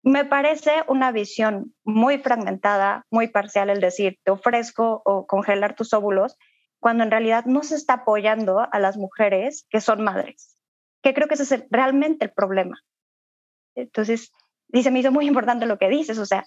me 0.02 0.26
parece 0.26 0.72
una 0.88 1.12
visión 1.12 1.76
muy 1.84 2.20
fragmentada, 2.20 3.06
muy 3.12 3.28
parcial 3.28 3.70
el 3.70 3.82
decir, 3.82 4.18
te 4.24 4.32
ofrezco 4.32 5.02
o 5.06 5.28
congelar 5.28 5.76
tus 5.76 5.94
óvulos, 5.94 6.38
cuando 6.80 7.04
en 7.04 7.12
realidad 7.12 7.46
no 7.46 7.64
se 7.64 7.76
está 7.76 7.94
apoyando 7.94 8.60
a 8.72 8.80
las 8.80 8.98
mujeres 8.98 9.66
que 9.70 9.82
son 9.82 10.04
madres, 10.04 10.58
que 11.02 11.14
creo 11.14 11.28
que 11.28 11.36
ese 11.36 11.44
es 11.56 11.64
realmente 11.70 12.26
el 12.26 12.32
problema. 12.32 12.78
Entonces, 13.76 14.32
dice, 14.68 14.92
me 14.92 15.00
hizo 15.00 15.12
muy 15.12 15.28
importante 15.28 15.66
lo 15.66 15.78
que 15.78 15.90
dices, 15.90 16.18
o 16.18 16.26
sea, 16.26 16.46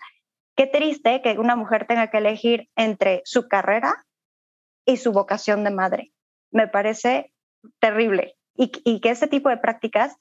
qué 0.56 0.66
triste 0.66 1.22
que 1.22 1.38
una 1.38 1.56
mujer 1.56 1.86
tenga 1.86 2.10
que 2.10 2.18
elegir 2.18 2.68
entre 2.76 3.22
su 3.24 3.48
carrera 3.48 4.04
y 4.84 4.96
su 4.96 5.12
vocación 5.12 5.64
de 5.64 5.70
madre. 5.70 6.12
Me 6.50 6.68
parece 6.68 7.32
terrible 7.78 8.36
y, 8.54 9.00
que 9.00 9.10
este 9.10 9.28
tipo 9.28 9.48
de 9.48 9.56
prácticas 9.56 10.16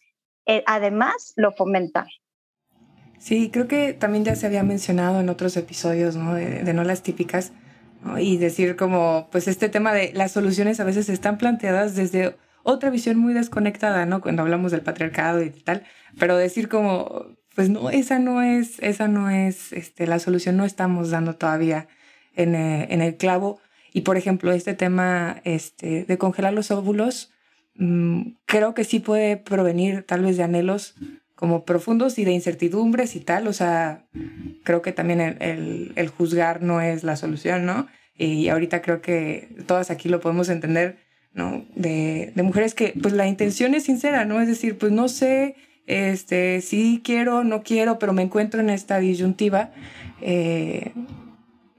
eh, 0.46 0.64
además 0.68 1.34
lo 1.36 1.52
fomentan. 1.52 2.08
Sí, 3.18 3.52
creo 3.52 3.68
que 3.68 3.94
también 3.94 4.26
ya 4.26 4.36
se 4.36 4.48
había 4.48 4.64
mencionado 4.64 5.20
en 5.20 5.30
otros 5.30 5.56
episodios 5.56 6.16
¿no? 6.16 6.34
de, 6.34 6.74
no 6.74 6.84
las 6.84 7.04
típicas 7.04 7.54
y 8.18 8.38
decir 8.38 8.76
como, 8.76 9.30
pues 9.32 9.48
este 9.48 9.70
tema 9.70 9.94
de 9.94 10.12
las 10.14 10.32
soluciones 10.32 10.80
a 10.80 10.84
veces 10.84 11.10
están 11.10 11.38
planteadas 11.38 11.96
desde 11.96 12.36
otra 12.64 12.90
visión 12.90 13.18
muy 13.18 13.34
desconectada, 13.34 14.06
¿no? 14.06 14.22
Cuando 14.22 14.42
hablamos 14.42 14.72
del 14.72 14.82
patriarcado 14.82 15.42
y 15.44 15.50
tal, 15.50 15.84
pero 16.20 16.38
decir 16.38 16.68
como, 16.68 17.26
pues 17.56 17.70
no, 17.70 17.90
esa 17.90 18.20
no 18.20 18.42
es, 18.42 18.80
esa 18.80 19.08
no 19.08 19.30
es 19.30 19.74
este, 19.74 20.08
la 20.08 20.20
solución, 20.20 20.58
no 20.58 20.66
estamos 20.66 21.10
dando 21.10 21.36
todavía 21.36 21.88
en, 22.36 22.56
eh, 22.56 22.88
en 22.90 23.02
el 23.02 23.18
clavo. 23.18 23.60
Y 23.94 24.02
por 24.02 24.18
ejemplo, 24.18 24.52
este 24.52 24.74
tema 24.74 25.42
este, 25.44 26.06
de 26.06 26.18
congelar 26.18 26.54
los 26.54 26.72
óvulos, 26.72 27.32
mm, 27.76 28.34
creo 28.46 28.74
que 28.74 28.84
sí 28.84 29.00
puede 29.00 29.38
provenir 29.38 30.04
tal 30.04 30.22
vez 30.22 30.38
de 30.38 30.44
anhelos 30.44 30.96
como 31.42 31.66
profundos 31.66 32.20
y 32.20 32.24
de 32.24 32.34
incertidumbres 32.34 33.16
y 33.16 33.20
tal. 33.20 33.48
O 33.48 33.54
sea, 33.54 34.06
creo 34.64 34.84
que 34.84 34.92
también 34.92 35.20
el, 35.20 35.92
el, 35.96 36.08
juzgar 36.10 36.62
no 36.62 36.82
es 36.82 37.04
la 37.04 37.16
solución, 37.16 37.66
¿no? 37.66 37.88
Y 38.16 38.50
ahorita 38.50 38.84
creo 38.84 39.02
que 39.02 39.50
todas 39.66 39.90
aquí 39.90 40.08
lo 40.08 40.20
podemos 40.20 40.50
entender, 40.50 41.00
¿no? 41.34 41.66
De, 41.74 42.32
de 42.36 42.44
mujeres 42.44 42.76
que 42.76 42.94
pues 43.02 43.16
la 43.16 43.26
intención 43.26 43.74
es 43.74 43.86
sincera, 43.86 44.24
¿no? 44.24 44.40
Es 44.40 44.48
decir, 44.48 44.78
pues 44.78 44.92
no 44.92 45.08
sé 45.08 45.56
este, 45.88 46.62
sí 46.62 47.02
quiero, 47.04 47.44
no 47.44 47.64
quiero, 47.64 47.98
pero 47.98 48.14
me 48.14 48.22
encuentro 48.22 48.62
en 48.62 48.70
esta 48.70 49.00
disyuntiva. 49.00 49.72
Eh, 50.22 50.92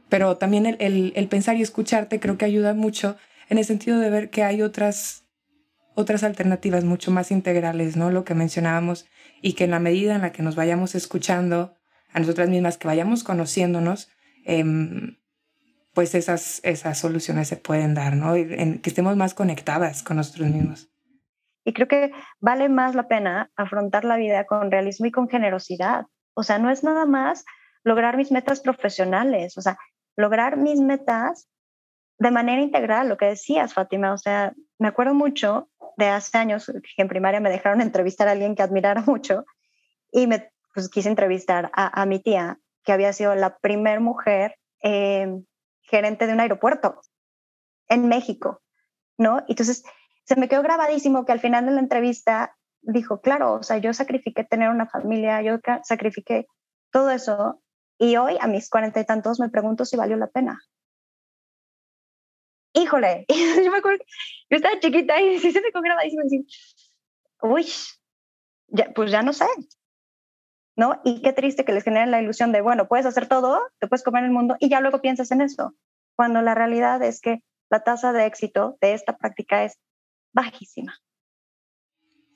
pero 0.09 0.39
también 0.39 0.67
el, 0.67 1.13
el, 1.15 1.29
pensar 1.29 1.57
y 1.57 1.63
escucharte 1.63 2.19
creo 2.19 2.37
que 2.37 2.47
ayuda 2.47 2.75
mucho 2.75 3.17
en 3.49 3.59
el 3.59 3.65
sentido 3.65 4.01
de 4.01 4.11
ver 4.11 4.29
que 4.31 4.43
hay 4.43 4.61
otras, 4.61 5.23
otras 5.95 6.25
alternativas 6.25 6.83
mucho 6.83 7.13
más 7.13 7.31
integrales, 7.31 7.97
¿no? 7.97 8.11
Lo 8.11 8.25
que 8.25 8.35
mencionábamos, 8.35 9.07
y 9.43 9.55
que 9.55 9.65
en 9.65 9.73
la 9.73 9.81
medida 9.81 10.15
en 10.15 10.23
la 10.23 10.33
que 10.33 10.43
nos 10.43 10.57
vayamos 10.57 10.95
escuchando 10.95 11.77
a 12.13 12.21
nosotras 12.21 12.49
mismas, 12.49 12.79
que 12.79 12.87
vayamos 12.87 13.25
conociéndonos, 13.25 14.11
em, 14.45 15.19
pues 15.93 16.15
esas, 16.15 16.61
esas 16.65 16.99
soluciones 16.99 17.49
se 17.49 17.57
pueden 17.57 17.95
dar, 17.95 18.17
¿no? 18.17 18.35
En, 18.35 18.81
que 18.81 18.89
estemos 18.89 19.17
más 19.17 19.35
conectadas 19.35 20.03
con 20.03 20.17
nosotros 20.17 20.49
mismos. 20.49 20.91
Y 21.65 21.73
creo 21.75 21.89
que 21.89 22.13
vale 22.41 22.69
más 22.69 22.95
la 22.95 23.09
pena 23.09 23.51
afrontar 23.57 24.05
la 24.05 24.17
vida 24.17 24.47
con 24.47 24.71
realismo 24.71 25.07
y 25.07 25.11
con 25.13 25.29
generosidad. 25.29 26.07
O 26.35 26.43
sea, 26.45 26.59
no 26.59 26.71
es 26.71 26.83
nada 26.83 27.05
más 27.05 27.45
lograr 27.85 28.17
mis 28.17 28.33
metas 28.33 28.61
profesionales, 28.61 29.59
o 29.59 29.61
sea, 29.61 29.77
lograr 30.17 30.57
mis 30.57 30.81
metas 30.81 31.49
de 32.19 32.31
manera 32.31 32.63
integral, 32.63 33.09
lo 33.09 33.17
que 33.17 33.27
decías, 33.27 33.75
Fátima. 33.75 34.13
O 34.13 34.19
sea, 34.19 34.55
me 34.79 34.89
acuerdo 34.89 35.15
mucho 35.15 35.69
de 35.97 36.09
hace 36.09 36.39
años 36.39 36.67
que 36.67 37.03
en 37.03 37.09
primaria 37.09 37.41
me 37.41 37.51
dejaron 37.51 37.81
entrevistar 37.81 38.29
a 38.29 38.33
alguien 38.33 38.55
que 38.55 38.63
admirara 38.63 39.03
mucho 39.07 39.45
y 40.11 40.27
me 40.27 40.51
pues, 40.75 40.89
quise 40.89 41.09
entrevistar 41.09 41.71
a, 41.75 42.07
mi 42.07 42.19
tía, 42.19 42.59
que 42.85 42.93
había 42.93 43.13
sido 43.13 43.35
la 43.35 43.59
primera 43.59 44.01
mujer 44.01 44.57
eh, 44.83 45.29
gerente 45.83 46.27
de 46.27 46.33
un 46.33 46.41
aeropuerto 46.41 47.01
en 47.89 48.09
México, 48.09 48.63
¿no? 49.19 49.45
Entonces, 49.49 49.85
se 50.25 50.37
me 50.37 50.49
quedó 50.49 50.63
grabadísimo 50.63 51.25
que 51.25 51.33
al 51.33 51.41
final 51.41 51.67
de 51.67 51.73
la 51.73 51.81
entrevista 51.81 52.57
dijo, 52.81 53.21
claro, 53.21 53.55
o 53.55 53.63
sea, 53.63 53.79
yo 53.79 53.93
sacrifiqué 53.93 54.45
tener 54.45 54.71
una 54.71 54.87
familia, 54.87 55.43
yo 55.43 55.59
sacrifiqué 55.85 56.47
todo 56.91 57.11
eso 57.11 57.63
y 57.99 58.17
hoy 58.17 58.37
a 58.41 58.47
mis 58.47 58.69
cuarenta 58.69 59.01
y 59.01 59.05
tantos 59.05 59.41
me 59.41 59.49
pregunto 59.49 59.85
si 59.85 59.97
valió 59.97 60.17
la 60.17 60.27
pena. 60.29 60.59
Híjole, 62.75 63.27
yo 63.65 63.71
me 63.71 63.79
acuerdo, 63.79 64.05
yo 64.51 64.57
estaba 64.57 64.81
chiquita 64.81 65.21
y 65.21 65.39
se 65.39 65.61
me 65.61 65.71
quedó 65.71 65.83
grabadísimo 65.83 66.23
decir, 66.23 66.45
uy, 67.43 67.67
pues 68.95 69.11
ya 69.11 69.23
no 69.23 69.33
sé, 69.33 69.47
¿no? 70.77 71.01
Y 71.05 71.23
qué 71.23 71.33
triste 71.33 71.65
que 71.65 71.73
les 71.73 71.85
generen 71.85 72.11
la 72.11 72.23
ilusión 72.23 72.53
de, 72.53 72.61
bueno, 72.61 72.89
puedes 72.89 73.07
hacer 73.07 73.29
todo, 73.29 73.61
te 73.79 73.89
puedes 73.89 74.03
comer 74.03 74.25
el 74.25 74.31
mundo 74.31 74.57
y 74.59 74.69
ya 74.69 74.81
luego 74.81 75.01
piensas 75.01 75.31
en 75.31 75.43
eso, 75.43 75.75
cuando 76.17 76.41
la 76.43 76.55
realidad 76.55 77.03
es 77.03 77.21
que 77.21 77.43
la 77.71 77.85
tasa 77.85 78.13
de 78.13 78.27
éxito 78.27 78.77
de 78.81 78.95
esta 78.95 79.17
práctica 79.17 79.65
es 79.65 79.79
bajísima. 80.33 80.99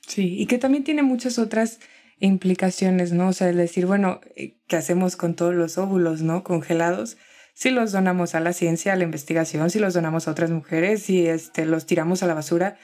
Sí, 0.07 0.39
y 0.39 0.47
que 0.47 0.59
también 0.59 0.85
tiene 0.85 1.03
muchas 1.03 1.39
otras 1.39 1.81
implicaciones, 2.19 3.13
¿no? 3.13 3.29
O 3.29 3.33
sea, 3.33 3.51
es 3.51 3.57
decir, 3.57 3.87
bueno, 3.87 4.21
eh, 4.37 4.59
¿qué 4.67 4.77
hacemos 4.77 5.17
con 5.17 5.35
todos 5.35 5.55
los 5.55 5.79
óvulos, 5.79 6.23
¿no? 6.23 6.45
Congelados. 6.45 7.17
Si 7.57 7.71
los 7.71 7.91
donamos 7.91 8.35
a 8.35 8.41
la 8.41 8.53
ciencia, 8.53 8.93
a 8.93 8.97
la 8.97 9.05
investigación, 9.05 9.71
si 9.71 9.79
los 9.79 9.95
donamos 9.95 10.29
a 10.29 10.31
otras 10.31 10.51
mujeres, 10.51 11.05
si 11.05 11.27
este, 11.27 11.65
los 11.65 11.87
tiramos 11.87 12.23
a 12.23 12.27
la 12.27 12.35
basura, 12.35 12.77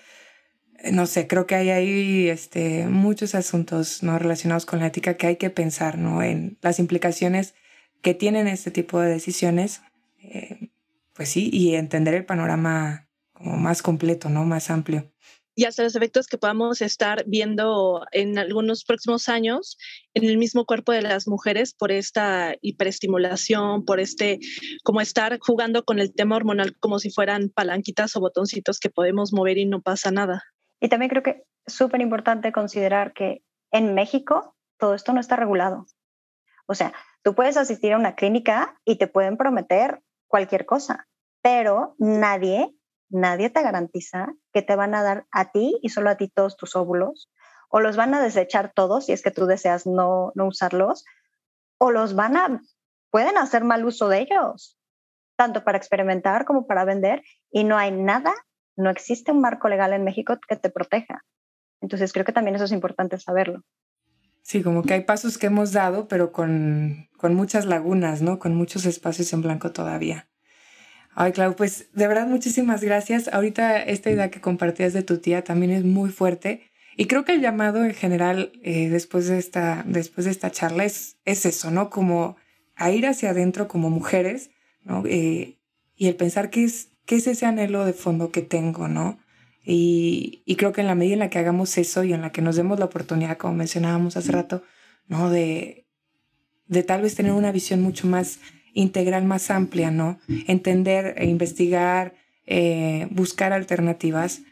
eh, 0.79 0.93
no 0.93 1.05
sé, 1.07 1.27
creo 1.27 1.47
que 1.47 1.57
hay 1.57 1.69
ahí 1.69 2.31
este, 2.31 2.87
muchos 2.87 3.35
asuntos 3.35 4.03
¿no? 4.03 4.19
relacionados 4.19 4.65
con 4.65 4.81
la 4.81 4.87
ética 4.87 5.19
que 5.19 5.27
hay 5.27 5.37
que 5.37 5.51
pensar, 5.51 5.99
¿no? 5.99 6.23
En 6.23 6.57
las 6.63 6.79
implicaciones 6.79 7.55
que 8.01 8.15
tienen 8.15 8.49
este 8.49 8.71
tipo 8.71 8.99
de 8.99 9.11
decisiones, 9.11 9.83
eh, 10.23 10.71
pues 11.13 11.29
sí, 11.29 11.51
y 11.53 11.75
entender 11.75 12.15
el 12.15 12.25
panorama 12.25 13.11
más 13.39 13.83
completo, 13.83 14.31
¿no? 14.31 14.47
Más 14.47 14.71
amplio. 14.71 15.12
Y 15.55 15.65
hasta 15.65 15.83
los 15.83 15.95
efectos 15.95 16.27
que 16.27 16.39
podamos 16.39 16.81
estar 16.81 17.25
viendo 17.27 18.07
en 18.13 18.39
algunos 18.39 18.85
próximos 18.85 19.29
años 19.29 19.77
en 20.15 20.25
el 20.25 20.39
mismo 20.39 20.65
cuerpo 20.65 20.93
de 20.93 21.03
las 21.03 21.29
mujeres 21.29 21.75
por 21.75 21.93
esta 21.93 22.55
hiperestimulación, 22.63 23.85
por 23.85 24.01
este, 24.01 24.39
como 24.83 25.01
estar 25.01 25.39
jugando 25.41 25.85
con 25.85 25.99
el 25.99 26.15
tema 26.15 26.37
hormonal 26.37 26.77
como 26.79 26.99
si 26.99 27.11
fueran 27.11 27.51
palanquitas 27.51 28.17
o 28.17 28.21
botoncitos 28.21 28.81
que 28.81 28.91
podemos 28.91 29.33
mover 29.33 29.59
y 29.59 29.67
no 29.67 29.83
pasa 29.83 30.11
nada. 30.11 30.43
Y 30.81 30.89
también 30.89 31.11
creo 31.11 31.23
que 31.23 31.45
es 31.67 31.75
súper 31.75 32.01
importante 32.01 32.51
considerar 32.51 33.13
que 33.13 33.43
en 33.71 33.95
México 33.95 34.57
todo 34.79 34.95
esto 34.95 35.13
no 35.13 35.21
está 35.21 35.37
regulado. 35.37 35.87
O 36.67 36.75
sea, 36.75 36.93
tú 37.23 37.35
puedes 37.35 37.57
asistir 37.57 37.93
a 37.93 37.99
una 37.99 38.15
clínica 38.15 38.81
y 38.85 38.97
te 38.97 39.07
pueden 39.07 39.37
prometer 39.37 40.01
cualquier 40.27 40.67
cosa, 40.67 41.07
pero 41.43 41.95
nadie 41.99 42.75
nadie 43.13 43.51
te 43.51 43.63
garantiza 43.63 44.35
que 44.53 44.63
te 44.63 44.75
van 44.75 44.95
a 44.95 45.03
dar 45.03 45.27
a 45.31 45.53
ti 45.53 45.79
y 45.83 45.91
solo 45.91 46.11
a 46.11 46.17
ti 46.17 46.29
todos 46.29 46.57
tus 46.57 46.75
óvulos, 46.75 47.31
o 47.69 47.81
los 47.81 47.97
van 47.97 48.15
a 48.15 48.23
desechar 48.23 48.73
todos 48.75 49.07
si 49.07 49.13
es 49.13 49.23
que 49.23 49.31
tú 49.31 49.47
deseas 49.47 49.87
no, 49.87 50.33
no 50.35 50.47
usarlos, 50.47 51.05
o 51.79 51.91
los 51.91 52.15
van 52.15 52.37
a, 52.37 52.63
pueden 53.11 53.37
hacer 53.39 53.65
mal 53.65 53.85
uso 53.85 54.09
de 54.09 54.21
ellos, 54.21 54.79
tanto 55.37 55.65
para 55.65 55.79
experimentar 55.79 56.45
como 56.45 56.67
para 56.67 56.85
vender, 56.85 57.23
y 57.51 57.65
no 57.65 57.77
hay 57.77 57.91
nada, 57.93 58.33
no 58.77 58.91
existe 58.91 59.33
un 59.33 59.41
marco 59.41 59.69
legal 59.69 59.93
en 59.93 60.05
México 60.05 60.39
que 60.49 60.57
te 60.57 60.71
proteja. 60.71 61.25
Entonces 61.81 62.13
creo 62.13 62.25
que 62.25 62.33
también 62.33 62.55
eso 62.55 62.65
es 62.65 62.73
importante 62.73 63.19
saberlo. 63.19 63.63
Sí, 64.43 64.63
como 64.63 64.83
que 64.83 64.95
hay 64.95 65.03
pasos 65.03 65.39
que 65.39 65.47
hemos 65.47 65.73
dado, 65.73 66.09
pero 66.09 66.33
con, 66.33 67.09
con 67.17 67.35
muchas 67.35 67.65
lagunas, 67.65 68.23
¿no? 68.23 68.39
Con 68.39 68.55
muchos 68.55 68.87
espacios 68.87 69.33
en 69.33 69.43
blanco 69.43 69.73
todavía. 69.73 70.29
Ay, 71.15 71.33
Clau, 71.33 71.55
pues 71.55 71.89
de 71.93 72.09
verdad 72.09 72.27
muchísimas 72.27 72.83
gracias. 72.83 73.29
Ahorita 73.29 73.83
esta 73.83 74.11
idea 74.11 74.31
que 74.31 74.41
compartías 74.41 74.93
de 74.93 75.03
tu 75.03 75.19
tía 75.19 75.45
también 75.45 75.73
es 75.73 75.85
muy 75.85 76.11
fuerte. 76.11 76.71
Y 76.97 77.07
creo 77.07 77.25
que 77.25 77.33
el 77.33 77.41
llamado 77.41 77.85
en 77.85 77.95
general 77.95 78.53
eh, 78.63 78.89
después, 78.89 79.29
de 79.29 79.39
esta, 79.39 79.85
después 79.87 80.25
de 80.25 80.31
esta 80.31 80.51
charla 80.51 80.85
es, 80.85 81.17
es 81.25 81.47
eso, 81.47 81.71
¿no? 81.71 81.91
Como 81.91 82.37
a 82.77 82.91
ir 82.91 83.07
hacia 83.07 83.31
adentro 83.31 83.69
como 83.69 83.91
mujeres, 83.91 84.51
¿no? 84.85 85.03
Eh, 85.07 85.59
y 85.97 86.09
el 86.09 86.17
pensar 86.17 86.51
qué 86.51 86.65
es, 86.65 86.89
qué 87.07 87.17
es 87.17 87.27
ese 87.27 87.47
anhelo 87.47 87.85
de 87.85 87.93
fondo 87.93 88.31
que 88.31 88.43
tengo, 88.43 88.89
¿no? 88.89 89.19
Y, 89.65 90.43
y, 90.45 90.57
creo 90.57 90.73
que 90.73 90.81
en 90.81 90.89
la 90.89 90.97
medida 90.97 91.13
en 91.15 91.21
la 91.21 91.31
que 91.31 91.39
hagamos 91.39 91.79
eso 91.79 92.03
y 92.03 92.13
en 92.13 92.21
la 92.21 92.33
que 92.33 92.43
nos 92.43 92.57
demos 92.57 92.81
la 92.81 92.87
oportunidad, 92.87 93.37
como 93.37 93.55
mencionábamos 93.55 94.17
hace 94.17 94.33
rato, 94.33 94.65
¿no? 95.07 95.31
De, 95.31 95.87
de 96.67 96.83
tal 96.83 97.03
vez 97.03 97.15
tener 97.15 97.33
una 97.33 97.53
visión 97.53 97.81
mucho 97.81 98.09
más 98.09 98.41
integral 98.75 99.25
más 99.25 99.51
amplia, 99.51 99.91
¿no? 99.91 100.19
Entender 100.47 101.15
e 101.19 101.27
investigar, 101.27 102.15
eh, 102.47 103.07
buscar 103.11 103.53
alternativas 103.53 104.43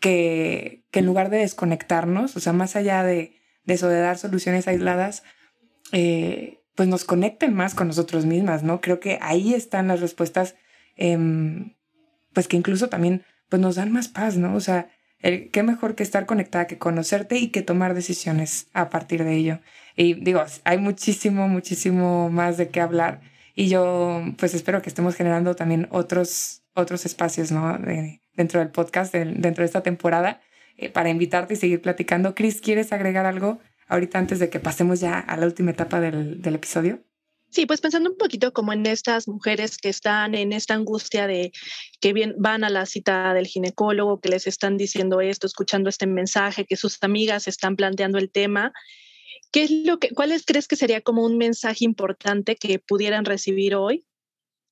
que, 0.00 0.84
que, 0.90 1.00
en 1.00 1.06
lugar 1.06 1.30
de 1.30 1.38
desconectarnos, 1.38 2.36
o 2.36 2.40
sea, 2.40 2.52
más 2.52 2.76
allá 2.76 3.02
de, 3.02 3.36
de 3.64 3.74
eso, 3.74 3.88
de 3.88 4.00
dar 4.00 4.18
soluciones 4.18 4.66
aisladas, 4.68 5.22
eh, 5.92 6.60
pues 6.74 6.88
nos 6.88 7.04
conecten 7.04 7.54
más 7.54 7.74
con 7.74 7.88
nosotros 7.88 8.26
mismas, 8.26 8.62
¿no? 8.62 8.80
Creo 8.80 9.00
que 9.00 9.18
ahí 9.22 9.54
están 9.54 9.88
las 9.88 10.00
respuestas, 10.00 10.54
em, 10.96 11.74
pues 12.32 12.48
que 12.48 12.56
incluso 12.56 12.88
también 12.88 13.24
pues 13.48 13.62
nos 13.62 13.76
dan 13.76 13.92
más 13.92 14.08
paz, 14.08 14.36
¿no? 14.36 14.54
O 14.54 14.60
sea, 14.60 14.90
el, 15.20 15.50
qué 15.50 15.62
mejor 15.62 15.94
que 15.94 16.02
estar 16.02 16.26
conectada, 16.26 16.66
que 16.66 16.78
conocerte 16.78 17.38
y 17.38 17.48
que 17.48 17.62
tomar 17.62 17.94
decisiones 17.94 18.68
a 18.74 18.90
partir 18.90 19.24
de 19.24 19.34
ello. 19.34 19.60
Y 19.96 20.14
digo, 20.14 20.44
hay 20.64 20.78
muchísimo, 20.78 21.48
muchísimo 21.48 22.28
más 22.30 22.58
de 22.58 22.68
qué 22.68 22.80
hablar. 22.80 23.22
Y 23.58 23.68
yo 23.68 24.22
pues 24.36 24.52
espero 24.52 24.82
que 24.82 24.90
estemos 24.90 25.16
generando 25.16 25.56
también 25.56 25.88
otros, 25.90 26.62
otros 26.74 27.06
espacios 27.06 27.50
¿no? 27.50 27.78
dentro 28.34 28.60
del 28.60 28.68
podcast, 28.68 29.14
dentro 29.14 29.62
de 29.62 29.66
esta 29.66 29.82
temporada, 29.82 30.42
eh, 30.76 30.90
para 30.90 31.08
invitarte 31.08 31.54
y 31.54 31.56
seguir 31.56 31.80
platicando. 31.80 32.34
Chris, 32.34 32.60
¿quieres 32.60 32.92
agregar 32.92 33.24
algo 33.24 33.58
ahorita 33.88 34.18
antes 34.18 34.40
de 34.40 34.50
que 34.50 34.60
pasemos 34.60 35.00
ya 35.00 35.18
a 35.18 35.38
la 35.38 35.46
última 35.46 35.70
etapa 35.70 36.00
del, 36.00 36.42
del 36.42 36.54
episodio? 36.54 37.02
Sí, 37.48 37.64
pues 37.64 37.80
pensando 37.80 38.10
un 38.10 38.18
poquito 38.18 38.52
como 38.52 38.74
en 38.74 38.84
estas 38.84 39.26
mujeres 39.26 39.78
que 39.78 39.88
están 39.88 40.34
en 40.34 40.52
esta 40.52 40.74
angustia 40.74 41.26
de 41.26 41.52
que 42.00 42.12
bien, 42.12 42.34
van 42.36 42.62
a 42.62 42.68
la 42.68 42.84
cita 42.84 43.32
del 43.32 43.46
ginecólogo, 43.46 44.20
que 44.20 44.28
les 44.28 44.46
están 44.46 44.76
diciendo 44.76 45.22
esto, 45.22 45.46
escuchando 45.46 45.88
este 45.88 46.06
mensaje, 46.06 46.66
que 46.66 46.76
sus 46.76 46.98
amigas 47.02 47.48
están 47.48 47.74
planteando 47.76 48.18
el 48.18 48.30
tema. 48.30 48.74
¿Qué 49.56 49.62
es 49.62 49.70
lo 49.86 49.98
que, 49.98 50.10
¿Cuáles 50.10 50.44
crees 50.44 50.68
que 50.68 50.76
sería 50.76 51.00
como 51.00 51.24
un 51.24 51.38
mensaje 51.38 51.86
importante 51.86 52.56
que 52.56 52.78
pudieran 52.78 53.24
recibir 53.24 53.74
hoy? 53.74 54.06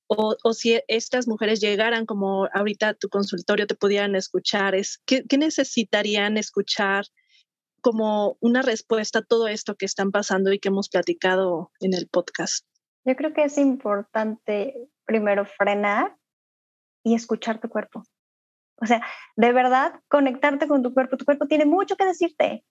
O, 0.05 0.35
o 0.43 0.53
si 0.53 0.79
estas 0.87 1.27
mujeres 1.27 1.59
llegaran 1.59 2.05
como 2.05 2.47
ahorita 2.53 2.89
a 2.89 2.93
tu 2.93 3.09
consultorio, 3.09 3.65
te 3.65 3.73
pudieran 3.73 4.15
escuchar, 4.15 4.75
es, 4.75 5.01
¿qué, 5.07 5.23
¿qué 5.27 5.39
necesitarían 5.39 6.37
escuchar 6.37 7.05
como 7.81 8.37
una 8.41 8.61
respuesta 8.61 9.17
a 9.17 9.21
todo 9.23 9.47
esto 9.47 9.73
que 9.73 9.87
están 9.87 10.11
pasando 10.11 10.53
y 10.53 10.59
que 10.59 10.67
hemos 10.67 10.87
platicado 10.87 11.71
en 11.79 11.95
el 11.95 12.07
podcast? 12.07 12.63
Yo 13.05 13.15
creo 13.15 13.33
que 13.33 13.45
es 13.45 13.57
importante 13.57 14.75
primero 15.03 15.47
frenar 15.47 16.15
y 17.03 17.15
escuchar 17.15 17.59
tu 17.59 17.69
cuerpo. 17.69 18.03
O 18.79 18.85
sea, 18.85 19.03
de 19.35 19.51
verdad, 19.51 19.99
conectarte 20.09 20.67
con 20.67 20.83
tu 20.83 20.93
cuerpo. 20.93 21.17
Tu 21.17 21.25
cuerpo 21.25 21.47
tiene 21.47 21.65
mucho 21.65 21.95
que 21.95 22.05
decirte, 22.05 22.63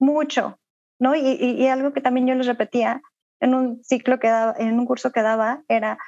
mucho, 0.00 0.58
¿no? 1.00 1.16
Y, 1.16 1.20
y, 1.20 1.66
algo 1.66 1.92
que 1.92 2.00
también 2.00 2.28
yo 2.28 2.34
les 2.36 2.46
repetía 2.46 3.02
en 3.40 3.54
un 3.54 3.82
ciclo 3.82 4.20
que 4.20 4.28
daba, 4.28 4.54
en 4.58 4.78
un 4.78 4.86
curso 4.86 5.10
que 5.10 5.22
daba, 5.22 5.64
era 5.66 5.98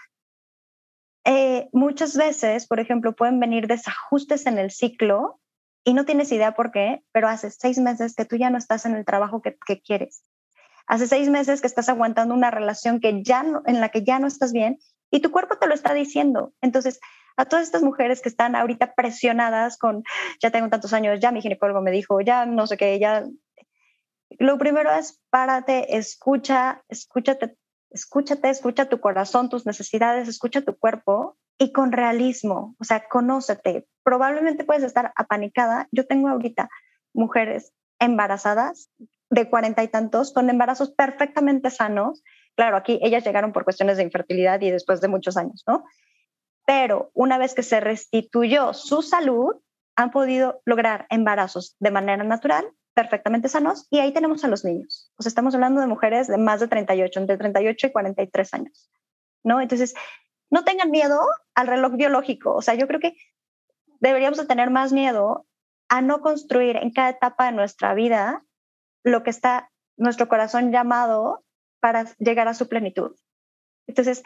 eh, 1.24 1.68
muchas 1.72 2.16
veces, 2.16 2.66
por 2.68 2.78
ejemplo, 2.78 3.16
pueden 3.16 3.40
venir 3.40 3.66
desajustes 3.66 4.46
en 4.46 4.58
el 4.58 4.70
ciclo 4.70 5.40
y 5.84 5.94
no 5.94 6.04
tienes 6.04 6.30
idea 6.30 6.54
por 6.54 6.70
qué, 6.70 7.02
pero 7.10 7.28
hace 7.28 7.50
seis 7.50 7.78
meses 7.78 8.14
que 8.14 8.24
tú 8.24 8.36
ya 8.36 8.50
no 8.50 8.58
estás 8.58 8.86
en 8.86 8.94
el 8.94 9.04
trabajo 9.04 9.42
que, 9.42 9.56
que 9.66 9.80
quieres 9.80 10.22
Hace 10.86 11.06
seis 11.06 11.28
meses 11.28 11.60
que 11.60 11.66
estás 11.66 11.88
aguantando 11.88 12.34
una 12.34 12.50
relación 12.50 13.00
que 13.00 13.22
ya 13.22 13.44
en 13.66 13.80
la 13.80 13.88
que 13.88 14.04
ya 14.04 14.18
no 14.18 14.26
estás 14.26 14.52
bien 14.52 14.78
y 15.10 15.20
tu 15.20 15.30
cuerpo 15.30 15.56
te 15.56 15.66
lo 15.66 15.74
está 15.74 15.94
diciendo. 15.94 16.52
Entonces, 16.60 17.00
a 17.36 17.44
todas 17.44 17.64
estas 17.64 17.82
mujeres 17.82 18.20
que 18.20 18.28
están 18.28 18.56
ahorita 18.56 18.94
presionadas 18.94 19.78
con, 19.78 20.02
ya 20.40 20.50
tengo 20.50 20.68
tantos 20.68 20.92
años, 20.92 21.20
ya 21.20 21.30
mi 21.32 21.40
ginecólogo 21.40 21.80
me 21.80 21.90
dijo, 21.90 22.20
ya 22.20 22.46
no 22.46 22.66
sé 22.66 22.76
qué, 22.76 22.98
ya... 22.98 23.24
Lo 24.38 24.58
primero 24.58 24.90
es 24.92 25.20
párate, 25.30 25.96
escucha, 25.96 26.82
escúchate, 26.88 27.56
escúchate, 27.90 28.50
escucha 28.50 28.88
tu 28.88 29.00
corazón, 29.00 29.48
tus 29.48 29.66
necesidades, 29.66 30.28
escucha 30.28 30.62
tu 30.62 30.76
cuerpo 30.76 31.36
y 31.58 31.72
con 31.72 31.92
realismo, 31.92 32.74
o 32.80 32.84
sea, 32.84 33.08
conócete. 33.08 33.86
Probablemente 34.02 34.64
puedes 34.64 34.82
estar 34.82 35.12
apanicada. 35.16 35.88
Yo 35.92 36.06
tengo 36.06 36.28
ahorita 36.28 36.68
mujeres 37.12 37.72
embarazadas 37.98 38.90
de 39.30 39.48
cuarenta 39.48 39.82
y 39.82 39.88
tantos 39.88 40.32
con 40.32 40.50
embarazos 40.50 40.90
perfectamente 40.90 41.70
sanos. 41.70 42.22
Claro, 42.56 42.76
aquí 42.76 42.98
ellas 43.02 43.24
llegaron 43.24 43.52
por 43.52 43.64
cuestiones 43.64 43.96
de 43.96 44.02
infertilidad 44.02 44.60
y 44.60 44.70
después 44.70 45.00
de 45.00 45.08
muchos 45.08 45.36
años, 45.36 45.62
¿no? 45.66 45.84
Pero 46.66 47.10
una 47.14 47.38
vez 47.38 47.54
que 47.54 47.62
se 47.62 47.80
restituyó 47.80 48.74
su 48.74 49.02
salud, 49.02 49.56
han 49.96 50.10
podido 50.10 50.60
lograr 50.64 51.06
embarazos 51.10 51.76
de 51.80 51.90
manera 51.90 52.24
natural, 52.24 52.66
perfectamente 52.94 53.48
sanos, 53.48 53.86
y 53.90 53.98
ahí 54.00 54.12
tenemos 54.12 54.44
a 54.44 54.48
los 54.48 54.64
niños. 54.64 55.10
O 55.16 55.22
sea, 55.22 55.30
estamos 55.30 55.54
hablando 55.54 55.80
de 55.80 55.86
mujeres 55.86 56.26
de 56.28 56.38
más 56.38 56.60
de 56.60 56.68
38, 56.68 57.20
entre 57.20 57.38
38 57.38 57.86
y 57.86 57.92
43 57.92 58.54
años, 58.54 58.90
¿no? 59.44 59.60
Entonces, 59.60 59.94
no 60.50 60.64
tengan 60.64 60.90
miedo 60.90 61.20
al 61.54 61.66
reloj 61.66 61.94
biológico. 61.94 62.54
O 62.54 62.62
sea, 62.62 62.74
yo 62.74 62.86
creo 62.86 63.00
que 63.00 63.16
deberíamos 64.00 64.38
de 64.38 64.46
tener 64.46 64.70
más 64.70 64.92
miedo 64.92 65.46
a 65.88 66.02
no 66.02 66.20
construir 66.20 66.76
en 66.76 66.92
cada 66.92 67.10
etapa 67.10 67.46
de 67.46 67.52
nuestra 67.52 67.94
vida 67.94 68.44
lo 69.04 69.22
que 69.22 69.30
está 69.30 69.70
nuestro 69.96 70.28
corazón 70.28 70.72
llamado 70.72 71.44
para 71.80 72.04
llegar 72.18 72.48
a 72.48 72.54
su 72.54 72.68
plenitud. 72.68 73.16
Entonces, 73.86 74.22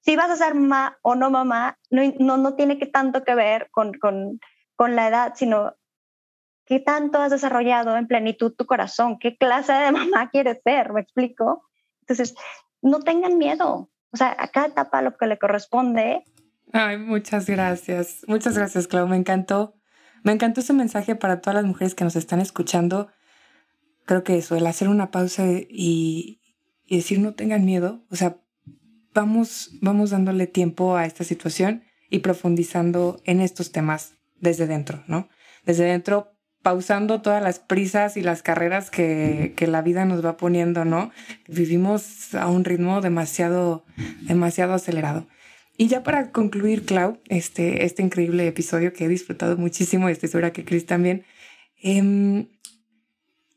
si 0.00 0.16
vas 0.16 0.30
a 0.30 0.36
ser 0.36 0.54
mamá 0.54 0.98
o 1.02 1.14
no 1.14 1.30
mamá, 1.30 1.78
no, 1.90 2.36
no, 2.36 2.54
tiene 2.54 2.78
que 2.78 2.86
tanto 2.86 3.24
que 3.24 3.34
ver 3.34 3.68
con, 3.70 3.94
con, 3.94 4.40
con 4.76 4.96
la 4.96 5.08
edad, 5.08 5.32
sino 5.36 5.74
qué 6.64 6.80
tanto 6.80 7.20
has 7.20 7.30
desarrollado 7.30 7.96
en 7.96 8.06
plenitud 8.06 8.52
tu 8.52 8.66
corazón, 8.66 9.18
qué 9.18 9.36
clase 9.36 9.72
de 9.72 9.92
mamá 9.92 10.30
quieres 10.30 10.58
ser, 10.64 10.92
¿me 10.92 11.00
explico? 11.00 11.68
Entonces, 12.00 12.34
no 12.80 13.00
tengan 13.00 13.38
miedo, 13.38 13.90
o 14.10 14.16
sea, 14.16 14.36
a 14.38 14.48
cada 14.48 14.68
etapa 14.68 15.02
lo 15.02 15.16
que 15.16 15.26
le 15.26 15.38
corresponde. 15.38 16.24
Ay, 16.72 16.98
muchas 16.98 17.46
gracias, 17.46 18.24
muchas 18.26 18.56
gracias, 18.56 18.88
Clau, 18.88 19.06
me 19.06 19.16
encantó. 19.16 19.74
Me 20.24 20.32
encantó 20.32 20.60
ese 20.60 20.72
mensaje 20.72 21.16
para 21.16 21.40
todas 21.40 21.56
las 21.56 21.64
mujeres 21.64 21.96
que 21.96 22.04
nos 22.04 22.14
están 22.14 22.40
escuchando 22.40 23.08
creo 24.04 24.24
que 24.24 24.38
eso, 24.38 24.56
el 24.56 24.66
hacer 24.66 24.88
una 24.88 25.10
pausa 25.10 25.44
y, 25.46 26.40
decir 26.88 27.20
no 27.20 27.34
tengan 27.34 27.64
miedo, 27.64 28.04
o 28.10 28.16
sea, 28.16 28.36
vamos, 29.14 29.70
vamos 29.80 30.10
dándole 30.10 30.46
tiempo 30.46 30.96
a 30.96 31.06
esta 31.06 31.24
situación 31.24 31.84
y 32.10 32.18
profundizando 32.18 33.22
en 33.24 33.40
estos 33.40 33.72
temas 33.72 34.18
desde 34.40 34.66
dentro, 34.66 35.02
¿no? 35.06 35.30
Desde 35.64 35.84
dentro, 35.84 36.31
pausando 36.62 37.20
todas 37.22 37.42
las 37.42 37.58
prisas 37.58 38.16
y 38.16 38.22
las 38.22 38.42
carreras 38.42 38.90
que, 38.90 39.52
que, 39.56 39.66
la 39.66 39.82
vida 39.82 40.04
nos 40.04 40.24
va 40.24 40.36
poniendo, 40.36 40.84
¿no? 40.84 41.10
Vivimos 41.48 42.34
a 42.34 42.48
un 42.48 42.64
ritmo 42.64 43.00
demasiado, 43.00 43.84
demasiado 44.22 44.74
acelerado. 44.74 45.26
Y 45.76 45.88
ya 45.88 46.02
para 46.02 46.30
concluir, 46.30 46.84
Clau, 46.84 47.18
este, 47.28 47.84
este 47.84 48.02
increíble 48.02 48.46
episodio 48.46 48.92
que 48.92 49.06
he 49.06 49.08
disfrutado 49.08 49.56
muchísimo 49.56 50.08
y 50.08 50.12
estoy 50.12 50.28
segura 50.28 50.52
que 50.52 50.64
Chris 50.64 50.86
también, 50.86 51.24
eh, 51.82 52.46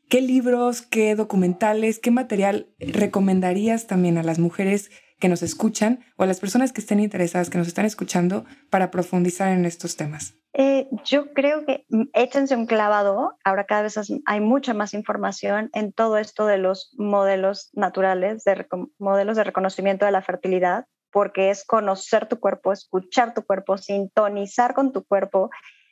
¿Qué 0.08 0.20
libros, 0.20 0.82
qué 0.82 1.16
documentales, 1.16 1.98
qué 1.98 2.12
material 2.12 2.68
recomendarías 2.78 3.88
también 3.88 4.18
a 4.18 4.22
las 4.22 4.38
mujeres 4.38 4.92
que 5.18 5.28
nos 5.28 5.42
escuchan 5.42 6.00
o 6.16 6.22
a 6.22 6.26
las 6.26 6.40
personas 6.40 6.72
que 6.72 6.80
estén 6.80 7.00
interesadas, 7.00 7.50
que 7.50 7.58
nos 7.58 7.68
están 7.68 7.84
escuchando, 7.84 8.44
para 8.70 8.90
profundizar 8.90 9.48
en 9.48 9.64
estos 9.64 9.96
temas? 9.96 10.34
Eh, 10.52 10.88
yo 11.04 11.32
creo 11.32 11.64
que 11.66 11.84
mm, 11.88 12.04
échense 12.12 12.56
un 12.56 12.66
clavado. 12.66 13.36
Ahora 13.44 13.64
cada 13.64 13.82
vez 13.82 13.98
hay 14.26 14.40
mucha 14.40 14.74
más 14.74 14.94
información 14.94 15.70
en 15.74 15.92
todo 15.92 16.18
esto 16.18 16.46
de 16.46 16.58
los 16.58 16.94
modelos 16.96 17.70
naturales, 17.74 18.44
de 18.44 18.66
modelos 18.98 19.36
de 19.36 19.44
reconocimiento 19.44 20.04
de 20.06 20.12
la 20.12 20.22
fertilidad, 20.22 20.86
porque 21.10 21.50
es 21.50 21.64
conocer 21.64 22.26
tu 22.26 22.40
cuerpo, 22.40 22.72
escuchar 22.72 23.34
tu 23.34 23.42
cuerpo, 23.42 23.78
sintonizar 23.78 24.74
con 24.74 24.92
tu 24.92 25.04
cuerpo, 25.04 25.50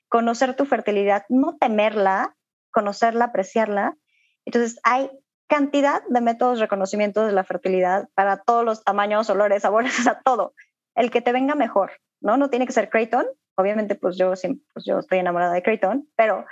conocer 0.08 0.54
tu 0.54 0.64
fertilidad, 0.64 1.24
no 1.28 1.56
temerla, 1.58 2.34
conocerla, 2.70 3.26
apreciarla 3.26 3.96
entonces, 4.44 4.78
hay 4.82 5.10
cantidad 5.48 6.02
de 6.08 6.20
métodos 6.20 6.58
de 6.58 6.64
reconocimiento 6.64 7.26
de 7.26 7.32
la 7.32 7.44
fertilidad 7.44 8.08
para 8.14 8.42
todos 8.42 8.64
los 8.64 8.84
tamaños, 8.84 9.28
olores, 9.30 9.62
sabores, 9.62 9.98
o 10.00 10.02
sea, 10.02 10.20
todo. 10.24 10.54
El 10.94 11.10
que 11.10 11.20
te 11.20 11.32
venga 11.32 11.54
mejor, 11.54 11.92
¿no? 12.20 12.36
No 12.36 12.50
tiene 12.50 12.66
que 12.66 12.72
ser 12.72 12.90
Creighton. 12.90 13.26
Obviamente, 13.56 13.94
pues 13.94 14.16
yo, 14.16 14.32
pues 14.72 14.84
yo 14.84 14.98
estoy 14.98 15.18
enamorada 15.18 15.52
de 15.52 15.62
Creighton, 15.62 16.08
pero 16.16 16.44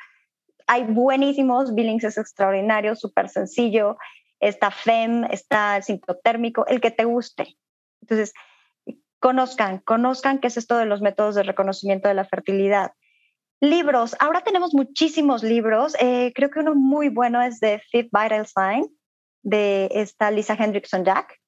hay 0.66 0.84
buenísimos, 0.84 1.74
Billings 1.74 2.04
es 2.04 2.16
extraordinario, 2.18 2.94
súper 2.94 3.28
sencillo, 3.28 3.96
está 4.40 4.70
FEM, 4.70 5.24
está 5.24 5.76
el 5.76 6.00
térmico, 6.22 6.66
el 6.66 6.80
que 6.80 6.90
te 6.90 7.04
guste. 7.04 7.56
Entonces, 8.00 8.32
conozcan, 9.18 9.78
conozcan 9.78 10.38
qué 10.38 10.48
es 10.48 10.56
esto 10.56 10.76
de 10.76 10.86
los 10.86 11.00
métodos 11.00 11.34
de 11.34 11.42
reconocimiento 11.42 12.08
de 12.08 12.14
la 12.14 12.24
fertilidad. 12.24 12.92
Libros. 13.62 14.16
Ahora 14.18 14.40
tenemos 14.40 14.74
muchísimos 14.74 15.44
libros. 15.44 15.94
Eh, 16.00 16.32
creo 16.34 16.50
que 16.50 16.58
uno 16.58 16.74
muy 16.74 17.08
bueno 17.10 17.40
es 17.40 17.60
de 17.60 17.78
Fifth 17.78 18.10
Vital 18.10 18.44
Sign, 18.44 18.88
de 19.42 19.88
esta 19.92 20.32
Lisa 20.32 20.54
Hendrickson 20.54 21.04
Jack, 21.04 21.40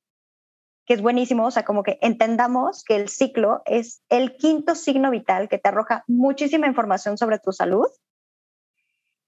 que 0.87 0.95
es 0.95 1.03
buenísimo. 1.03 1.45
O 1.45 1.51
sea, 1.51 1.65
como 1.65 1.83
que 1.83 1.99
entendamos 2.03 2.85
que 2.85 2.95
el 2.95 3.09
ciclo 3.09 3.63
es 3.65 4.01
el 4.11 4.37
quinto 4.37 4.77
signo 4.77 5.11
vital 5.11 5.49
que 5.49 5.59
te 5.59 5.69
arroja 5.69 6.05
muchísima 6.07 6.69
información 6.69 7.19
sobre 7.19 7.41
tu 7.41 7.51
salud. 7.51 7.89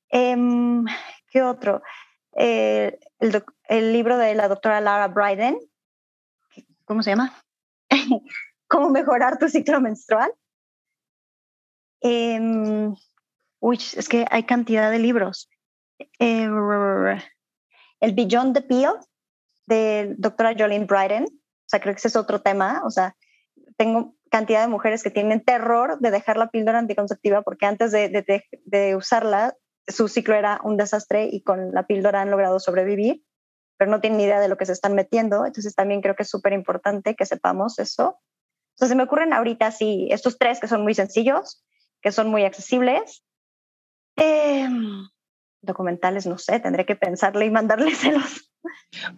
Em, 0.08 0.84
¿Qué 1.32 1.42
otro? 1.42 1.82
Eh, 2.36 3.00
el, 3.18 3.42
el, 3.64 3.92
libro 3.92 4.16
de 4.16 4.36
la 4.36 4.46
doctora 4.46 4.80
Lara 4.80 5.08
Bryden. 5.08 5.58
¿Cómo 6.84 7.02
se 7.02 7.10
llama? 7.10 7.34
¿Cómo 8.68 8.90
mejorar 8.90 9.40
tu 9.40 9.48
ciclo 9.48 9.80
menstrual? 9.80 10.32
Eh, 12.02 12.38
uy, 13.60 13.76
es 13.76 14.08
que 14.08 14.26
hay 14.30 14.44
cantidad 14.44 14.90
de 14.90 14.98
libros. 14.98 15.48
Eh, 16.18 16.48
el 18.00 18.14
Beyond 18.14 18.54
the 18.54 18.62
Pill 18.62 18.90
de 19.66 20.14
doctora 20.18 20.54
Jolene 20.56 20.84
Bryden, 20.84 21.24
o 21.24 21.68
sea, 21.68 21.80
creo 21.80 21.94
que 21.94 21.98
ese 21.98 22.08
es 22.08 22.16
otro 22.16 22.40
tema, 22.40 22.82
o 22.84 22.90
sea, 22.90 23.16
tengo 23.76 24.14
cantidad 24.30 24.60
de 24.60 24.68
mujeres 24.68 25.02
que 25.02 25.10
tienen 25.10 25.42
terror 25.42 25.98
de 25.98 26.10
dejar 26.10 26.36
la 26.36 26.50
píldora 26.50 26.78
anticonceptiva 26.78 27.42
porque 27.42 27.66
antes 27.66 27.92
de, 27.92 28.08
de, 28.08 28.44
de 28.64 28.96
usarla, 28.96 29.56
su 29.88 30.08
ciclo 30.08 30.34
era 30.34 30.60
un 30.64 30.76
desastre 30.76 31.28
y 31.30 31.42
con 31.42 31.72
la 31.72 31.86
píldora 31.86 32.20
han 32.20 32.30
logrado 32.30 32.58
sobrevivir, 32.58 33.24
pero 33.76 33.90
no 33.90 34.00
tienen 34.00 34.18
ni 34.18 34.24
idea 34.24 34.40
de 34.40 34.48
lo 34.48 34.56
que 34.56 34.66
se 34.66 34.72
están 34.72 34.94
metiendo. 34.94 35.46
Entonces 35.46 35.74
también 35.74 36.00
creo 36.00 36.16
que 36.16 36.24
es 36.24 36.30
súper 36.30 36.52
importante 36.52 37.14
que 37.14 37.24
sepamos 37.24 37.78
eso. 37.78 38.18
Entonces 38.74 38.90
se 38.90 38.94
me 38.96 39.04
ocurren 39.04 39.32
ahorita 39.32 39.70
sí 39.70 40.08
estos 40.10 40.38
tres 40.38 40.60
que 40.60 40.68
son 40.68 40.82
muy 40.82 40.94
sencillos 40.94 41.64
que 42.00 42.12
son 42.12 42.28
muy 42.28 42.44
accesibles. 42.44 43.22
Em, 44.16 45.08
documentales, 45.60 46.26
no 46.26 46.38
sé, 46.38 46.60
tendré 46.60 46.86
que 46.86 46.96
pensarle 46.96 47.46
y 47.46 47.50
mandárselos. 47.50 48.50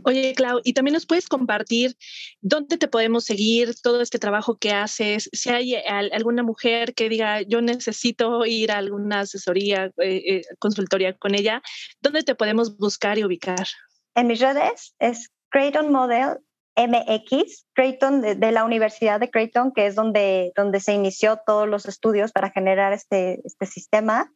Oye, 0.05 0.35
Clau, 0.35 0.61
y 0.65 0.73
también 0.73 0.95
nos 0.95 1.07
puedes 1.07 1.29
compartir 1.29 1.97
dónde 2.41 2.77
te 2.77 2.89
podemos 2.89 3.25
seguir, 3.25 3.75
todo 3.81 4.03
este 4.03 4.19
trabajo 4.19 4.59
que 4.59 4.73
haces, 4.73 5.29
si 5.33 5.51
hay 5.51 5.75
alguna 5.75 6.43
mujer 6.43 6.95
que 6.95 7.09
diga, 7.09 7.43
yo 7.43 7.61
necesito 7.61 8.45
ir 8.45 8.73
a 8.73 8.79
alguna 8.79 9.21
asesoría, 9.21 9.87
eh, 9.99 10.23
eh, 10.27 10.43
consultoría 10.59 11.17
con 11.17 11.35
ella, 11.35 11.63
¿dónde 12.01 12.23
te 12.23 12.35
podemos 12.35 12.77
buscar 12.77 13.19
y 13.19 13.25
ubicar? 13.25 13.67
En 14.15 14.27
mis 14.27 14.41
redes 14.41 14.95
es 14.99 15.31
Creighton 15.51 15.93
Model 15.93 16.39
MX, 16.79 17.67
Creighton 17.75 18.21
de, 18.23 18.53
la 18.53 18.65
Universidad 18.65 19.19
de 19.19 19.31
Creighton, 19.31 19.73
que 19.73 19.87
es 19.87 19.97
donde, 19.97 20.53
donde 20.55 20.79
se 20.79 20.93
inició 20.93 21.41
todos 21.45 21.67
los 21.67 21.87
estudios 21.87 22.31
para 22.31 22.51
generar 22.51 22.93
este, 22.93 23.41
este 23.45 23.67
sistema. 23.67 24.33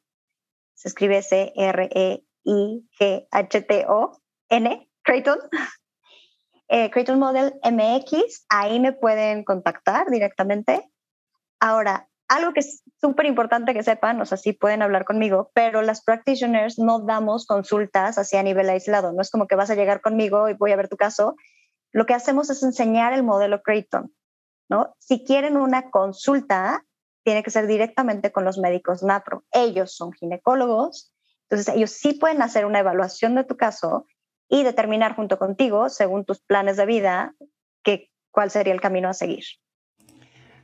Se 0.75 0.89
escribe 0.89 1.23
C-R-E-I-G-H-T-O-N, 1.23 2.21
Creighton. 5.03 5.39
Eh, 6.75 6.91
Creighton 6.91 7.19
Model 7.19 7.53
MX, 7.63 8.47
ahí 8.49 8.81
me 8.81 8.95
pueden 8.95 9.45
contactar 9.45 10.09
directamente. 10.09 10.91
Ahora, 11.61 12.09
algo 12.29 12.55
que 12.55 12.61
es 12.61 12.83
súper 12.99 13.27
importante 13.27 13.75
que 13.75 13.83
sepan, 13.83 14.19
o 14.23 14.25
sea, 14.25 14.39
sí 14.39 14.55
pueden 14.55 14.81
hablar 14.81 15.05
conmigo, 15.05 15.51
pero 15.53 15.83
las 15.83 16.03
practitioners 16.03 16.79
no 16.79 17.01
damos 17.01 17.45
consultas 17.45 18.17
así 18.17 18.39
a 18.39 18.43
nivel 18.43 18.71
aislado. 18.71 19.13
No 19.13 19.21
es 19.21 19.31
como 19.31 19.47
que 19.47 19.55
vas 19.55 19.69
a 19.69 19.75
llegar 19.75 20.01
conmigo 20.01 20.49
y 20.49 20.55
voy 20.55 20.73
a 20.73 20.77
ver 20.77 20.89
tu 20.89 20.97
caso 20.97 21.37
lo 21.93 22.07
que 22.07 22.15
hacemos 22.15 22.51
es 22.51 22.63
enseñar 22.63 23.13
el 23.13 23.23
modelo 23.23 23.63
Creighton. 23.63 24.13
¿no? 24.69 24.95
Si 24.99 25.25
quieren 25.25 25.57
una 25.57 25.91
consulta, 25.91 26.85
tiene 27.25 27.43
que 27.43 27.51
ser 27.51 27.67
directamente 27.67 28.33
con 28.33 28.45
los 28.45 28.59
médicos 28.59 29.03
NAPRO. 29.03 29.45
Ellos 29.53 29.95
son 29.95 30.13
ginecólogos, 30.13 31.13
entonces 31.49 31.75
ellos 31.75 31.91
sí 31.91 32.15
pueden 32.15 32.43
hacer 32.43 32.65
una 32.65 32.81
evaluación 32.81 33.35
de 33.35 33.45
tu 33.45 33.57
caso 33.57 34.07
y 34.49 34.65
determinar 34.65 35.15
junto 35.15 35.39
contigo, 35.39 35.89
según 35.89 36.25
tus 36.25 36.41
planes 36.41 36.77
de 36.77 36.87
vida, 36.87 37.35
que, 37.83 38.11
cuál 38.31 38.51
sería 38.51 38.73
el 38.73 38.81
camino 38.81 39.09
a 39.09 39.15
seguir. 39.15 39.45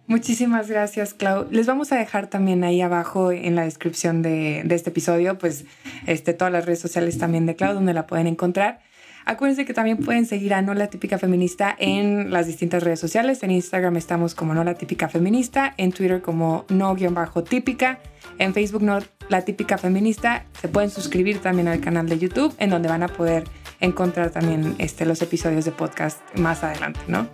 Muchísimas 0.07 0.70
gracias, 0.70 1.12
Clau. 1.12 1.47
Les 1.51 1.66
vamos 1.66 1.93
a 1.93 1.97
dejar 1.97 2.29
también 2.29 2.64
ahí 2.64 2.81
abajo 2.81 3.31
en 3.31 3.55
la 3.55 3.64
descripción 3.64 4.22
de, 4.22 4.61
este 4.61 4.89
episodio, 4.89 5.37
pues 5.37 5.66
este, 6.07 6.33
todas 6.33 6.51
las 6.51 6.64
redes 6.64 6.81
sociales 6.81 7.18
también 7.18 7.45
de 7.45 7.57
Clau, 7.57 7.74
donde 7.74 7.93
la 7.93 8.07
pueden 8.07 8.26
encontrar. 8.26 8.81
Acuérdense 9.29 9.66
que 9.66 9.74
también 9.74 9.99
pueden 9.99 10.24
seguir 10.24 10.55
a 10.55 10.62
No 10.62 10.72
la 10.72 10.87
Típica 10.87 11.18
Feminista 11.18 11.76
en 11.79 12.31
las 12.31 12.47
distintas 12.47 12.83
redes 12.83 12.99
sociales. 12.99 13.43
En 13.43 13.51
Instagram 13.51 13.99
estamos 13.99 14.35
como 14.35 14.55
No 14.55 14.64
la 14.64 14.72
Típica 14.72 15.11
Feminista, 15.11 15.74
en 15.76 15.93
Twitter 15.93 16.22
como 16.22 16.64
No-Típica, 16.70 17.99
en 18.39 18.55
Facebook 18.55 18.83
No 18.83 19.01
la 19.29 19.43
Típica 19.43 19.76
Feminista. 19.76 20.47
Se 20.59 20.68
pueden 20.68 20.89
suscribir 20.89 21.41
también 21.41 21.68
al 21.68 21.81
canal 21.81 22.09
de 22.09 22.18
YouTube, 22.18 22.55
en 22.57 22.70
donde 22.70 22.89
van 22.89 23.03
a 23.03 23.09
poder 23.09 23.45
encontrar 23.81 24.31
también 24.31 24.74
este, 24.79 25.05
los 25.05 25.20
episodios 25.20 25.66
de 25.66 25.72
podcast 25.72 26.20
más 26.39 26.64
adelante, 26.64 27.01
¿no? 27.07 27.29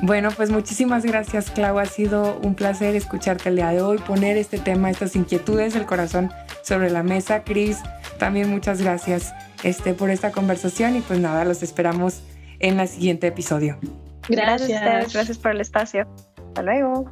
Bueno, 0.00 0.30
pues 0.34 0.48
muchísimas 0.48 1.04
gracias, 1.04 1.50
Clau. 1.50 1.78
Ha 1.78 1.84
sido 1.84 2.40
un 2.42 2.54
placer 2.54 2.96
escucharte 2.96 3.50
el 3.50 3.56
día 3.56 3.68
de 3.68 3.82
hoy, 3.82 3.98
poner 3.98 4.38
este 4.38 4.58
tema, 4.58 4.90
estas 4.90 5.14
inquietudes 5.14 5.74
del 5.74 5.84
corazón 5.84 6.30
sobre 6.62 6.88
la 6.88 7.02
mesa. 7.02 7.44
Cris, 7.44 7.76
también 8.18 8.48
muchas 8.48 8.80
gracias 8.80 9.34
este, 9.62 9.94
por 9.94 10.10
esta 10.10 10.32
conversación 10.32 10.96
y 10.96 11.00
pues 11.00 11.20
nada, 11.20 11.44
los 11.44 11.62
esperamos 11.62 12.22
en 12.58 12.80
el 12.80 12.88
siguiente 12.88 13.26
episodio. 13.26 13.78
Gracias. 14.28 14.68
Gracias, 14.68 15.12
gracias 15.12 15.38
por 15.38 15.52
el 15.52 15.60
espacio. 15.60 16.06
Hasta 16.48 16.62
luego. 16.62 17.10